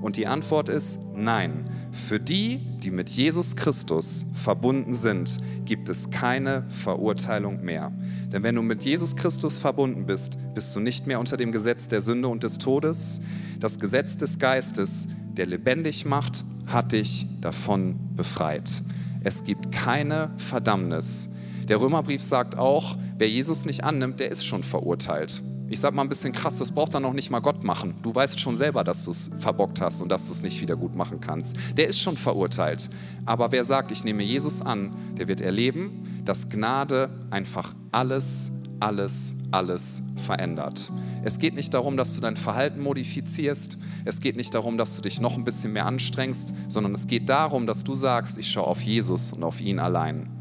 Und 0.00 0.16
die 0.16 0.26
Antwort 0.26 0.68
ist 0.68 1.00
nein. 1.16 1.68
Für 1.90 2.20
die, 2.20 2.60
die 2.82 2.90
mit 2.90 3.08
Jesus 3.08 3.56
Christus 3.56 4.24
verbunden 4.34 4.94
sind, 4.94 5.38
gibt 5.64 5.88
es 5.88 6.10
keine 6.10 6.64
Verurteilung 6.68 7.64
mehr. 7.64 7.92
Denn 8.32 8.42
wenn 8.42 8.54
du 8.54 8.62
mit 8.62 8.84
Jesus 8.84 9.16
Christus 9.16 9.58
verbunden 9.58 10.06
bist, 10.06 10.38
bist 10.54 10.76
du 10.76 10.80
nicht 10.80 11.06
mehr 11.06 11.18
unter 11.18 11.36
dem 11.36 11.50
Gesetz 11.50 11.88
der 11.88 12.00
Sünde 12.00 12.28
und 12.28 12.44
des 12.44 12.58
Todes. 12.58 13.20
Das 13.58 13.80
Gesetz 13.80 14.16
des 14.16 14.38
Geistes, 14.38 15.08
der 15.38 15.46
lebendig 15.46 16.04
macht 16.04 16.44
hat 16.66 16.92
dich 16.92 17.26
davon 17.40 17.96
befreit. 18.14 18.82
Es 19.24 19.44
gibt 19.44 19.72
keine 19.72 20.30
Verdammnis. 20.36 21.30
Der 21.68 21.80
Römerbrief 21.80 22.22
sagt 22.22 22.58
auch, 22.58 22.96
wer 23.16 23.28
Jesus 23.28 23.64
nicht 23.64 23.84
annimmt, 23.84 24.20
der 24.20 24.30
ist 24.30 24.44
schon 24.44 24.62
verurteilt. 24.62 25.42
Ich 25.70 25.80
sage 25.80 25.94
mal 25.94 26.02
ein 26.02 26.08
bisschen 26.08 26.32
krass, 26.32 26.58
das 26.58 26.72
braucht 26.72 26.94
dann 26.94 27.02
noch 27.02 27.12
nicht 27.12 27.30
mal 27.30 27.40
Gott 27.40 27.62
machen. 27.62 27.94
Du 28.02 28.14
weißt 28.14 28.40
schon 28.40 28.56
selber, 28.56 28.84
dass 28.84 29.04
du 29.04 29.10
es 29.10 29.30
verbockt 29.38 29.80
hast 29.82 30.00
und 30.00 30.08
dass 30.08 30.26
du 30.26 30.32
es 30.32 30.42
nicht 30.42 30.60
wieder 30.62 30.76
gut 30.76 30.94
machen 30.94 31.20
kannst. 31.20 31.56
Der 31.76 31.88
ist 31.88 32.00
schon 32.00 32.16
verurteilt. 32.16 32.88
Aber 33.26 33.52
wer 33.52 33.64
sagt, 33.64 33.92
ich 33.92 34.02
nehme 34.02 34.22
Jesus 34.22 34.62
an, 34.62 34.96
der 35.18 35.28
wird 35.28 35.42
erleben, 35.42 36.22
dass 36.24 36.48
Gnade 36.48 37.10
einfach 37.30 37.74
alles 37.92 38.50
alles, 38.80 39.34
alles 39.50 40.02
verändert. 40.16 40.90
Es 41.24 41.38
geht 41.38 41.54
nicht 41.54 41.74
darum, 41.74 41.96
dass 41.96 42.14
du 42.14 42.20
dein 42.20 42.36
Verhalten 42.36 42.80
modifizierst. 42.80 43.76
Es 44.04 44.20
geht 44.20 44.36
nicht 44.36 44.54
darum, 44.54 44.78
dass 44.78 44.96
du 44.96 45.02
dich 45.02 45.20
noch 45.20 45.36
ein 45.36 45.44
bisschen 45.44 45.72
mehr 45.72 45.86
anstrengst, 45.86 46.54
sondern 46.68 46.94
es 46.94 47.06
geht 47.06 47.28
darum, 47.28 47.66
dass 47.66 47.84
du 47.84 47.94
sagst, 47.94 48.38
ich 48.38 48.50
schaue 48.50 48.66
auf 48.66 48.80
Jesus 48.80 49.32
und 49.32 49.44
auf 49.44 49.60
ihn 49.60 49.78
allein. 49.78 50.37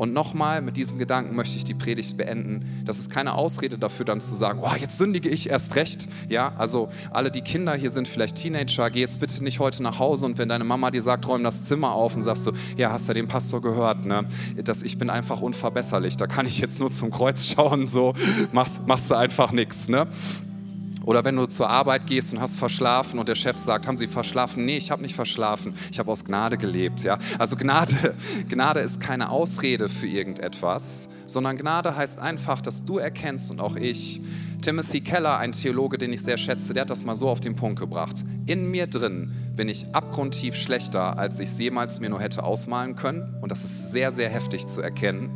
Und 0.00 0.14
nochmal, 0.14 0.62
mit 0.62 0.78
diesem 0.78 0.96
Gedanken 0.96 1.36
möchte 1.36 1.58
ich 1.58 1.64
die 1.64 1.74
Predigt 1.74 2.16
beenden. 2.16 2.64
Das 2.86 2.98
ist 2.98 3.10
keine 3.10 3.34
Ausrede 3.34 3.76
dafür, 3.76 4.06
dann 4.06 4.22
zu 4.22 4.34
sagen, 4.34 4.60
oh, 4.62 4.74
jetzt 4.80 4.96
sündige 4.96 5.28
ich 5.28 5.50
erst 5.50 5.76
recht. 5.76 6.08
Ja, 6.30 6.54
also 6.56 6.88
alle 7.10 7.30
die 7.30 7.42
Kinder 7.42 7.74
hier 7.74 7.90
sind 7.90 8.08
vielleicht 8.08 8.36
Teenager, 8.36 8.88
geh 8.88 9.00
jetzt 9.00 9.20
bitte 9.20 9.44
nicht 9.44 9.60
heute 9.60 9.82
nach 9.82 9.98
Hause 9.98 10.24
und 10.24 10.38
wenn 10.38 10.48
deine 10.48 10.64
Mama 10.64 10.90
dir 10.90 11.02
sagt, 11.02 11.28
räum 11.28 11.44
das 11.44 11.66
Zimmer 11.66 11.92
auf 11.92 12.16
und 12.16 12.22
sagst 12.22 12.46
du, 12.46 12.52
ja, 12.78 12.90
hast 12.90 13.08
ja 13.08 13.12
den 13.12 13.28
Pastor 13.28 13.60
gehört, 13.60 14.06
ne? 14.06 14.24
Dass 14.64 14.82
ich 14.82 14.96
bin 14.96 15.10
einfach 15.10 15.42
unverbesserlich, 15.42 16.16
da 16.16 16.26
kann 16.26 16.46
ich 16.46 16.60
jetzt 16.60 16.80
nur 16.80 16.90
zum 16.90 17.10
Kreuz 17.10 17.44
schauen, 17.44 17.86
so 17.86 18.14
machst, 18.52 18.86
machst 18.86 19.10
du 19.10 19.16
einfach 19.16 19.52
nichts, 19.52 19.90
ne? 19.90 20.06
Oder 21.04 21.24
wenn 21.24 21.36
du 21.36 21.46
zur 21.46 21.68
Arbeit 21.68 22.06
gehst 22.06 22.32
und 22.34 22.40
hast 22.40 22.56
verschlafen 22.56 23.18
und 23.18 23.28
der 23.28 23.34
Chef 23.34 23.56
sagt, 23.56 23.86
haben 23.86 23.96
Sie 23.96 24.06
verschlafen? 24.06 24.64
Nee, 24.66 24.76
ich 24.76 24.90
habe 24.90 25.02
nicht 25.02 25.14
verschlafen. 25.14 25.74
Ich 25.90 25.98
habe 25.98 26.10
aus 26.10 26.24
Gnade 26.24 26.58
gelebt. 26.58 27.02
Ja? 27.02 27.18
Also 27.38 27.56
Gnade, 27.56 28.14
Gnade 28.48 28.80
ist 28.80 29.00
keine 29.00 29.30
Ausrede 29.30 29.88
für 29.88 30.06
irgendetwas, 30.06 31.08
sondern 31.26 31.56
Gnade 31.56 31.96
heißt 31.96 32.18
einfach, 32.18 32.60
dass 32.60 32.84
du 32.84 32.98
erkennst 32.98 33.50
und 33.50 33.60
auch 33.60 33.76
ich. 33.76 34.20
Timothy 34.60 35.00
Keller, 35.00 35.38
ein 35.38 35.52
Theologe, 35.52 35.96
den 35.96 36.12
ich 36.12 36.22
sehr 36.22 36.36
schätze, 36.36 36.74
der 36.74 36.82
hat 36.82 36.90
das 36.90 37.02
mal 37.02 37.16
so 37.16 37.30
auf 37.30 37.40
den 37.40 37.56
Punkt 37.56 37.80
gebracht. 37.80 38.24
In 38.44 38.70
mir 38.70 38.86
drin 38.86 39.32
bin 39.56 39.70
ich 39.70 39.94
abgrundtief 39.94 40.54
schlechter, 40.54 41.18
als 41.18 41.38
ich 41.38 41.48
es 41.48 41.58
jemals 41.58 41.98
mir 42.00 42.10
nur 42.10 42.20
hätte 42.20 42.44
ausmalen 42.44 42.94
können. 42.94 43.36
Und 43.40 43.50
das 43.50 43.64
ist 43.64 43.90
sehr, 43.90 44.12
sehr 44.12 44.28
heftig 44.28 44.66
zu 44.66 44.82
erkennen. 44.82 45.30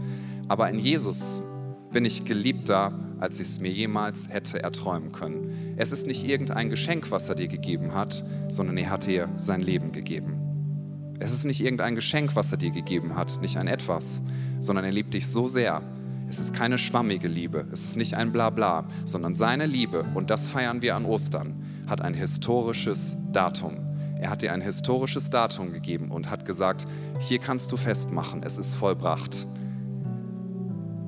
Aber 0.49 0.69
in 0.69 0.79
Jesus 0.79 1.43
bin 1.91 2.05
ich 2.05 2.27
geliebter, 2.27 2.93
als 3.19 3.41
ich 3.41 3.49
es 3.49 3.61
mir 3.61 3.71
jemals 3.71 4.29
hätte 4.29 4.63
erträumen 4.63 5.13
können. 5.13 5.54
Es 5.77 5.91
ist 5.91 6.07
nicht 6.07 6.27
irgendein 6.27 6.71
Geschenk, 6.71 7.11
was 7.11 7.29
er 7.29 7.35
dir 7.35 7.49
gegeben 7.49 7.95
hat, 7.95 8.25
sondern 8.49 8.77
er 8.77 8.91
hat 8.91 9.07
dir 9.07 9.29
sein 9.35 9.61
Leben 9.61 9.91
gegeben. 9.91 11.15
Es 11.19 11.33
ist 11.33 11.45
nicht 11.45 11.61
irgendein 11.61 11.95
Geschenk, 11.95 12.37
was 12.37 12.53
er 12.53 12.59
dir 12.59 12.71
gegeben 12.71 13.17
hat, 13.17 13.41
nicht 13.41 13.57
ein 13.57 13.67
etwas, 13.67 14.23
sondern 14.61 14.85
er 14.85 14.93
liebt 14.93 15.15
dich 15.15 15.27
so 15.27 15.49
sehr. 15.49 15.83
Es 16.29 16.39
ist 16.39 16.55
keine 16.55 16.79
schwammige 16.79 17.29
Liebe, 17.29 17.67
es 17.73 17.85
ist 17.85 17.97
nicht 17.97 18.15
ein 18.15 18.33
Blabla, 18.33 18.87
sondern 19.05 19.35
seine 19.35 19.67
Liebe, 19.67 20.05
und 20.15 20.31
das 20.31 20.49
feiern 20.49 20.81
wir 20.81 20.97
an 20.97 21.05
Ostern, 21.05 21.55
hat 21.87 22.03
ein 22.03 22.15
historisches 22.15 23.17
Datum. 23.33 23.77
Er 24.21 24.31
hat 24.31 24.43
dir 24.43 24.53
ein 24.53 24.61
historisches 24.61 25.29
Datum 25.29 25.73
gegeben 25.73 26.11
und 26.11 26.31
hat 26.31 26.45
gesagt, 26.45 26.87
hier 27.19 27.39
kannst 27.39 27.71
du 27.73 27.77
festmachen, 27.77 28.43
es 28.43 28.59
ist 28.59 28.75
vollbracht 28.75 29.47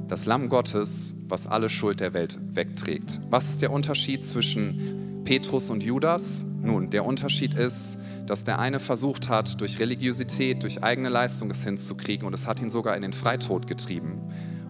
das 0.09 0.25
Lamm 0.25 0.49
Gottes, 0.49 1.15
was 1.29 1.47
alle 1.47 1.69
Schuld 1.69 2.01
der 2.01 2.15
Welt 2.15 2.39
wegträgt. 2.53 3.21
Was 3.29 3.49
ist 3.49 3.63
der 3.63 3.73
Unterschied 3.73 4.25
zwischen 4.25 5.23
Petrus 5.25 5.71
und 5.71 5.83
Judas? 5.83 6.43
Nun, 6.63 6.91
der 6.91 7.05
Unterschied 7.05 7.55
ist, 7.55 7.99
dass 8.27 8.45
der 8.45 8.59
eine 8.59 8.81
versucht 8.81 9.29
hat, 9.29 9.61
durch 9.61 9.79
Religiosität, 9.79 10.63
durch 10.63 10.83
eigene 10.83 11.09
Leistung 11.09 11.51
es 11.51 11.65
hinzukriegen 11.65 12.27
und 12.27 12.35
es 12.35 12.47
hat 12.47 12.61
ihn 12.61 12.71
sogar 12.71 12.97
in 12.97 13.03
den 13.03 13.13
Freitod 13.13 13.67
getrieben. 13.67 14.21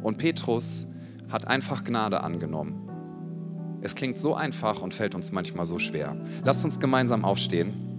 Und 0.03 0.18
Petrus 0.18 0.87
hat 1.28 1.47
einfach 1.47 1.84
Gnade 1.84 2.22
angenommen. 2.22 2.82
Es 3.82 3.95
klingt 3.95 4.18
so 4.18 4.34
einfach 4.34 4.82
und 4.82 4.95
fällt 4.95 5.14
uns 5.14 5.32
manchmal 5.32 5.66
so 5.66 5.78
schwer. 5.78 6.16
Lasst 6.45 6.64
uns 6.64 6.80
gemeinsam 6.80 7.24
aufstehen. 7.24 7.95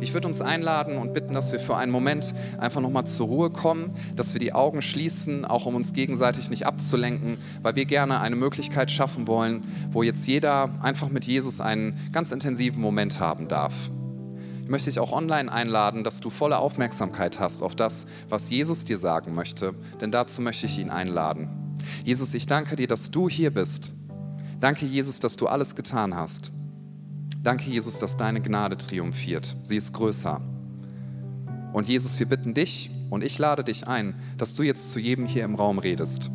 Ich 0.00 0.14
würde 0.14 0.28
uns 0.28 0.40
einladen 0.40 0.96
und 0.96 1.12
bitten, 1.12 1.34
dass 1.34 1.52
wir 1.52 1.60
für 1.60 1.76
einen 1.76 1.92
Moment 1.92 2.34
einfach 2.58 2.80
nochmal 2.80 3.06
zur 3.06 3.26
Ruhe 3.26 3.50
kommen, 3.50 3.94
dass 4.16 4.32
wir 4.32 4.40
die 4.40 4.54
Augen 4.54 4.80
schließen, 4.80 5.44
auch 5.44 5.66
um 5.66 5.74
uns 5.74 5.92
gegenseitig 5.92 6.48
nicht 6.48 6.66
abzulenken, 6.66 7.36
weil 7.62 7.76
wir 7.76 7.84
gerne 7.84 8.20
eine 8.20 8.36
Möglichkeit 8.36 8.90
schaffen 8.90 9.28
wollen, 9.28 9.64
wo 9.90 10.02
jetzt 10.02 10.26
jeder 10.26 10.70
einfach 10.80 11.10
mit 11.10 11.26
Jesus 11.26 11.60
einen 11.60 11.98
ganz 12.12 12.32
intensiven 12.32 12.80
Moment 12.80 13.20
haben 13.20 13.46
darf. 13.46 13.74
Ich 14.62 14.68
möchte 14.68 14.88
dich 14.88 15.00
auch 15.00 15.12
online 15.12 15.52
einladen, 15.52 16.02
dass 16.02 16.20
du 16.20 16.30
volle 16.30 16.58
Aufmerksamkeit 16.58 17.38
hast 17.38 17.60
auf 17.62 17.74
das, 17.74 18.06
was 18.28 18.48
Jesus 18.48 18.84
dir 18.84 18.96
sagen 18.96 19.34
möchte, 19.34 19.74
denn 20.00 20.10
dazu 20.10 20.40
möchte 20.40 20.64
ich 20.66 20.78
ihn 20.78 20.90
einladen. 20.90 21.76
Jesus, 22.04 22.32
ich 22.32 22.46
danke 22.46 22.76
dir, 22.76 22.86
dass 22.86 23.10
du 23.10 23.28
hier 23.28 23.52
bist. 23.52 23.92
Danke, 24.60 24.86
Jesus, 24.86 25.20
dass 25.20 25.36
du 25.36 25.46
alles 25.46 25.74
getan 25.74 26.14
hast. 26.14 26.52
Danke, 27.42 27.70
Jesus, 27.70 27.98
dass 27.98 28.16
deine 28.16 28.40
Gnade 28.40 28.76
triumphiert. 28.76 29.56
Sie 29.62 29.76
ist 29.76 29.92
größer. 29.92 30.40
Und 31.72 31.88
Jesus, 31.88 32.18
wir 32.18 32.26
bitten 32.26 32.52
dich 32.52 32.90
und 33.08 33.24
ich 33.24 33.38
lade 33.38 33.64
dich 33.64 33.88
ein, 33.88 34.14
dass 34.36 34.54
du 34.54 34.62
jetzt 34.62 34.90
zu 34.90 34.98
jedem 34.98 35.26
hier 35.26 35.44
im 35.44 35.54
Raum 35.54 35.78
redest. 35.78 36.30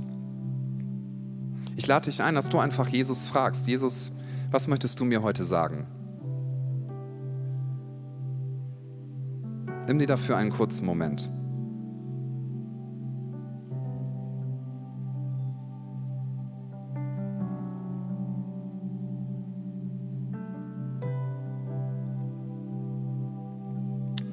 Ich 1.75 1.85
lade 1.87 2.09
dich 2.09 2.23
ein, 2.23 2.35
dass 2.35 2.49
du 2.49 2.57
einfach 2.57 2.87
Jesus 2.87 3.25
fragst, 3.25 3.67
Jesus, 3.67 4.11
was 4.49 4.67
möchtest 4.67 4.99
du 4.99 5.05
mir 5.05 5.21
heute 5.21 5.43
sagen? 5.43 5.85
Nimm 9.87 9.99
dir 9.99 10.07
dafür 10.07 10.37
einen 10.37 10.51
kurzen 10.51 10.85
Moment. 10.85 11.29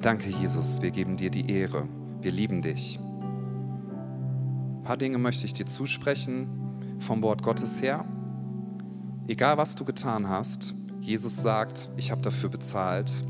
Danke, 0.03 0.29
Jesus, 0.29 0.81
wir 0.81 0.91
geben 0.91 1.15
dir 1.15 1.31
die 1.31 1.49
Ehre. 1.49 1.87
Wir 2.19 2.33
lieben 2.33 2.61
dich. 2.61 2.99
Ein 2.99 4.83
paar 4.83 4.97
Dinge 4.97 5.17
möchte 5.17 5.45
ich 5.45 5.53
dir 5.53 5.65
zusprechen 5.65 6.49
vom 6.99 7.23
Wort 7.23 7.41
Gottes 7.41 7.81
her. 7.81 8.03
Egal, 9.29 9.57
was 9.57 9.75
du 9.75 9.85
getan 9.85 10.27
hast, 10.27 10.75
Jesus 10.99 11.41
sagt, 11.41 11.89
ich 11.95 12.11
habe 12.11 12.19
dafür 12.19 12.49
bezahlt. 12.49 13.23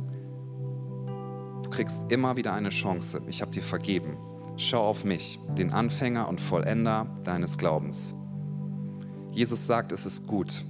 Du 1.61 1.69
kriegst 1.69 2.11
immer 2.11 2.37
wieder 2.37 2.53
eine 2.53 2.69
Chance. 2.69 3.21
Ich 3.27 3.43
habe 3.43 3.51
dir 3.51 3.61
vergeben. 3.61 4.17
Schau 4.57 4.81
auf 4.81 5.05
mich, 5.05 5.39
den 5.55 5.69
Anfänger 5.69 6.27
und 6.27 6.41
Vollender 6.41 7.05
deines 7.23 7.59
Glaubens. 7.59 8.15
Jesus 9.29 9.67
sagt, 9.67 9.91
es 9.91 10.07
ist 10.07 10.25
gut. 10.25 10.65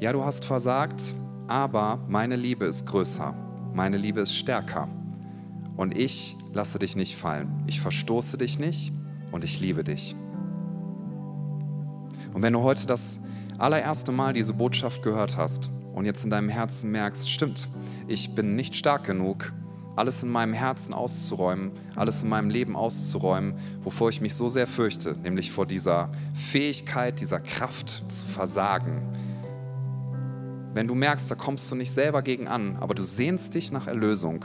Ja, 0.00 0.12
du 0.12 0.24
hast 0.24 0.44
versagt, 0.44 1.14
aber 1.46 2.04
meine 2.08 2.34
Liebe 2.34 2.64
ist 2.64 2.86
größer. 2.86 3.45
Meine 3.76 3.98
Liebe 3.98 4.22
ist 4.22 4.34
stärker. 4.34 4.88
Und 5.76 5.94
ich 5.94 6.34
lasse 6.54 6.78
dich 6.78 6.96
nicht 6.96 7.14
fallen. 7.14 7.62
Ich 7.66 7.82
verstoße 7.82 8.38
dich 8.38 8.58
nicht 8.58 8.90
und 9.32 9.44
ich 9.44 9.60
liebe 9.60 9.84
dich. 9.84 10.16
Und 12.32 12.40
wenn 12.40 12.54
du 12.54 12.62
heute 12.62 12.86
das 12.86 13.20
allererste 13.58 14.12
Mal 14.12 14.32
diese 14.32 14.54
Botschaft 14.54 15.02
gehört 15.02 15.36
hast 15.36 15.70
und 15.94 16.06
jetzt 16.06 16.24
in 16.24 16.30
deinem 16.30 16.48
Herzen 16.48 16.90
merkst, 16.90 17.30
stimmt, 17.30 17.68
ich 18.08 18.34
bin 18.34 18.56
nicht 18.56 18.76
stark 18.76 19.04
genug, 19.04 19.52
alles 19.94 20.22
in 20.22 20.30
meinem 20.30 20.54
Herzen 20.54 20.94
auszuräumen, 20.94 21.72
alles 21.96 22.22
in 22.22 22.30
meinem 22.30 22.48
Leben 22.48 22.76
auszuräumen, 22.76 23.56
wovor 23.82 24.08
ich 24.08 24.22
mich 24.22 24.36
so 24.36 24.48
sehr 24.48 24.66
fürchte, 24.66 25.18
nämlich 25.22 25.52
vor 25.52 25.66
dieser 25.66 26.10
Fähigkeit, 26.32 27.20
dieser 27.20 27.40
Kraft 27.40 28.10
zu 28.10 28.24
versagen, 28.24 28.95
wenn 30.76 30.88
du 30.88 30.94
merkst, 30.94 31.30
da 31.30 31.34
kommst 31.34 31.70
du 31.70 31.74
nicht 31.74 31.90
selber 31.90 32.20
gegen 32.20 32.48
an, 32.48 32.76
aber 32.76 32.94
du 32.94 33.02
sehnst 33.02 33.54
dich 33.54 33.72
nach 33.72 33.86
Erlösung, 33.86 34.44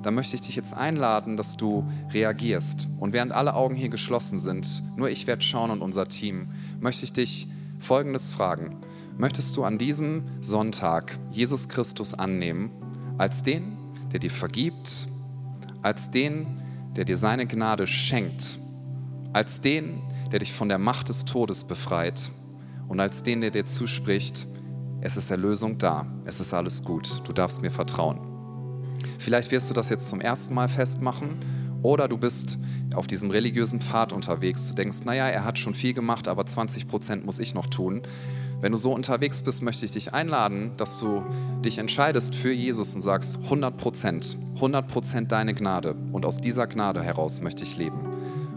dann 0.00 0.14
möchte 0.14 0.36
ich 0.36 0.40
dich 0.40 0.54
jetzt 0.54 0.72
einladen, 0.72 1.36
dass 1.36 1.56
du 1.56 1.84
reagierst. 2.12 2.88
Und 3.00 3.12
während 3.12 3.32
alle 3.32 3.54
Augen 3.54 3.74
hier 3.74 3.88
geschlossen 3.88 4.38
sind, 4.38 4.84
nur 4.96 5.10
ich 5.10 5.26
werde 5.26 5.42
schauen 5.42 5.72
und 5.72 5.82
unser 5.82 6.06
Team, 6.06 6.52
möchte 6.78 7.02
ich 7.02 7.12
dich 7.12 7.48
Folgendes 7.80 8.32
fragen. 8.32 8.76
Möchtest 9.18 9.56
du 9.56 9.64
an 9.64 9.76
diesem 9.76 10.22
Sonntag 10.40 11.18
Jesus 11.32 11.68
Christus 11.68 12.14
annehmen 12.14 12.70
als 13.18 13.42
den, 13.42 13.76
der 14.12 14.20
dir 14.20 14.30
vergibt, 14.30 15.08
als 15.82 16.10
den, 16.10 16.62
der 16.94 17.04
dir 17.04 17.16
seine 17.16 17.44
Gnade 17.44 17.88
schenkt, 17.88 18.60
als 19.32 19.60
den, 19.60 20.00
der 20.30 20.38
dich 20.38 20.52
von 20.52 20.68
der 20.68 20.78
Macht 20.78 21.08
des 21.08 21.24
Todes 21.24 21.64
befreit 21.64 22.30
und 22.86 23.00
als 23.00 23.24
den, 23.24 23.40
der 23.40 23.50
dir 23.50 23.64
zuspricht, 23.64 24.46
es 25.06 25.16
ist 25.16 25.30
Erlösung 25.30 25.78
da, 25.78 26.04
es 26.24 26.40
ist 26.40 26.52
alles 26.52 26.82
gut, 26.82 27.22
du 27.24 27.32
darfst 27.32 27.62
mir 27.62 27.70
vertrauen. 27.70 28.18
Vielleicht 29.20 29.52
wirst 29.52 29.70
du 29.70 29.74
das 29.74 29.88
jetzt 29.88 30.08
zum 30.08 30.20
ersten 30.20 30.52
Mal 30.52 30.66
festmachen 30.66 31.78
oder 31.80 32.08
du 32.08 32.18
bist 32.18 32.58
auf 32.92 33.06
diesem 33.06 33.30
religiösen 33.30 33.80
Pfad 33.80 34.12
unterwegs. 34.12 34.68
Du 34.68 34.74
denkst, 34.74 35.04
naja, 35.04 35.28
er 35.28 35.44
hat 35.44 35.60
schon 35.60 35.74
viel 35.74 35.94
gemacht, 35.94 36.26
aber 36.26 36.44
20 36.44 36.88
Prozent 36.88 37.24
muss 37.24 37.38
ich 37.38 37.54
noch 37.54 37.68
tun. 37.68 38.02
Wenn 38.60 38.72
du 38.72 38.78
so 38.78 38.92
unterwegs 38.92 39.42
bist, 39.42 39.62
möchte 39.62 39.84
ich 39.84 39.92
dich 39.92 40.12
einladen, 40.12 40.72
dass 40.76 40.98
du 40.98 41.22
dich 41.64 41.78
entscheidest 41.78 42.34
für 42.34 42.52
Jesus 42.52 42.92
und 42.96 43.00
sagst, 43.00 43.38
100 43.44 43.76
Prozent, 43.76 44.36
100 44.56 44.88
Prozent 44.88 45.30
deine 45.30 45.54
Gnade. 45.54 45.94
Und 46.10 46.26
aus 46.26 46.38
dieser 46.38 46.66
Gnade 46.66 47.00
heraus 47.00 47.40
möchte 47.40 47.62
ich 47.62 47.76
leben. 47.76 48.00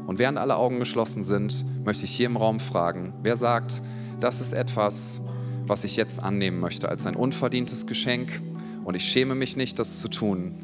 Und 0.07 0.17
während 0.17 0.39
alle 0.39 0.55
Augen 0.55 0.79
geschlossen 0.79 1.23
sind, 1.23 1.63
möchte 1.85 2.05
ich 2.05 2.11
hier 2.11 2.25
im 2.25 2.37
Raum 2.37 2.59
fragen, 2.59 3.13
wer 3.21 3.35
sagt, 3.35 3.83
das 4.19 4.41
ist 4.41 4.53
etwas, 4.53 5.21
was 5.70 5.84
ich 5.84 5.95
jetzt 5.95 6.22
annehmen 6.22 6.59
möchte 6.59 6.89
als 6.89 7.05
ein 7.05 7.15
unverdientes 7.15 7.86
Geschenk 7.86 8.41
und 8.84 8.95
ich 8.95 9.05
schäme 9.05 9.36
mich 9.36 9.55
nicht, 9.55 9.78
das 9.78 9.99
zu 9.99 10.07
tun, 10.07 10.55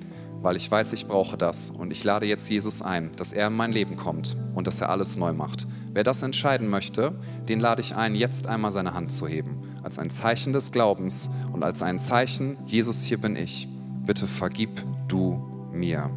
weil 0.42 0.56
ich 0.56 0.70
weiß, 0.70 0.94
ich 0.94 1.08
brauche 1.08 1.38
das. 1.38 1.70
Und 1.72 1.92
ich 1.92 2.04
lade 2.04 2.26
jetzt 2.26 2.50
Jesus 2.50 2.82
ein, 2.82 3.12
dass 3.16 3.34
er 3.34 3.48
in 3.48 3.54
mein 3.54 3.72
Leben 3.72 3.96
kommt 3.96 4.36
und 4.54 4.68
dass 4.68 4.82
er 4.82 4.90
alles 4.90 5.18
neu 5.18 5.34
macht. 5.34 5.66
Wer 5.94 6.04
das 6.04 6.22
entscheiden 6.22 6.68
möchte, 6.68 7.14
den 7.48 7.60
lade 7.60 7.82
ich 7.82 7.96
ein, 7.96 8.16
jetzt 8.16 8.48
einmal 8.48 8.72
seine 8.72 8.94
Hand 8.94 9.12
zu 9.12 9.28
heben. 9.28 9.62
Als 9.84 10.00
ein 10.00 10.10
Zeichen 10.10 10.54
des 10.54 10.72
Glaubens 10.72 11.30
und 11.54 11.64
als 11.64 11.82
ein 11.82 12.00
Zeichen, 12.00 12.58
Jesus, 12.66 13.04
hier 13.04 13.20
bin 13.20 13.36
ich. 13.36 13.68
Bitte 14.06 14.28
vergib 14.28 14.84
du 15.08 15.70
mir. 15.72 16.10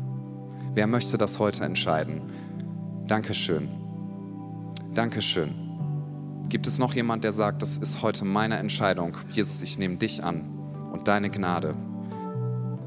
Wer 0.74 0.86
möchte 0.86 1.18
das 1.18 1.38
heute 1.38 1.64
entscheiden? 1.64 2.22
Dankeschön. 3.06 3.68
Dankeschön. 4.94 5.67
Gibt 6.48 6.66
es 6.66 6.78
noch 6.78 6.94
jemand, 6.94 7.24
der 7.24 7.32
sagt, 7.32 7.60
das 7.60 7.76
ist 7.76 8.00
heute 8.00 8.24
meine 8.24 8.56
Entscheidung? 8.56 9.18
Jesus, 9.30 9.60
ich 9.60 9.78
nehme 9.78 9.98
dich 9.98 10.24
an 10.24 10.48
und 10.92 11.06
deine 11.06 11.28
Gnade. 11.28 11.74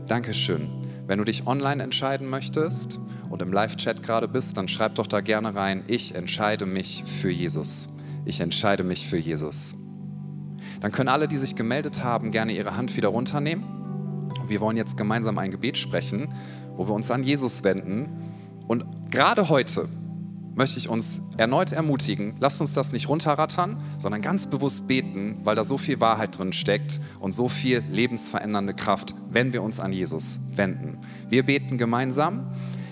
Dankeschön. 0.07 0.67
Wenn 1.05 1.19
du 1.19 1.25
dich 1.25 1.45
online 1.45 1.83
entscheiden 1.83 2.27
möchtest 2.27 2.99
und 3.29 3.39
im 3.43 3.53
Live-Chat 3.53 4.01
gerade 4.01 4.27
bist, 4.27 4.57
dann 4.57 4.67
schreib 4.67 4.95
doch 4.95 5.05
da 5.05 5.21
gerne 5.21 5.53
rein, 5.53 5.83
ich 5.85 6.15
entscheide 6.15 6.65
mich 6.65 7.03
für 7.05 7.29
Jesus. 7.29 7.87
Ich 8.25 8.39
entscheide 8.39 8.83
mich 8.83 9.07
für 9.07 9.17
Jesus. 9.17 9.75
Dann 10.79 10.91
können 10.91 11.09
alle, 11.09 11.27
die 11.27 11.37
sich 11.37 11.53
gemeldet 11.53 12.03
haben, 12.03 12.31
gerne 12.31 12.53
ihre 12.53 12.75
Hand 12.75 12.97
wieder 12.97 13.09
runternehmen. 13.09 13.63
Wir 14.47 14.59
wollen 14.59 14.77
jetzt 14.77 14.97
gemeinsam 14.97 15.37
ein 15.37 15.51
Gebet 15.51 15.77
sprechen, 15.77 16.33
wo 16.77 16.87
wir 16.87 16.95
uns 16.95 17.11
an 17.11 17.21
Jesus 17.21 17.63
wenden. 17.63 18.09
Und 18.67 18.85
gerade 19.11 19.49
heute 19.49 19.87
möchte 20.55 20.77
ich 20.79 20.89
uns 20.89 21.21
erneut 21.37 21.71
ermutigen, 21.71 22.35
lasst 22.39 22.61
uns 22.61 22.73
das 22.73 22.91
nicht 22.91 23.07
runterrattern, 23.07 23.81
sondern 23.97 24.21
ganz 24.21 24.47
bewusst 24.47 24.87
beten, 24.87 25.37
weil 25.43 25.55
da 25.55 25.63
so 25.63 25.77
viel 25.77 25.99
Wahrheit 26.01 26.37
drin 26.37 26.53
steckt 26.53 26.99
und 27.19 27.33
so 27.33 27.47
viel 27.47 27.83
lebensverändernde 27.89 28.73
Kraft, 28.73 29.15
wenn 29.29 29.53
wir 29.53 29.63
uns 29.63 29.79
an 29.79 29.93
Jesus 29.93 30.39
wenden. 30.55 30.97
Wir 31.29 31.43
beten 31.43 31.77
gemeinsam. 31.77 32.47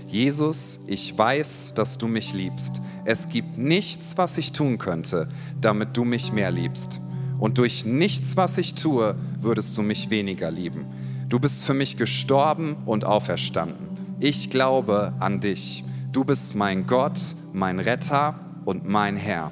Jesus, 0.07 0.79
ich 0.87 1.15
weiß, 1.15 1.73
dass 1.75 1.97
du 1.99 2.07
mich 2.07 2.33
liebst. 2.33 2.81
Es 3.05 3.27
gibt 3.27 3.57
nichts, 3.57 4.17
was 4.17 4.37
ich 4.37 4.51
tun 4.51 4.79
könnte, 4.79 5.29
damit 5.61 5.95
du 5.95 6.03
mich 6.03 6.33
mehr 6.33 6.49
liebst. 6.49 6.99
Und 7.37 7.57
durch 7.57 7.85
nichts, 7.85 8.35
was 8.35 8.57
ich 8.57 8.73
tue, 8.73 9.15
würdest 9.39 9.77
du 9.77 9.81
mich 9.81 10.09
weniger 10.09 10.49
lieben. 10.49 10.85
Du 11.29 11.39
bist 11.39 11.63
für 11.63 11.75
mich 11.75 11.95
gestorben 11.95 12.75
und 12.85 13.05
auferstanden. 13.05 13.87
Ich 14.19 14.49
glaube 14.49 15.13
an 15.19 15.39
dich. 15.39 15.83
Du 16.11 16.23
bist 16.23 16.55
mein 16.55 16.87
Gott, 16.87 17.19
mein 17.53 17.77
Retter 17.77 18.33
und 18.65 18.89
mein 18.89 19.15
Herr. 19.15 19.51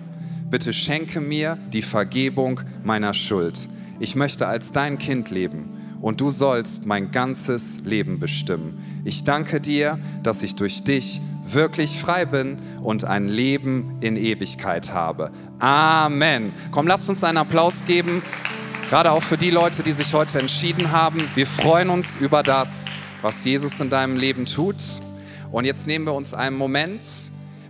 Bitte 0.49 0.74
schenke 0.74 1.22
mir 1.22 1.55
die 1.72 1.84
Vergebung 1.84 2.62
meiner 2.84 3.14
Schuld. 3.14 3.70
Ich 3.99 4.16
möchte 4.16 4.47
als 4.47 4.72
dein 4.72 4.97
Kind 4.97 5.30
leben 5.30 5.97
und 6.01 6.20
du 6.20 6.32
sollst 6.32 6.88
mein 6.88 7.12
ganzes 7.12 7.82
Leben 7.82 8.20
bestimmen. 8.20 9.03
Ich 9.05 9.24
danke 9.24 9.62
dir, 9.62 9.99
dass 10.24 10.41
ich 10.41 10.55
durch 10.55 10.84
dich 10.84 11.22
wirklich 11.45 11.99
frei 11.99 12.26
bin 12.26 12.58
und 12.82 13.03
ein 13.03 13.28
Leben 13.28 13.97
in 14.01 14.18
Ewigkeit 14.18 14.91
habe. 14.91 15.32
Amen. 15.60 16.53
Komm, 16.72 16.88
lasst 16.88 17.08
uns 17.08 17.24
einen 17.24 17.38
Applaus 17.38 17.86
geben, 17.86 18.24
gerade 18.89 19.12
auch 19.12 19.24
für 19.24 19.38
die 19.38 19.51
Leute, 19.51 19.84
die 19.84 19.91
sich 19.91 20.12
heute 20.16 20.39
entschieden 20.39 20.91
haben. 20.91 21.22
Wir 21.36 21.45
freuen 21.45 21.91
uns 21.91 22.16
über 22.16 22.41
das, 22.41 22.88
was 23.22 23.45
Jesus 23.45 23.80
in 23.80 23.91
deinem 23.91 24.18
Leben 24.18 24.47
tut. 24.47 24.76
Und 25.52 25.66
jetzt 25.66 25.88
nehmen 25.88 26.06
wir 26.06 26.14
uns 26.14 26.34
einen 26.34 26.58
Moment, 26.58 27.04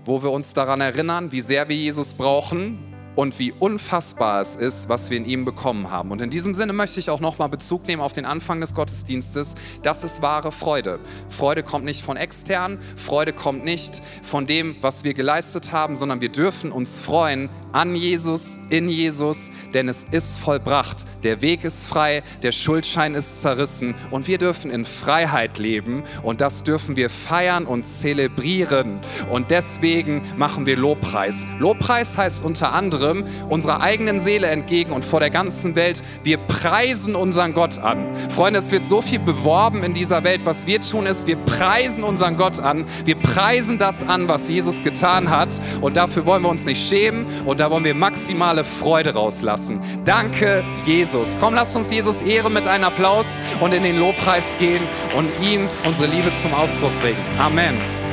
wo 0.06 0.24
wir 0.24 0.32
uns 0.32 0.54
daran 0.54 0.82
erinnern, 0.82 1.32
wie 1.32 1.42
sehr 1.42 1.70
wir 1.70 1.76
Jesus 1.76 2.14
brauchen 2.14 2.87
und 3.18 3.39
wie 3.39 3.51
unfassbar 3.51 4.41
es 4.41 4.55
ist, 4.55 4.89
was 4.89 5.09
wir 5.09 5.18
in 5.18 5.26
ihm 5.26 5.43
bekommen 5.43 5.89
haben. 5.89 6.11
Und 6.11 6.22
in 6.22 6.30
diesem 6.30 6.53
Sinne 6.53 6.72
möchte 6.72 6.99
ich 6.99 7.09
auch 7.09 7.20
nochmal 7.20 7.49
Bezug 7.49 7.88
nehmen 7.88 8.01
auf 8.01 8.13
den 8.13 8.26
Anfang 8.26 8.61
des 8.61 8.76
Gottesdienstes. 8.76 9.55
Das 9.82 10.03
ist 10.03 10.22
wahre 10.22 10.51
Freude. 10.51 10.99
Freude 11.28 11.63
kommt 11.63 11.84
nicht 11.84 12.03
von 12.03 12.15
extern, 12.15 12.78
Freude 12.95 13.34
kommt 13.34 13.65
nicht 13.65 14.03
von 14.22 14.45
dem, 14.45 14.76
was 14.82 15.03
wir 15.03 15.15
geleistet 15.15 15.72
haben, 15.72 15.95
sondern 15.95 16.22
wir 16.22 16.30
dürfen 16.30 16.72
uns 16.72 16.99
freuen 16.99 17.49
an 17.72 17.95
Jesus, 17.95 18.59
in 18.70 18.88
Jesus, 18.88 19.49
denn 19.74 19.89
es 19.89 20.05
ist 20.11 20.38
vollbracht. 20.38 21.05
Der 21.24 21.41
Weg 21.41 21.63
ist 21.63 21.88
frei, 21.88 22.24
der 22.43 22.51
Schuldschein 22.51 23.15
ist 23.15 23.41
zerrissen 23.41 23.95
und 24.11 24.28
wir 24.28 24.38
dürfen 24.38 24.70
in 24.70 24.86
Freiheit 24.86 25.57
leben 25.57 26.03
und 26.22 26.39
das 26.39 26.63
dürfen 26.63 26.95
wir 26.95 27.09
feiern 27.09 27.65
und 27.65 27.86
zelebrieren. 27.86 28.99
Und 29.30 29.49
deswegen 29.49 30.22
machen 30.38 30.68
wir 30.68 30.78
Lobpreis. 30.78 31.45
Lobpreis 31.59 32.18
heißt 32.18 32.45
unter 32.45 32.74
anderem, 32.74 33.07
anderem 33.08 33.24
unserer 33.49 33.82
eigenen 33.82 34.20
Seele 34.20 34.47
entgegen 34.47 34.91
und 34.91 35.05
vor 35.05 35.20
der 35.20 35.30
ganzen 35.30 35.76
Welt. 35.76 36.01
Wir 36.24 36.38
preisen 36.38 37.16
unseren 37.16 37.53
Gott 37.53 37.80
an. 37.80 38.08
Freunde, 38.30 38.60
es 38.60 38.72
wird 38.72 38.86
so 38.86 39.01
viel 39.01 39.20
beworben 39.20 39.84
in 39.84 39.93
dieser 39.93 40.24
Welt. 40.24 40.45
Was 40.45 40.68
wir 40.68 40.82
tun 40.82 41.05
ist, 41.05 41.28
wir 41.28 41.38
preisen 41.38 42.03
unseren 42.03 42.38
Gott 42.38 42.60
an. 42.60 42.86
Wir 43.05 43.16
preisen 43.16 43.78
das 43.78 44.08
an, 44.08 44.28
was 44.28 44.47
Jesus 44.49 44.82
getan 44.84 45.30
hat. 45.30 45.60
Und 45.82 45.97
dafür 45.97 46.26
wollen 46.26 46.43
wir 46.43 46.49
uns 46.49 46.66
nicht 46.66 46.88
schämen 46.88 47.26
und 47.45 47.60
da 47.60 47.72
wollen 47.72 47.84
wir 47.84 47.95
maximale 47.95 48.64
Freude 48.64 49.14
rauslassen. 49.14 49.80
Danke, 50.03 50.64
Jesus. 50.86 51.38
Komm, 51.39 51.55
lass 51.55 51.76
uns 51.76 51.91
Jesus 51.91 52.22
ehren 52.22 52.53
mit 52.53 52.68
einem 52.68 52.86
Applaus 52.86 53.39
und 53.62 53.74
in 53.74 53.84
den 53.84 53.99
Lobpreis 53.99 54.55
gehen 54.60 54.84
und 55.16 55.30
ihm 55.41 55.68
unsere 55.86 56.10
Liebe 56.10 56.32
zum 56.41 56.53
Ausdruck 56.53 56.97
bringen. 56.99 57.20
Amen. 57.39 58.07